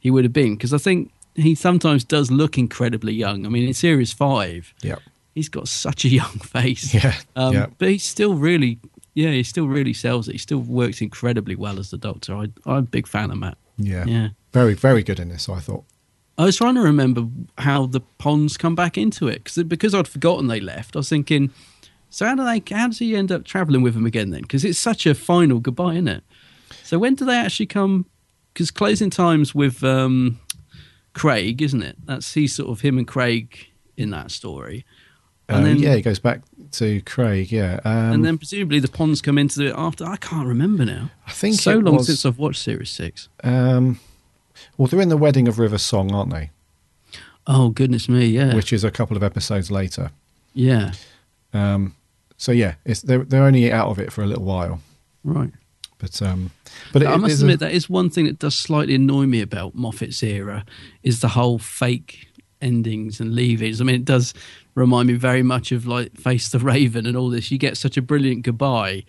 [0.00, 0.56] he would have been?
[0.56, 3.46] Because I think he sometimes does look incredibly young.
[3.46, 4.96] I mean, in series five, Yeah.
[5.34, 6.92] he's got such a young face.
[6.92, 7.66] Yeah, um, yeah.
[7.78, 8.80] but he's still really,
[9.14, 10.32] yeah, he still really sells it.
[10.32, 12.34] He still works incredibly well as the Doctor.
[12.34, 13.58] I, I'm a big fan of Matt.
[13.76, 14.04] Yeah.
[14.06, 14.28] Yeah.
[14.52, 15.48] Very very good in this.
[15.48, 15.84] I thought.
[16.38, 17.26] I was trying to remember
[17.58, 20.94] how the ponds come back into it because because I'd forgotten they left.
[20.94, 21.50] I was thinking,
[22.10, 22.62] so how do they?
[22.74, 24.42] How does he end up traveling with them again then?
[24.42, 26.24] Because it's such a final goodbye, isn't it?
[26.84, 28.06] So when do they actually come?
[28.54, 30.38] Because closing times with um,
[31.12, 31.96] Craig, isn't it?
[32.06, 33.56] That's he sort of him and Craig
[33.96, 34.84] in that story,
[35.48, 37.50] and Uh, then yeah, he goes back to Craig.
[37.50, 40.04] Yeah, um, and then presumably the ponds come into it after.
[40.04, 41.10] I can't remember now.
[41.26, 43.28] I think so it long was- since I've watched series six.
[43.42, 43.98] Um,
[44.76, 46.50] well, they're in the Wedding of River Song, aren't they?
[47.46, 50.10] Oh goodness me, yeah, Which is a couple of episodes later.
[50.54, 50.92] yeah,
[51.54, 51.94] Um,
[52.36, 54.80] so yeah, it's, they're they're only out of it for a little while,
[55.24, 55.50] right.
[55.98, 56.50] but um,
[56.92, 59.40] but it, I must admit a, that is one thing that does slightly annoy me
[59.40, 60.64] about Moffat's era
[61.02, 62.28] is the whole fake
[62.60, 63.80] endings and leavings.
[63.80, 64.34] I mean, it does
[64.74, 67.50] remind me very much of like Face the Raven and all this.
[67.50, 69.04] You get such a brilliant goodbye,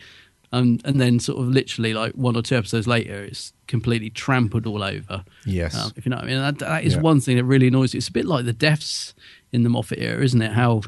[0.51, 4.65] um, and then sort of literally like one or two episodes later, it's completely trampled
[4.65, 5.23] all over.
[5.45, 7.01] yes, Um, if you know what I mean, that, that is Yeah.
[7.01, 7.99] one thing that really annoys me.
[7.99, 9.13] It's a bit like the deaths
[9.51, 10.53] in the Moffat era, isn't it?
[10.53, 10.81] How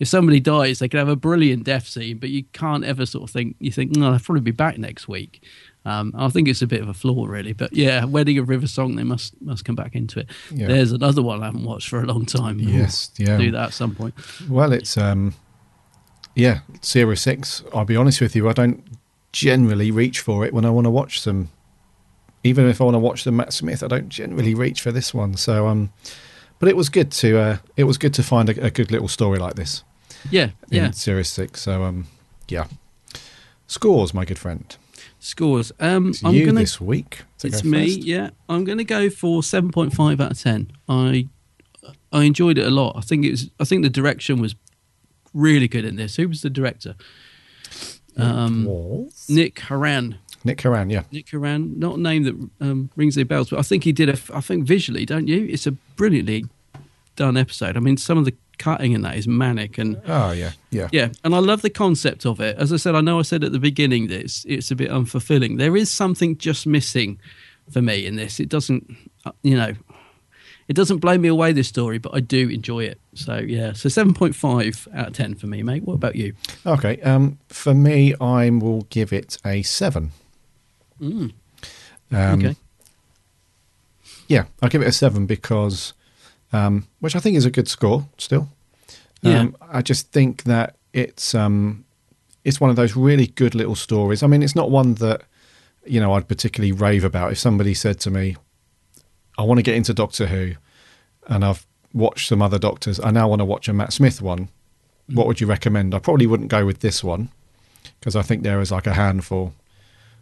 [0.00, 3.22] if somebody dies, they can have a brilliant death scene, but you can't ever sort
[3.22, 5.44] of think you think, no, they'll probably be back next week.
[5.84, 7.52] Um, I think it's a bit of a flaw, really.
[7.52, 10.30] But yeah, Wedding of River Song, they must must come back into it.
[10.52, 10.68] Yeah.
[10.68, 12.58] There's another one I haven't watched for a long time.
[12.60, 13.36] Yes, We'll yeah.
[13.38, 14.14] do that at some point.
[14.48, 15.34] Well, it's um,
[16.34, 17.62] yeah, Series Six.
[17.74, 18.82] I'll be honest with you, I don't
[19.32, 21.48] generally reach for it when I want to watch them.
[22.44, 25.14] Even if I want to watch the Matt Smith, I don't generally reach for this
[25.14, 25.36] one.
[25.36, 25.92] So um,
[26.58, 29.08] but it was good to uh, it was good to find a, a good little
[29.08, 29.84] story like this
[30.30, 30.90] Yeah, in yeah.
[30.90, 31.60] Series Six.
[31.62, 32.06] So um,
[32.48, 32.66] yeah,
[33.66, 34.76] scores, my good friend.
[35.20, 35.70] Scores.
[35.78, 36.60] Um, It's I'm gonna.
[36.60, 37.22] this week.
[37.44, 38.04] It's me, first.
[38.06, 38.30] yeah.
[38.48, 40.72] I'm going to go for seven point five out of ten.
[40.88, 41.28] I
[42.12, 42.96] I enjoyed it a lot.
[42.96, 43.50] I think it was.
[43.60, 44.56] I think the direction was
[45.32, 46.16] really good in this.
[46.16, 46.96] Who was the director?
[48.16, 49.08] Um?
[49.28, 50.16] Nick Hurran.
[50.44, 51.04] Nick Hurran, yeah.
[51.12, 54.08] Nick Hurran, not a name that um, rings any bells, but I think he did
[54.08, 54.18] a.
[54.34, 55.46] I think visually, don't you?
[55.46, 56.46] It's a brilliantly
[57.16, 57.76] done episode.
[57.76, 61.08] I mean, some of the cutting in that is manic and Oh yeah, yeah, yeah,
[61.24, 62.56] and I love the concept of it.
[62.58, 64.90] As I said, I know I said at the beginning that it's, it's a bit
[64.90, 65.58] unfulfilling.
[65.58, 67.18] There is something just missing
[67.70, 68.40] for me in this.
[68.40, 68.94] It doesn't,
[69.24, 69.74] uh, you know,
[70.68, 73.00] it doesn't blow me away this story, but I do enjoy it.
[73.14, 75.82] So yeah, so seven point five out of ten for me, mate.
[75.84, 76.34] What about you?
[76.66, 77.00] Okay.
[77.02, 80.12] Um, for me, I will give it a seven.
[81.00, 81.32] Mm.
[82.12, 82.56] Um, Okay.
[84.28, 85.92] Yeah, I'll give it a seven because,
[86.52, 88.48] um, which I think is a good score still.
[89.20, 89.40] Yeah.
[89.40, 91.84] Um, I just think that it's um,
[92.44, 94.22] it's one of those really good little stories.
[94.22, 95.22] I mean, it's not one that
[95.84, 97.32] you know I'd particularly rave about.
[97.32, 98.36] If somebody said to me,
[99.38, 100.52] "I want to get into Doctor Who,"
[101.26, 104.48] and I've watched some other Doctors, I now want to watch a Matt Smith one.
[105.08, 105.94] What would you recommend?
[105.94, 107.28] I probably wouldn't go with this one
[107.98, 109.54] because I think there is like a handful,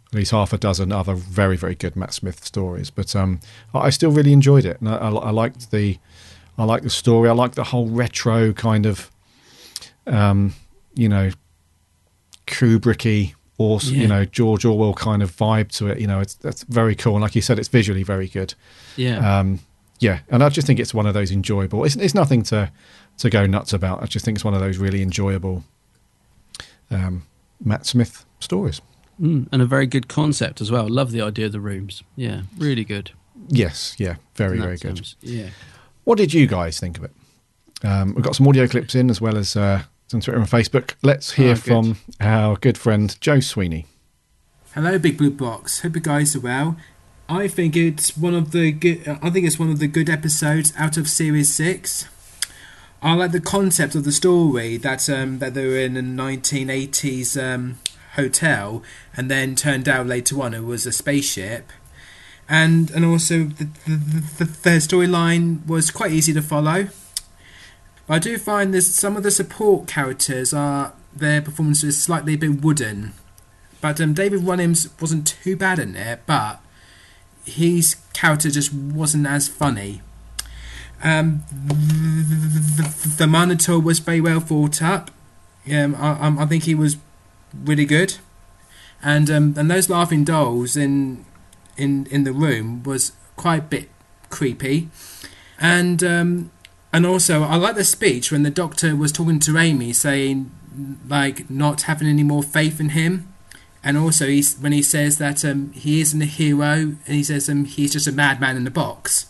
[0.07, 2.89] at least half a dozen other very very good Matt Smith stories.
[2.89, 3.39] But um,
[3.73, 5.97] I still really enjoyed it, and I, I, I liked the
[6.57, 7.29] I liked the story.
[7.29, 9.09] I liked the whole retro kind of,
[10.05, 10.53] um,
[10.93, 11.31] you know,
[12.47, 14.01] Kubricky or Yeah.
[14.01, 15.99] you know George Orwell kind of vibe to it.
[15.99, 17.13] You know, it's that's very cool.
[17.15, 18.53] And like you said, it's visually very good.
[18.97, 19.39] Yeah.
[19.39, 19.59] Um,
[19.99, 21.83] yeah, and I just think it's one of those enjoyable.
[21.85, 22.71] It's, it's nothing to
[23.17, 24.01] to go nuts about.
[24.01, 25.63] I just think it's one of those really enjoyable
[26.89, 27.23] um,
[27.63, 28.81] Matt Smith stories.
[29.21, 30.87] Mm, and a very good concept as well.
[30.89, 32.01] Love the idea of the rooms.
[32.15, 33.11] Yeah, really good.
[33.47, 34.97] Yes, yeah, very very good.
[34.97, 35.49] sense, Yeah.
[36.03, 37.11] What did you guys think of it?
[37.83, 40.95] Um, we've got some audio clips in as well as uh, some Twitter and Facebook.
[41.01, 43.85] Let's hear Oh, from our good friend Joe Sweeney.
[44.75, 45.81] Hello, Big Blue Box.
[45.81, 46.75] Hope you guys are well.
[47.29, 49.07] I think it's one of the good.
[49.21, 52.07] I think it's one of the good episodes out of Series Six.
[53.01, 57.41] I like the concept of the story that um, that they were in a 1980s
[57.41, 57.79] um,
[58.15, 58.83] hotel,
[59.15, 61.71] and then turned out later on it was a spaceship,
[62.49, 63.95] and and also the the,
[64.39, 66.89] the, the storyline was quite easy to follow.
[68.11, 72.61] I do find this some of the support characters are their performances slightly a bit
[72.61, 73.13] wooden.
[73.79, 76.61] But um, David Walliams wasn't too bad in it, but
[77.45, 80.01] his character just wasn't as funny.
[81.03, 85.09] Um, the, the, the monitor was very well thought up.
[85.71, 86.97] Um, I, I- I think he was
[87.65, 88.17] really good,
[89.01, 91.25] and um, and those laughing dolls in
[91.77, 93.89] in in the room was quite a bit
[94.29, 94.89] creepy,
[95.59, 96.51] and um,
[96.93, 100.51] and also I like the speech when the doctor was talking to Amy, saying
[101.07, 103.27] like not having any more faith in him.
[103.83, 107.49] And also he's, when he says that um, he isn't a hero and he says
[107.49, 109.25] um, he's just a madman in a box.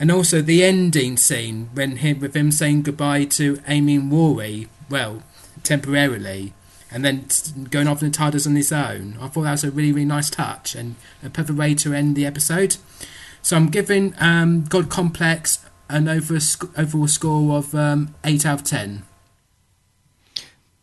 [0.00, 4.68] And also the ending scene when him with him saying goodbye to Amy and Rory
[4.88, 5.22] well
[5.62, 6.52] temporarily
[6.90, 7.26] and then
[7.70, 9.16] going off the TARDIS on his own.
[9.20, 12.16] I thought that was a really really nice touch and a perfect way to end
[12.16, 12.76] the episode.
[13.42, 16.38] So I'm giving um, God Complex an over
[16.76, 19.04] overall score of um, 8 out of 10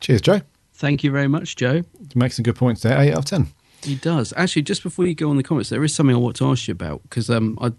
[0.02, 0.42] Cheers, Joe.
[0.74, 1.74] Thank you very much, Joe.
[1.74, 1.86] You
[2.16, 3.00] make some good points there.
[3.00, 3.48] Eight out of ten.
[3.84, 4.34] He does.
[4.36, 6.68] Actually, just before you go on the comments, there is something I want to ask
[6.68, 7.72] you about because um, I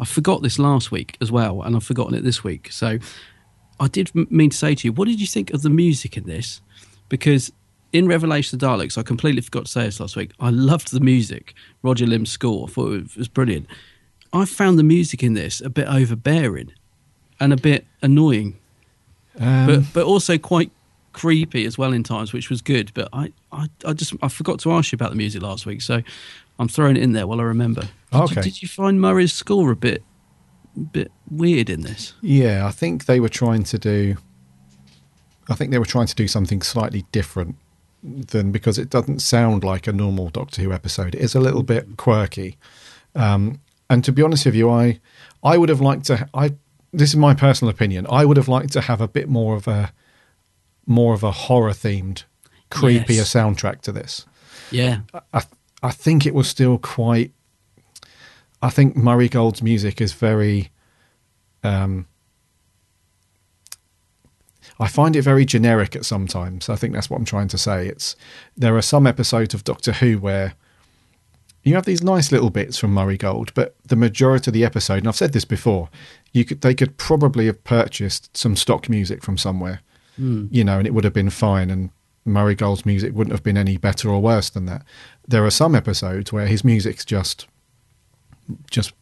[0.00, 2.72] I forgot this last week as well, and I've forgotten it this week.
[2.72, 2.98] So
[3.78, 6.16] I did m- mean to say to you, what did you think of the music
[6.16, 6.62] in this?
[7.10, 7.52] Because
[7.92, 10.32] in Revelation of the Daleks, I completely forgot to say this last week.
[10.40, 12.68] I loved the music, Roger Limb's score.
[12.68, 13.66] I thought it was brilliant.
[14.32, 16.72] I found the music in this a bit overbearing
[17.40, 18.56] and a bit annoying,
[19.38, 20.70] Um, but but also quite
[21.12, 22.90] creepy as well in times, which was good.
[22.94, 25.80] But I, I, I just I forgot to ask you about the music last week,
[25.82, 26.02] so
[26.58, 27.82] I'm throwing it in there while I remember.
[27.82, 28.40] Did you- Okay.
[28.42, 30.02] did you find Murray's score a bit
[30.92, 32.12] bit weird in this?
[32.20, 34.16] Yeah, I think they were trying to do.
[35.48, 37.56] I think they were trying to do something slightly different
[38.02, 41.14] than because it doesn't sound like a normal Doctor Who episode.
[41.14, 42.56] It is a little bit quirky,
[43.14, 45.00] um, and to be honest with you, I
[45.42, 46.28] I would have liked to.
[46.34, 46.54] I
[46.92, 48.06] this is my personal opinion.
[48.10, 49.92] I would have liked to have a bit more of a
[50.86, 52.24] more of a horror themed,
[52.70, 53.32] creepier Yes.
[53.34, 54.24] soundtrack to this.
[54.70, 55.00] Yeah,
[55.32, 55.42] I
[55.82, 57.32] I think it was still quite.
[58.62, 60.70] I think Murray Gold's music is very.
[61.62, 62.06] Um,
[64.78, 66.68] I find it very generic at some times.
[66.68, 67.86] I think that's what I'm trying to say.
[67.88, 68.14] It's
[68.56, 70.54] there are some episodes of Doctor Who where
[71.66, 74.98] you have these nice little bits from Murray Gold, but the majority of the episode,
[74.98, 75.88] and I've said this before,
[76.32, 79.80] you could they could probably have purchased some stock music from somewhere,
[80.18, 80.48] Mm.
[80.50, 81.68] you know, and it would have been fine.
[81.70, 81.90] And
[82.24, 84.82] Murray Gold's music wouldn't have been any better or worse than that.
[85.28, 87.46] There are some episodes where his music's just,
[88.70, 88.92] just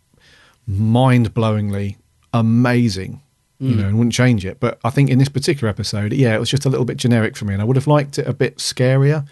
[0.66, 1.97] mind-blowingly
[2.32, 3.23] amazing,
[3.60, 3.78] you Mm.
[3.78, 4.59] know, and wouldn't change it.
[4.60, 7.36] But I think in this particular episode, yeah, it was just a little bit generic
[7.36, 9.26] for me, and I would have liked it a bit scarier,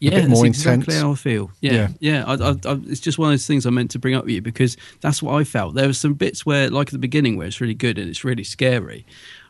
[0.00, 1.00] yeah, a bit more exactly intense.
[1.00, 1.50] how I feel.
[1.60, 2.24] Yeah, yeah.
[2.26, 4.34] I, I, I, it's just one of those things I meant to bring up with
[4.34, 5.74] you because that's what I felt.
[5.74, 8.24] There were some bits where, like at the beginning, where it's really good and it's
[8.24, 9.06] really scary.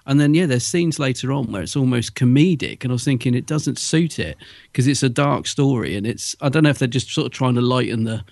[0.07, 3.35] And then, yeah, there's scenes later on where it's almost comedic, and I was thinking
[3.35, 4.39] it doesn't suit it
[4.73, 7.33] because it's a dark story, and it's I don't know if they're just sort of
[7.33, 8.25] trying to lighten the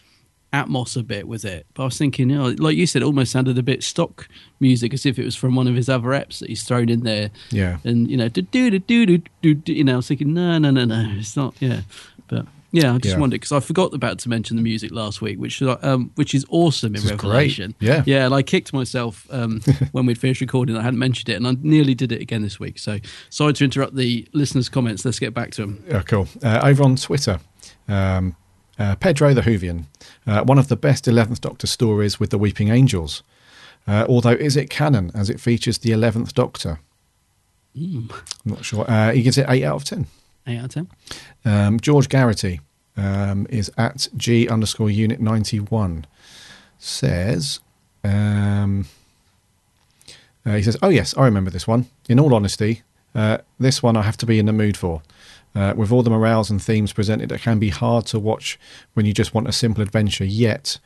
[0.64, 1.66] atmos a bit with it.
[1.74, 4.28] But I was thinking, you know, like you said, it almost sounded a bit stock
[4.60, 7.00] music, as if it was from one of his other apps that he's thrown in
[7.00, 7.30] there.
[7.50, 7.78] Yeah.
[7.84, 9.72] and you know, do do do do do do.
[9.72, 11.54] You know, I was thinking, no, no, no, no, it's not.
[11.60, 11.80] Yeah,
[12.28, 13.20] but Yeah, I just Yeah.
[13.20, 16.44] wondered because I forgot about to mention the music last week, which um, which is
[16.50, 17.12] awesome in is great.
[17.22, 17.74] Revelation.
[17.80, 18.02] Yeah.
[18.06, 19.60] yeah, and I kicked myself um,
[19.92, 20.76] when we'd finished recording.
[20.76, 22.78] I hadn't mentioned it, and I nearly did it again this week.
[22.78, 22.98] So
[23.30, 25.04] sorry to interrupt the listeners' comments.
[25.04, 25.84] Let's get back to them.
[25.88, 26.28] Yeah, cool.
[26.42, 27.38] Uh, over on Twitter,
[27.88, 28.36] um,
[28.78, 29.84] uh, Pedro the Whovian,
[30.26, 33.22] uh, one of the best 11th Doctor stories with the Weeping Angels.
[33.86, 36.80] Uh, although, is it canon as it features the 11th Doctor?
[37.76, 38.10] Mm.
[38.10, 38.90] I'm not sure.
[38.90, 40.06] Uh, he gives it 8 out of 10.
[40.46, 40.88] Eight out of ten.
[41.44, 42.60] Um, George Garrity
[42.96, 46.06] um, is at G underscore unit 91.
[46.78, 47.60] Says,
[48.04, 48.86] um,
[50.44, 51.86] uh, he says, Oh, yes, I remember this one.
[52.08, 52.82] In all honesty,
[53.14, 55.02] uh, this one I have to be in the mood for.
[55.56, 58.58] Uh, with all the morales and themes presented, it can be hard to watch
[58.94, 60.78] when you just want a simple adventure, yet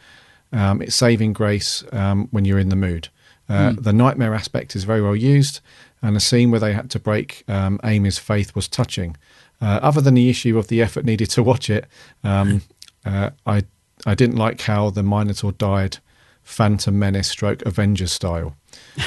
[0.52, 3.08] um, it's saving grace um, when you're in the mood.
[3.48, 3.82] Uh, Hmm.
[3.82, 5.60] The nightmare aspect is very well used,
[6.02, 9.16] and the scene where they had to break um, Amy's faith was touching.
[9.60, 11.86] Uh, other than the issue of the effort needed to watch it,
[12.22, 12.62] um,
[13.04, 13.64] uh, I
[14.06, 15.98] I didn't like how the Minotaur died,
[16.42, 18.56] Phantom Menace stroke Avengers style,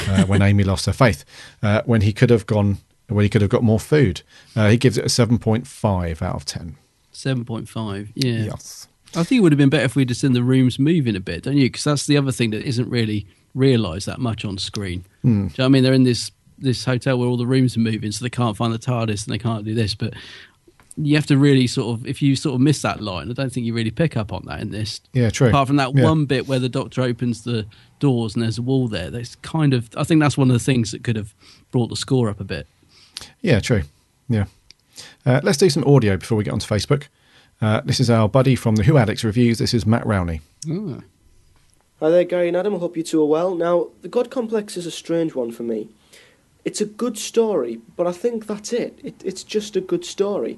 [0.10, 1.24] uh, when Amy lost her faith.
[1.62, 2.78] Uh, when he could have gone,
[3.14, 4.22] when he could have got more food.
[4.56, 6.76] Uh, he gives it a seven point five out of ten.
[7.12, 8.12] Seven point five.
[8.16, 8.46] Yeah.
[8.46, 8.88] Yes.
[9.16, 11.20] I think it would have been better if we'd just seen the rooms moving a
[11.20, 11.66] bit, don't you?
[11.66, 15.06] Because that's the other thing that isn't really realised that much on screen.
[15.24, 15.84] Do you know what I mean?
[15.84, 18.74] They're in this this hotel where all the rooms are moving, so they can't find
[18.74, 19.94] the TARDIS and they can't do this.
[19.96, 20.14] But
[20.96, 23.52] you have to really sort of, if you sort of miss that line, I don't
[23.52, 25.02] think you really pick up on that in this.
[25.12, 25.50] Yeah, true.
[25.50, 26.04] Apart from that Yeah.
[26.04, 27.66] one bit where the Doctor opens the
[28.00, 29.90] doors and there's a wall there, that's kind of.
[29.98, 31.34] I think that's one of the things that could have
[31.72, 32.68] brought the score up a bit.
[33.44, 33.84] Yeah, true.
[34.30, 34.46] Yeah.
[35.26, 37.08] Uh, let's do some audio before we get onto Facebook.
[37.62, 39.58] Uh, this is our buddy from the Who Addicts reviews.
[39.58, 40.40] This is Matt Rowney.
[42.00, 42.76] Hi there, Gary and Adam.
[42.76, 43.54] I hope you two are well.
[43.54, 45.90] Now, the God Complex is a strange one for me.
[46.64, 48.98] It's a good story, but I think that's it.
[49.04, 50.58] it it's just a good story.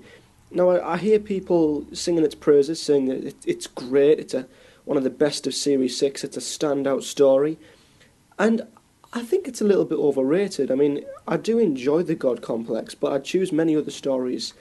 [0.52, 4.46] Now, I, I hear people singing its praises, saying that it, it's great, it's a,
[4.86, 7.58] one of the best of Series 6, it's a standout story.
[8.38, 8.68] And
[9.16, 10.70] I think it's a little bit overrated.
[10.70, 14.54] I mean, I do enjoy the God Complex, but I'd choose many other stories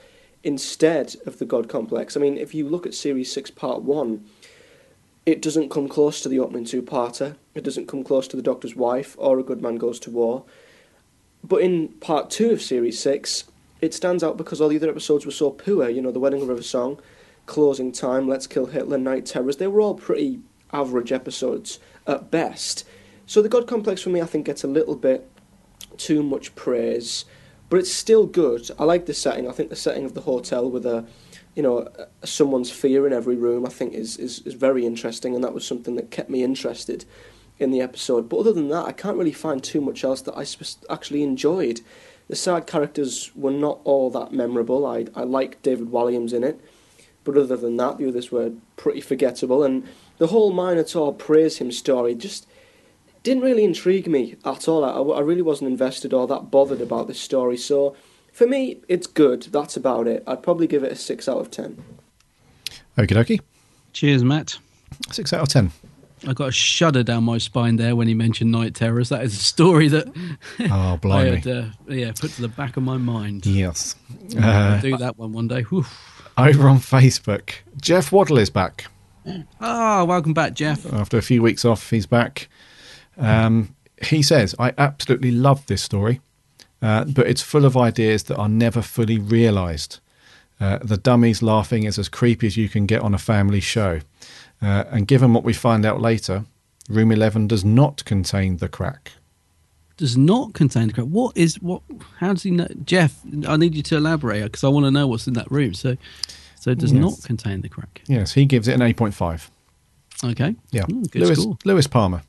[0.45, 2.15] instead of the God Complex.
[2.15, 4.23] I mean, if you look at Series 6 Part 1,
[5.25, 7.35] it doesn't come close to the opening two-parter.
[7.53, 10.45] It doesn't come close to The Doctor's Wife or A Good Man Goes to War.
[11.43, 13.43] But in Part 2 of Series 6,
[13.81, 15.89] it stands out because all the other episodes were so poor.
[15.89, 16.97] You know, The Wedding of River Song,
[17.45, 19.57] Closing Time, Let's Kill Hitler, Night Terrors.
[19.57, 20.39] They were all pretty
[20.71, 21.77] average episodes
[22.07, 22.85] at best.
[23.25, 25.29] So The God Complex for me, I think, gets a little bit
[25.97, 27.25] too much praise.
[27.69, 28.69] But it's still good.
[28.77, 29.49] I like the setting.
[29.49, 31.05] I think the setting of the hotel with a
[31.55, 31.87] you know,
[32.21, 35.53] a- someone's fear in every room, I think is, is, is very interesting, and that
[35.53, 37.05] was something that kept me interested
[37.57, 38.27] in the episode.
[38.29, 40.45] But other than that, I can't really find too much else that I
[40.93, 41.81] actually enjoyed.
[42.27, 44.85] The side characters were not all that memorable.
[44.85, 46.59] I, I liked David Walliams in it,
[47.23, 49.63] but other than that, the others were pretty forgettable.
[49.63, 49.87] And
[50.17, 52.47] the whole Minotaur praise him story just
[53.25, 54.85] didn't really intrigue me at all.
[54.85, 57.57] I, I really wasn't invested or that bothered about this story.
[57.57, 57.95] So
[58.31, 59.43] for me, it's good.
[59.51, 60.23] That's about it.
[60.27, 61.83] I'd probably give it a 6 out of 10.
[62.97, 63.41] Okie dokie.
[63.93, 64.57] Cheers, Matt.
[65.11, 65.71] Six out of ten.
[66.27, 69.09] I got a shudder down my spine there when he mentioned Night Terrors.
[69.09, 70.07] That is a story that
[70.59, 71.35] Oh, I blimey.
[71.37, 73.45] had, uh, yeah, put to the back of my mind.
[73.45, 73.95] Yes.
[74.37, 75.61] I'll Uh, do that one one day.
[75.63, 75.85] Whew.
[76.37, 78.85] over on Facebook, Jeff Waddle is back.
[79.59, 80.85] Ah, welcome back, Jeff.
[80.93, 82.47] After a few weeks off, he's back.
[83.17, 86.21] Um, he says, I absolutely love this story,
[86.81, 89.99] uh, but it's full of ideas that are never fully realised.
[90.59, 93.99] Uh, the dummies laughing is as creepy as you can get on a family show.
[94.61, 96.45] Uh, and given what we find out later,
[96.89, 99.13] Room 11 does not contain the crack.
[99.97, 101.07] Does not contain the crack.
[101.07, 101.81] What is what?
[102.19, 102.67] How does he know?
[102.83, 103.17] Jeff,
[103.47, 105.73] I need you to elaborate because I want to know what's in that room.
[105.73, 105.95] So,
[106.59, 107.01] so it does Yes.
[107.01, 108.01] not contain the crack.
[108.07, 109.49] Yes, he gives it an 8.5.
[110.23, 110.55] Okay.
[110.71, 110.83] Yeah.
[110.83, 111.45] Mm, good Lewis.
[111.63, 112.21] Lewis Palmer.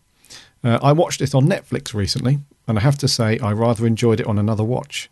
[0.67, 4.19] Uh, I watched it on Netflix recently, and I have to say I rather enjoyed
[4.19, 5.09] it on another watch.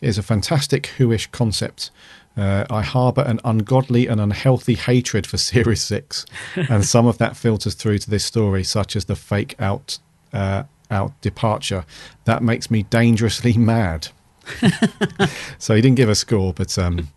[0.00, 1.90] It is a fantastic Who-ish concept.
[2.38, 6.24] Uh, I harbour an ungodly and unhealthy hatred for Series 6,
[6.56, 9.98] and some of that filters through to this story, such as the fake out
[10.32, 11.84] uh, out departure.
[12.24, 14.08] That makes me dangerously mad.
[15.58, 17.08] so he didn't give a score, but um,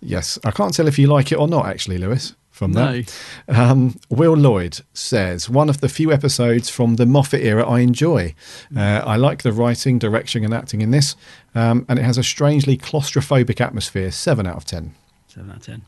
[0.00, 2.92] yes, I can't tell if you like it or not, actually, Lewis, from that.
[3.48, 8.34] Um, Will Lloyd says, one of the few episodes from the Moffat era I enjoy.
[8.76, 11.16] Uh, I like the writing, direction, and acting in this,
[11.54, 14.10] um, and it has a strangely claustrophobic atmosphere.
[14.10, 14.94] 7 out of 10.
[15.28, 15.82] Seven out of ten.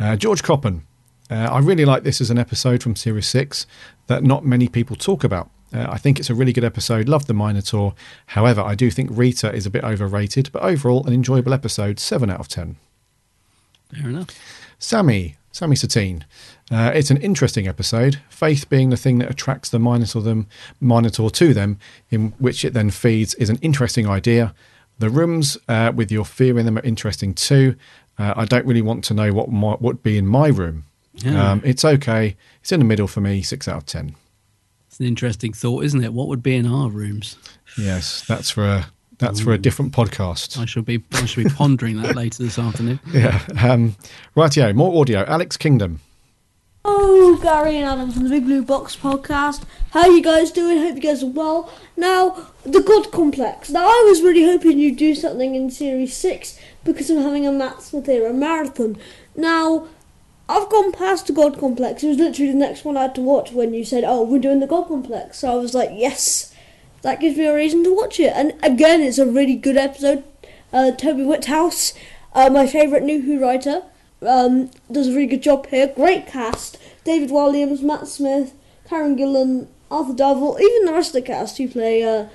[0.00, 0.82] Uh, George Coppen.
[1.30, 3.66] Uh, I really like this as an episode from Series 6
[4.08, 5.50] that not many people talk about.
[5.72, 7.08] Uh, I think it's a really good episode.
[7.08, 7.94] Love the Minotaur.
[8.26, 11.98] However, I do think Rita is a bit overrated, but overall, an enjoyable episode.
[11.98, 12.76] 7 out of 10.
[13.94, 14.28] Fair enough.
[14.78, 16.24] Sammy, Sammy Satine.
[16.70, 18.20] Uh, it's an interesting episode.
[18.30, 20.48] Faith being the thing that attracts the Minotaur them,
[20.80, 21.78] Minotaur to them,
[22.10, 24.54] in which it then feeds, is an interesting idea.
[24.98, 27.76] The rooms uh, with your fear in them are interesting too.
[28.18, 30.84] Uh, I don't really want to know what my, would be in my room.
[31.16, 31.52] Yeah.
[31.52, 32.36] Um, it's okay.
[32.60, 33.42] It's in the middle for me.
[33.42, 34.16] Six out of ten.
[34.88, 36.12] It's an interesting thought, isn't it?
[36.12, 37.36] What would be in our rooms?
[37.78, 38.86] Yes, that's for a
[39.22, 40.58] that's for a different podcast.
[40.58, 43.00] I shall be I shall be pondering that later this afternoon.
[43.12, 43.40] Yeah.
[43.62, 43.96] Um,
[44.36, 44.74] rightio.
[44.74, 45.24] More audio.
[45.26, 46.00] Alex Kingston.
[46.84, 49.62] Oh, Gary and Adam from the Big Blue Box podcast.
[49.92, 50.78] How you guys doing?
[50.78, 51.72] Hope you guys are well.
[51.96, 53.70] Now, the God Complex.
[53.70, 57.52] Now, I was really hoping you'd do something in Series 6 because I'm having a
[57.52, 58.96] Matt Smith era marathon.
[59.36, 59.86] Now,
[60.48, 62.02] I've gone past the God Complex.
[62.02, 64.40] It was literally the next one I had to watch when you said, oh, we're
[64.40, 65.38] doing the God Complex.
[65.38, 66.51] So I was like, yes,
[67.02, 68.32] that gives me a reason to watch it.
[68.34, 70.24] And again, it's a really good episode.
[70.72, 71.92] Uh, Toby Whithouse,
[72.34, 73.82] uh, my favourite New Who writer,
[74.26, 75.86] um, does a really good job here.
[75.86, 76.78] Great cast.
[77.04, 78.54] David Walliams, Matt Smith,
[78.88, 82.26] Karen Gillan, Arthur Darvill, even the rest of the cast who play uh,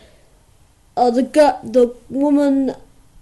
[0.98, 1.23] uh, the
[1.64, 2.76] the woman,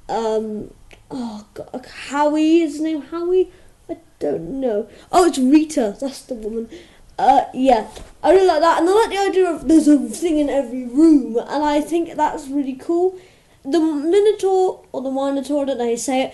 [0.10, 0.74] um,
[1.12, 3.52] oh God, Howie is his name Howie?
[3.90, 4.90] I don't know.
[5.12, 5.96] Oh, it's Rita.
[6.00, 6.70] That's the woman.
[7.18, 7.88] Uh, yeah,
[8.22, 10.86] I really like that, and I like the idea of there's a thing in every
[10.86, 13.18] room, and I think that's really cool.
[13.64, 16.34] The Minotaur or the Minotaur, I don't know how you say it,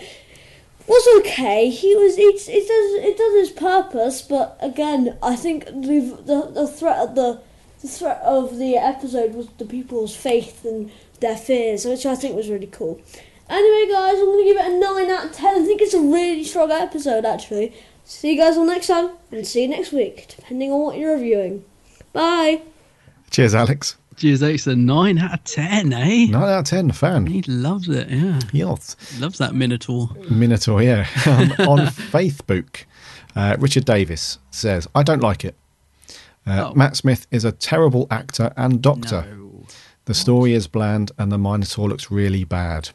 [0.88, 1.70] was okay.
[1.70, 6.66] He was it, does it does its purpose, but again, I think the the, the
[6.66, 7.40] threat of the
[7.80, 10.90] the threat of the episode was the people's faith and
[11.20, 13.00] their fears, which I think was really cool.
[13.48, 15.62] Anyway, guys, I'm gonna give it a nine out of ten.
[15.62, 17.74] I think it's a really strong episode, actually.
[18.12, 21.14] See you guys all next time, and see you next week, depending on what you're
[21.14, 21.64] reviewing.
[22.12, 22.60] Bye.
[23.30, 23.96] Cheers, Alex.
[24.16, 26.26] Cheers, it's a nine out of ten, eh?
[26.26, 26.92] Nine out of ten.
[26.92, 27.26] Fan.
[27.26, 28.10] He loves it.
[28.10, 28.38] Yeah.
[28.52, 28.96] Yes.
[29.18, 30.10] Loves that Minotaur.
[30.30, 31.06] Minotaur, yeah.
[31.26, 32.84] Um, on Facebook,
[33.34, 35.56] uh, Richard Davis says, I don't like it.
[36.46, 36.74] Uh, Oh.
[36.74, 39.26] Matt Smith is a terrible actor and doctor.
[40.04, 42.90] The story is bland and the Minotaur looks really bad.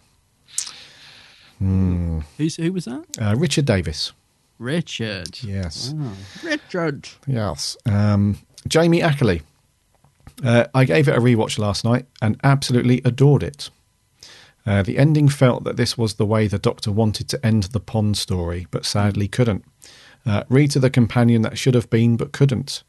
[1.57, 2.19] Hmm.
[2.37, 3.03] Who's, who was that?
[3.19, 4.13] Uh, Richard Davis.
[4.59, 5.39] Richard.
[5.43, 5.93] Yes.
[5.97, 6.13] Oh,
[6.43, 7.09] Richard.
[7.25, 7.77] Yes.
[7.85, 9.41] Um, Jamie Ackley.
[10.43, 13.69] Uh, I gave it a rewatch last night and absolutely adored it.
[14.65, 17.79] Uh, the ending felt that this was the way the Doctor wanted to end the
[17.79, 19.63] pond story, but sadly couldn't.
[20.25, 22.83] Uh, Rita, the companion that should have been but couldn't.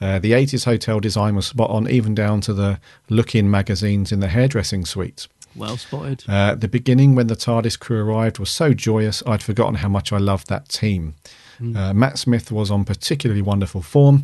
[0.00, 2.78] Uh, the 80s hotel design was spot on, even down to the
[3.08, 5.26] look in magazines in the hairdressing suite.
[5.56, 6.24] Well spotted.
[6.28, 10.12] Uh, the beginning, when the TARDIS crew arrived, was so joyous, I'd forgotten how much
[10.12, 11.14] I loved that team.
[11.60, 11.76] Mm.
[11.76, 14.22] Uh, Matt Smith was on particularly wonderful form,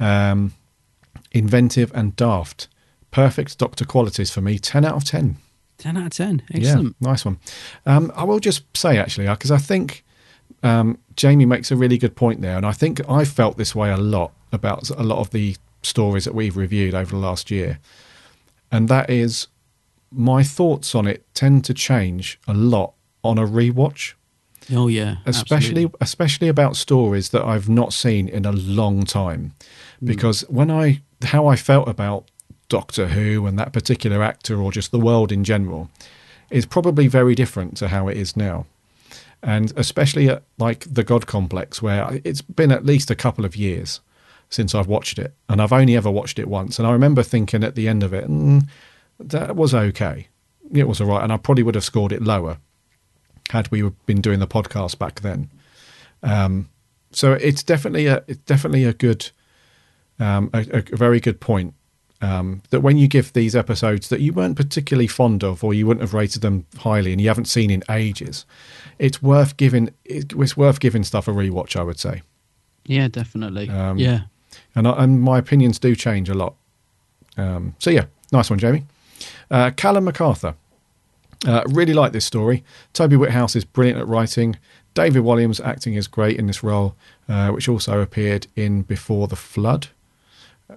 [0.00, 0.52] um,
[1.30, 2.68] inventive and daft.
[3.10, 4.58] Perfect Doctor qualities for me.
[4.58, 5.36] 10 out of 10.
[5.78, 6.42] 10 out of 10.
[6.54, 6.96] Excellent.
[7.00, 7.38] Yeah, nice one.
[7.86, 10.04] Um, I will just say, actually, because I think
[10.62, 13.90] um, Jamie makes a really good point there, and I think I felt this way
[13.90, 17.78] a lot about a lot of the stories that we've reviewed over the last year,
[18.70, 19.48] and that is
[20.14, 22.92] my thoughts on it tend to change a lot
[23.24, 24.14] on a rewatch,
[24.72, 25.16] Oh, yeah.
[25.26, 25.96] especially absolutely.
[26.00, 29.54] especially about stories that I've not seen in a long time,
[30.00, 30.06] Hmm.
[30.06, 32.28] because when I how I felt about
[32.68, 35.88] Doctor Who and that particular actor or just the world in general
[36.50, 38.66] is probably very different to how it is now.
[39.42, 43.56] And especially at like the God Complex, where it's been at least a couple of
[43.56, 44.00] years
[44.50, 46.78] since I've watched it, and I've only ever watched it once.
[46.78, 48.66] And I remember thinking at the end of it, mm,
[49.18, 50.28] that was okay.
[50.72, 52.58] It was all right, and I probably would have scored it lower
[53.50, 55.50] had we been doing the podcast back then.
[56.22, 56.68] Um,
[57.10, 59.30] so it's definitely a it's definitely a good,
[60.18, 61.74] um, a, a very good point.
[62.20, 65.88] Um, that when you give these episodes that you weren't particularly fond of, or you
[65.88, 68.46] wouldn't have rated them highly, and you haven't seen in ages,
[68.98, 69.90] it's worth giving.
[70.04, 71.76] It's worth giving stuff a rewatch.
[71.76, 72.22] I would say.
[72.86, 73.68] Yeah, definitely.
[73.68, 74.22] Um, yeah.
[74.74, 76.54] and I, and my opinions do change a lot.
[77.36, 78.84] Um, so yeah, nice one, Jamie.
[79.52, 80.54] Uh, Callum MacArthur.
[81.46, 82.64] Uh, really like this story.
[82.92, 84.56] Toby Whithouse is brilliant at writing.
[84.94, 86.96] David Walliams acting is great in this role,
[87.28, 89.88] uh, which also appeared in Before the Flood.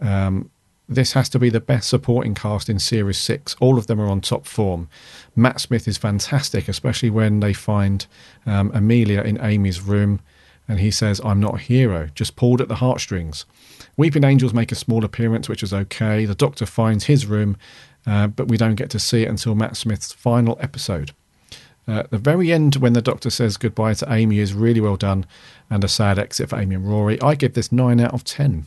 [0.01, 0.51] Um,
[0.89, 3.55] this has to be the best supporting cast in Series 6.
[3.59, 4.89] All of them are on top form.
[5.35, 8.05] Matt Smith is fantastic, especially when they find
[8.45, 10.19] um, Amelia in Amy's room
[10.67, 13.45] and he says, I'm not a hero, just pulled at the heartstrings.
[13.97, 16.25] Weeping Angels make a small appearance, which is okay.
[16.25, 17.55] The Doctor finds his room,
[18.05, 21.11] uh, but we don't get to see it until Matt Smith's final episode.
[21.87, 25.25] Uh, the very end, when the Doctor says goodbye to Amy, is really well done
[25.69, 27.21] and a sad exit for Amy and Rory.
[27.21, 28.65] I give this 9 out of 10.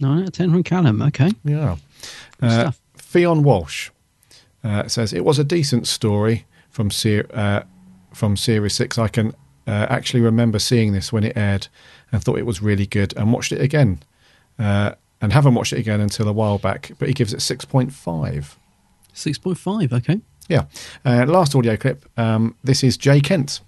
[0.00, 1.02] 9 out of 10 from Callum.
[1.02, 1.30] Okay.
[1.44, 1.76] Yeah.
[2.40, 2.80] Uh, stuff.
[2.96, 3.90] Fionn Walsh
[4.62, 7.62] uh, says it was a decent story from ser- uh,
[8.12, 8.98] from series six.
[8.98, 9.28] I can
[9.66, 11.68] uh, actually remember seeing this when it aired
[12.12, 14.02] and thought it was really good and watched it again.
[14.58, 18.56] Uh, and haven't watched it again until a while back, but he gives it 6.5.
[19.14, 20.20] 6.5, okay.
[20.48, 20.64] Yeah.
[21.04, 22.04] Uh, last audio clip.
[22.18, 23.60] Um, this is Jay Kent.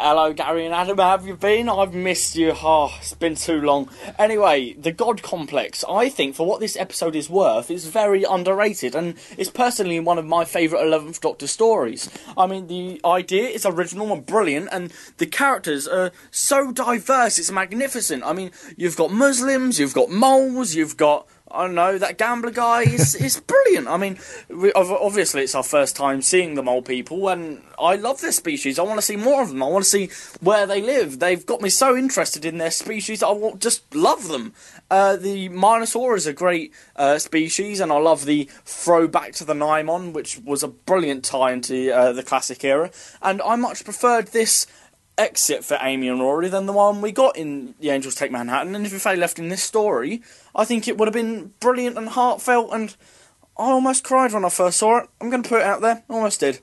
[0.00, 0.96] Hello, Gary and Adam.
[0.96, 1.68] How have you been?
[1.68, 2.52] I've missed you.
[2.54, 3.90] Oh, it's been too long.
[4.16, 8.94] Anyway, the God Complex, I think, for what this episode is worth, is very underrated
[8.94, 12.08] and is personally one of my favourite 11th Doctor stories.
[12.36, 17.50] I mean, the idea is original and brilliant, and the characters are so diverse, it's
[17.50, 18.22] magnificent.
[18.22, 22.50] I mean, you've got Muslims, you've got moles, you've got I don't know that gambler
[22.50, 23.88] guy is is brilliant.
[23.88, 24.18] I mean,
[24.48, 28.78] we, obviously it's our first time seeing the mole people, and I love their species.
[28.78, 29.62] I want to see more of them.
[29.62, 30.10] I want to see
[30.40, 31.18] where they live.
[31.18, 33.22] They've got me so interested in their species.
[33.22, 34.52] I want, just love them.
[34.90, 39.54] Uh, the Minotaur is a great uh, species, and I love the throwback to the
[39.54, 42.90] Nimon, which was a brilliant tie into uh, the classic era.
[43.22, 44.66] And I much preferred this
[45.18, 48.74] exit for Amy and Rory than the one we got in The Angels Take Manhattan.
[48.74, 50.22] And if they left in this story,
[50.54, 52.72] I think it would have been brilliant and heartfelt.
[52.72, 52.96] And
[53.58, 55.10] I almost cried when I first saw it.
[55.20, 56.04] I'm going to put it out there.
[56.08, 56.60] Almost did.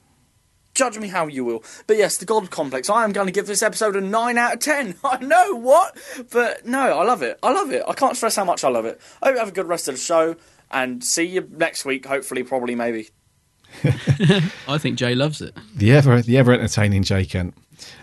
[0.73, 1.63] Judge me how you will.
[1.87, 2.89] But yes, the God Complex.
[2.89, 4.95] I am going to give this episode a 9 out of 10.
[5.03, 5.97] I know, what?
[6.31, 7.37] But no, I love it.
[7.43, 7.83] I love it.
[7.87, 8.99] I can't stress how much I love it.
[9.21, 10.35] I hope you have a good rest of the show.
[10.71, 13.09] And see you next week, hopefully, probably, maybe.
[14.67, 15.55] I think Jay loves it.
[15.75, 17.53] The ever, the ever entertaining Jay Kent.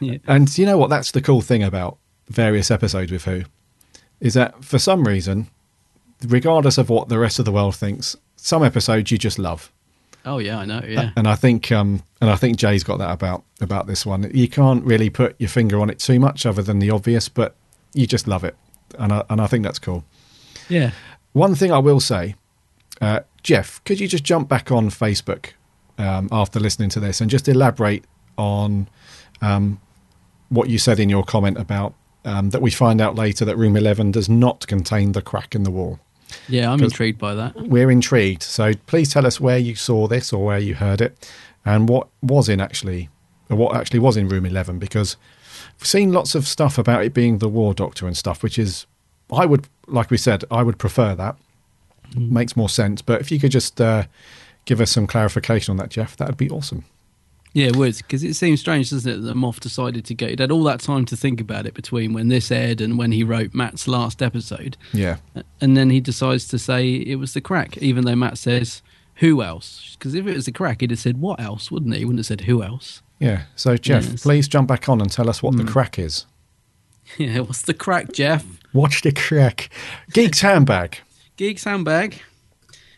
[0.02, 0.18] Yeah.
[0.26, 0.90] And you know what?
[0.90, 1.98] That's the cool thing about
[2.28, 3.44] various episodes with Who
[4.20, 5.48] is that for some reason,
[6.26, 9.70] regardless of what the rest of the world thinks, some episodes you just love.
[10.24, 10.80] Oh yeah, I know.
[10.86, 11.10] Yeah.
[11.16, 14.30] And I think, um, and I think Jay's got that about about this one.
[14.32, 17.56] You can't really put your finger on it too much, other than the obvious, but
[17.92, 18.56] you just love it,
[18.98, 20.04] and I, and I think that's cool.
[20.68, 20.92] Yeah.
[21.32, 22.36] One thing I will say,
[23.00, 25.50] uh, Jeff, could you just jump back on Facebook
[25.98, 28.04] um, after listening to this and just elaborate
[28.38, 28.88] on
[29.40, 29.80] um,
[30.52, 33.76] what you said in your comment about um, that we find out later that room
[33.76, 35.98] 11 does not contain the crack in the wall?
[36.48, 37.54] Yeah, I'm intrigued by that.
[37.56, 38.42] We're intrigued.
[38.42, 41.30] So please tell us where you saw this or where you heard it
[41.64, 43.08] and what was in actually,
[43.50, 45.16] or what actually was in room 11 because
[45.78, 48.86] we've seen lots of stuff about it being the war doctor and stuff, which is,
[49.32, 51.36] I would, like we said, I would prefer that.
[52.14, 53.00] Makes more sense.
[53.00, 54.04] But if you could just uh,
[54.64, 56.84] give us some clarification on that, Jeff, that would be awesome.
[57.54, 60.26] Yeah, it would because it seems strange, doesn't it, that Moff decided to go.
[60.26, 63.12] He had all that time to think about it between when this aired and when
[63.12, 65.16] he wrote Matt's last episode, Yeah.
[65.60, 68.80] and then he decides to say it was the crack, even though Matt says
[69.16, 69.94] who else?
[69.98, 71.98] Because if it was the crack, he'd have said what else, wouldn't he?
[72.00, 73.02] He wouldn't have said who else.
[73.20, 73.42] Yeah.
[73.54, 74.22] So, Jeff, Yes.
[74.22, 75.68] please jump back on and tell us what the Hmm.
[75.68, 76.24] crack is.
[77.18, 78.44] Yeah, what's the crack, Jeff?
[78.72, 79.68] Watch the crack.
[80.12, 80.98] Geek's handbag.
[81.36, 82.22] Geeks handbag.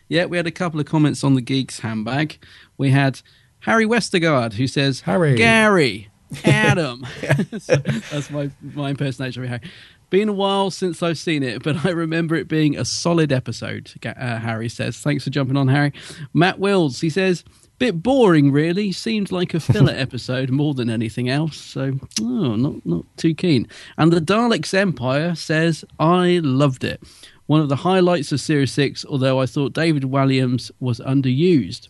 [0.07, 2.37] Yeah, we had a couple of comments on the Geeks handbag.
[2.77, 3.21] We had
[3.65, 5.35] Harry Westergaard who says, Harry.
[5.35, 6.09] Gary,
[6.45, 7.05] Adam.
[7.59, 9.61] So that's my, my impersonation of Harry.
[10.11, 13.91] Been a while since I've seen it, but I remember it being a solid episode,
[14.05, 14.99] uh, Harry says.
[14.99, 15.93] Thanks for jumping on, Harry.
[16.31, 17.43] Matt Wills, he says,
[17.79, 18.91] bit boring, really.
[18.91, 21.57] Seemed like a filler episode more than anything else.
[21.57, 23.67] So, oh, not, not too keen.
[23.97, 27.01] And the Daleks Empire says, I loved it.
[27.47, 31.89] One of the highlights of Series 6, although I thought David Walliams was underused.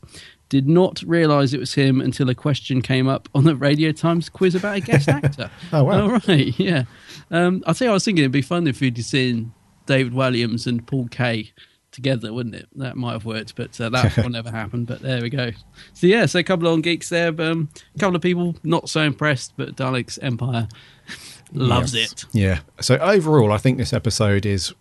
[0.49, 4.29] Did not realise it was him until a question came up on the Radio Times
[4.29, 5.49] quiz about a guest actor.
[5.73, 6.01] Oh, wow.
[6.03, 6.83] All right, yeah.
[7.31, 9.53] Um, I'll tell you, I was thinking it'd be fun if we'd seen
[9.87, 11.51] David Walliams and Paul Kaye
[11.91, 12.67] together, wouldn't it?
[12.75, 14.85] That might have worked, but uh, that will never happen.
[14.85, 15.51] But there we go.
[15.93, 17.31] So, yeah, so a couple on geeks there.
[17.31, 20.67] but, Um, a couple of people not so impressed, but Daleks Empire
[21.53, 22.11] loves Yes.
[22.11, 22.25] it.
[22.33, 22.59] Yeah.
[22.81, 24.73] So overall, I think this episode is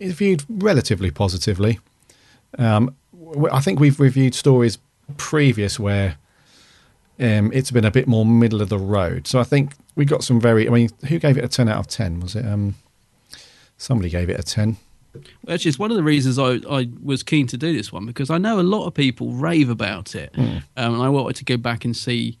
[0.00, 1.78] is viewed relatively positively.
[2.58, 2.94] Um,
[3.52, 4.78] I think we've reviewed stories
[5.16, 6.16] previous where
[7.20, 9.26] um, it's been a bit more middle of the road.
[9.26, 10.66] So I think we got some very.
[10.68, 12.20] I mean, who gave it a ten out of ten?
[12.20, 12.44] Was it?
[12.46, 12.74] Um,
[13.76, 14.76] somebody gave it a ten.
[15.48, 18.30] Actually, it's one of the reasons I, I was keen to do this one because
[18.30, 20.32] I know a lot of people rave about it.
[20.32, 20.62] Mm.
[20.76, 22.36] Um, and I wanted to go back and see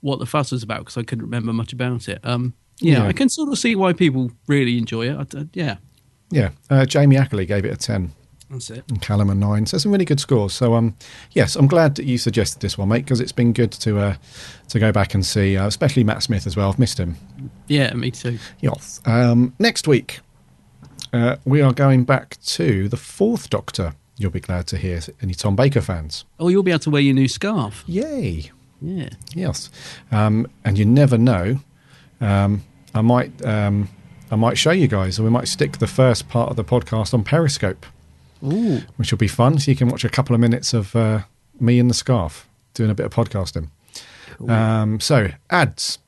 [0.00, 2.18] what the fuss was about because I couldn't remember much about it.
[2.24, 3.08] Um, yeah, Yeah.
[3.08, 5.34] I can sort of see why people really enjoy it.
[5.34, 5.76] I, I- yeah,
[6.30, 6.50] Yeah.
[6.70, 8.12] Uh, Jamie Ackley gave it a ten.
[8.50, 8.84] That's it.
[8.88, 9.66] and Callum a nine.
[9.66, 10.52] So some really good scores.
[10.52, 10.96] So um,
[11.32, 14.16] yes, I'm glad that you suggested this one, mate, because it's been good to uh,
[14.68, 16.68] to go back and see, uh, especially Matt Smith as well.
[16.68, 17.16] I've missed him.
[17.68, 18.38] Yeah, me too.
[18.60, 19.00] Yes.
[19.04, 20.20] Um, next week,
[21.12, 23.94] uh, we are going back to the Fourth Doctor.
[24.18, 26.24] You'll be glad to hear any Tom Baker fans.
[26.40, 27.84] Oh, you'll be able to wear your new scarf.
[27.86, 28.50] Yay!
[28.80, 29.10] Yeah.
[29.34, 29.70] Yes,
[30.10, 31.60] um, and you never know.
[32.20, 32.64] Um,
[32.94, 33.88] I might um,
[34.30, 37.12] I might show you guys, or we might stick the first part of the podcast
[37.14, 37.84] on Periscope.
[38.44, 38.80] Ooh.
[38.96, 39.58] which will be fun.
[39.58, 41.22] So you can watch a couple of minutes of uh,
[41.58, 43.70] me in the scarf doing a bit of podcasting.
[44.48, 45.98] Um, so ads.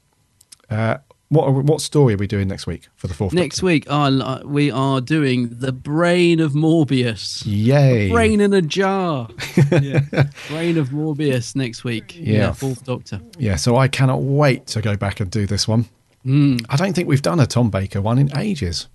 [0.71, 0.99] Uh,
[1.31, 3.35] what what story are we doing next week for the fourth?
[3.35, 7.43] Next week, uh, we are doing the brain of Morbius.
[7.45, 8.09] Yay!
[8.09, 9.29] A brain in a jar.
[9.73, 10.01] yeah.
[10.49, 12.17] Brain of Morbius next week.
[12.17, 12.39] Yeah.
[12.39, 13.21] Yeah, fourth Doctor.
[13.39, 15.87] Yeah, so I cannot wait to go back and do this one.
[16.25, 16.65] Mm.
[16.71, 18.89] I don't think we've done a Tom Baker one in ages.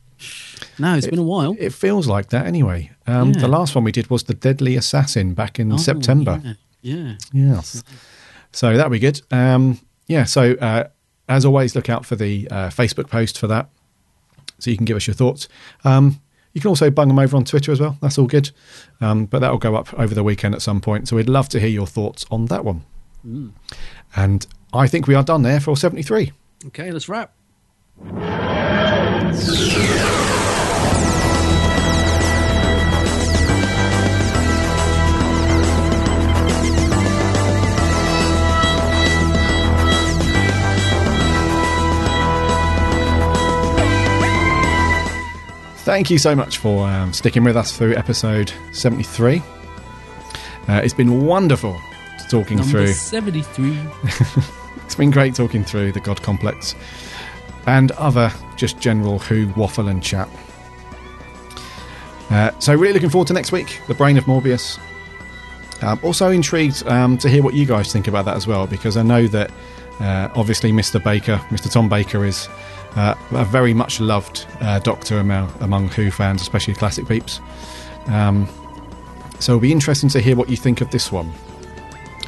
[0.79, 1.55] No, it's It- been a while.
[1.59, 2.91] It feels like that anyway.
[3.07, 3.41] Um, Yeah.
[3.41, 6.41] The last one we did was the Deadly Assassin back in Oh, September.
[6.43, 6.53] Yeah.
[6.81, 7.13] yeah.
[7.31, 7.83] Yes.
[8.51, 9.21] So that'll be good.
[9.31, 10.23] Um, yeah.
[10.25, 10.85] So uh,
[11.29, 13.69] as always, look out for the uh, Facebook post for that,
[14.59, 15.47] so you can give us your thoughts.
[15.83, 16.19] Um,
[16.53, 17.97] you can also bung them over on Twitter as well.
[18.01, 18.51] That's all good.
[19.01, 21.07] Um, but that will go up over the weekend at some point.
[21.07, 22.83] So we'd love to hear your thoughts on that one.
[23.25, 23.51] Mm.
[24.15, 26.31] And I think we are done there for seventy three.
[26.67, 27.33] Okay, let's wrap.
[45.93, 49.43] Thank you so much for um, sticking with us through episode 73.
[50.67, 51.79] Uh, it's been wonderful
[52.31, 52.87] talking Number through.
[52.87, 53.77] 73.
[54.85, 56.73] It's been great talking through the God Complex
[57.67, 60.27] and other just general Who waffle and chat.
[62.31, 64.79] Uh, so, really looking forward to next week, The Brain of Morbius.
[65.83, 68.97] Um, also intrigued um, to hear what you guys think about that as well, because
[68.97, 69.51] I know that
[69.99, 71.01] uh, obviously Mr.
[71.03, 71.71] Baker, Mr.
[71.71, 72.49] Tom Baker, is
[72.95, 77.39] uh, a very much loved uh, Doctor among, among Who fans, especially classic peeps.
[78.07, 78.47] Um,
[79.39, 81.27] so, it'll be interesting to hear what you think of this one,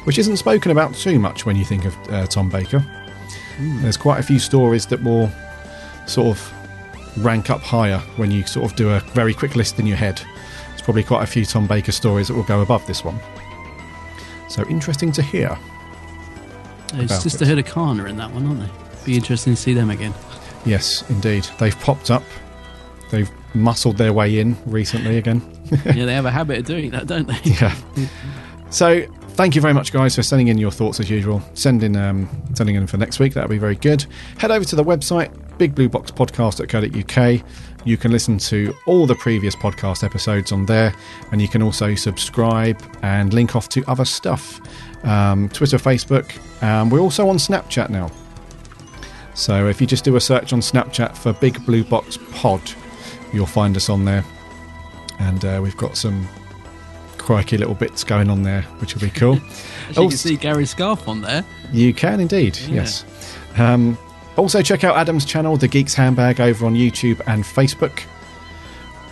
[0.04, 2.84] which isn't spoken about too much when you think of uh, Tom Baker.
[3.58, 5.30] There's quite a few stories that will
[6.06, 6.52] sort of
[7.24, 10.20] rank up higher when you sort of do a very quick list in your head.
[10.68, 13.18] There's probably quite a few Tom Baker stories that will go above this one.
[14.48, 15.58] So interesting to hear.
[16.94, 17.42] It's just it.
[17.42, 18.70] ahead of Kana in that one, aren't they?
[19.04, 20.14] Be interesting to see them again.
[20.66, 21.46] Yes, indeed.
[21.58, 22.22] They've popped up.
[23.10, 25.40] They've muscled their way in recently again.
[25.84, 27.38] yeah, they have a habit of doing that, don't they?
[27.44, 27.74] yeah.
[28.70, 31.40] So thank you very much, guys, for sending in your thoughts as usual.
[31.54, 33.34] Send in, um, sending in for next week.
[33.34, 34.04] That'll be very good.
[34.38, 37.42] Head over to the website bigblueboxpodcast.co.uk.
[37.84, 40.92] You can listen to all the previous podcast episodes on there,
[41.30, 44.60] and you can also subscribe and link off to other stuff.
[45.04, 46.32] Um, Twitter, Facebook.
[46.62, 48.10] Um, we're also on Snapchat now.
[49.36, 52.60] So if you just do a search on Snapchat for Big Blue Box Pod,
[53.34, 54.24] you'll find us on there.
[55.18, 56.26] And uh, we've got some
[57.18, 59.34] crikey little bits going on there, which will be cool.
[59.90, 61.44] As you can see Gary's scarf on there.
[61.70, 62.74] you can indeed, Yeah.
[62.76, 63.04] yes.
[63.58, 63.98] Um,
[64.36, 68.02] also, check out Adam's channel, The Geeks Handbag, over on YouTube and Facebook.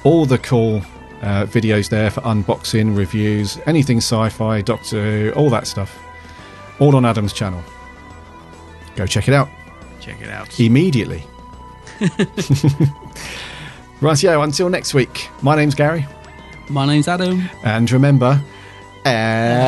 [0.04, 0.78] All the cool
[1.22, 5.98] uh, videos there for unboxing, reviews, anything sci fi, Doctor Who, all that stuff.
[6.78, 7.62] All on Adam's channel.
[8.96, 9.48] Go check it out
[10.04, 10.60] Check it out.
[10.60, 11.24] immediately.
[14.00, 16.06] right, yeah, until next week, my name's Gary.
[16.68, 17.48] My name's Adam.
[17.62, 18.38] And remember,
[19.06, 19.64] Allons-y!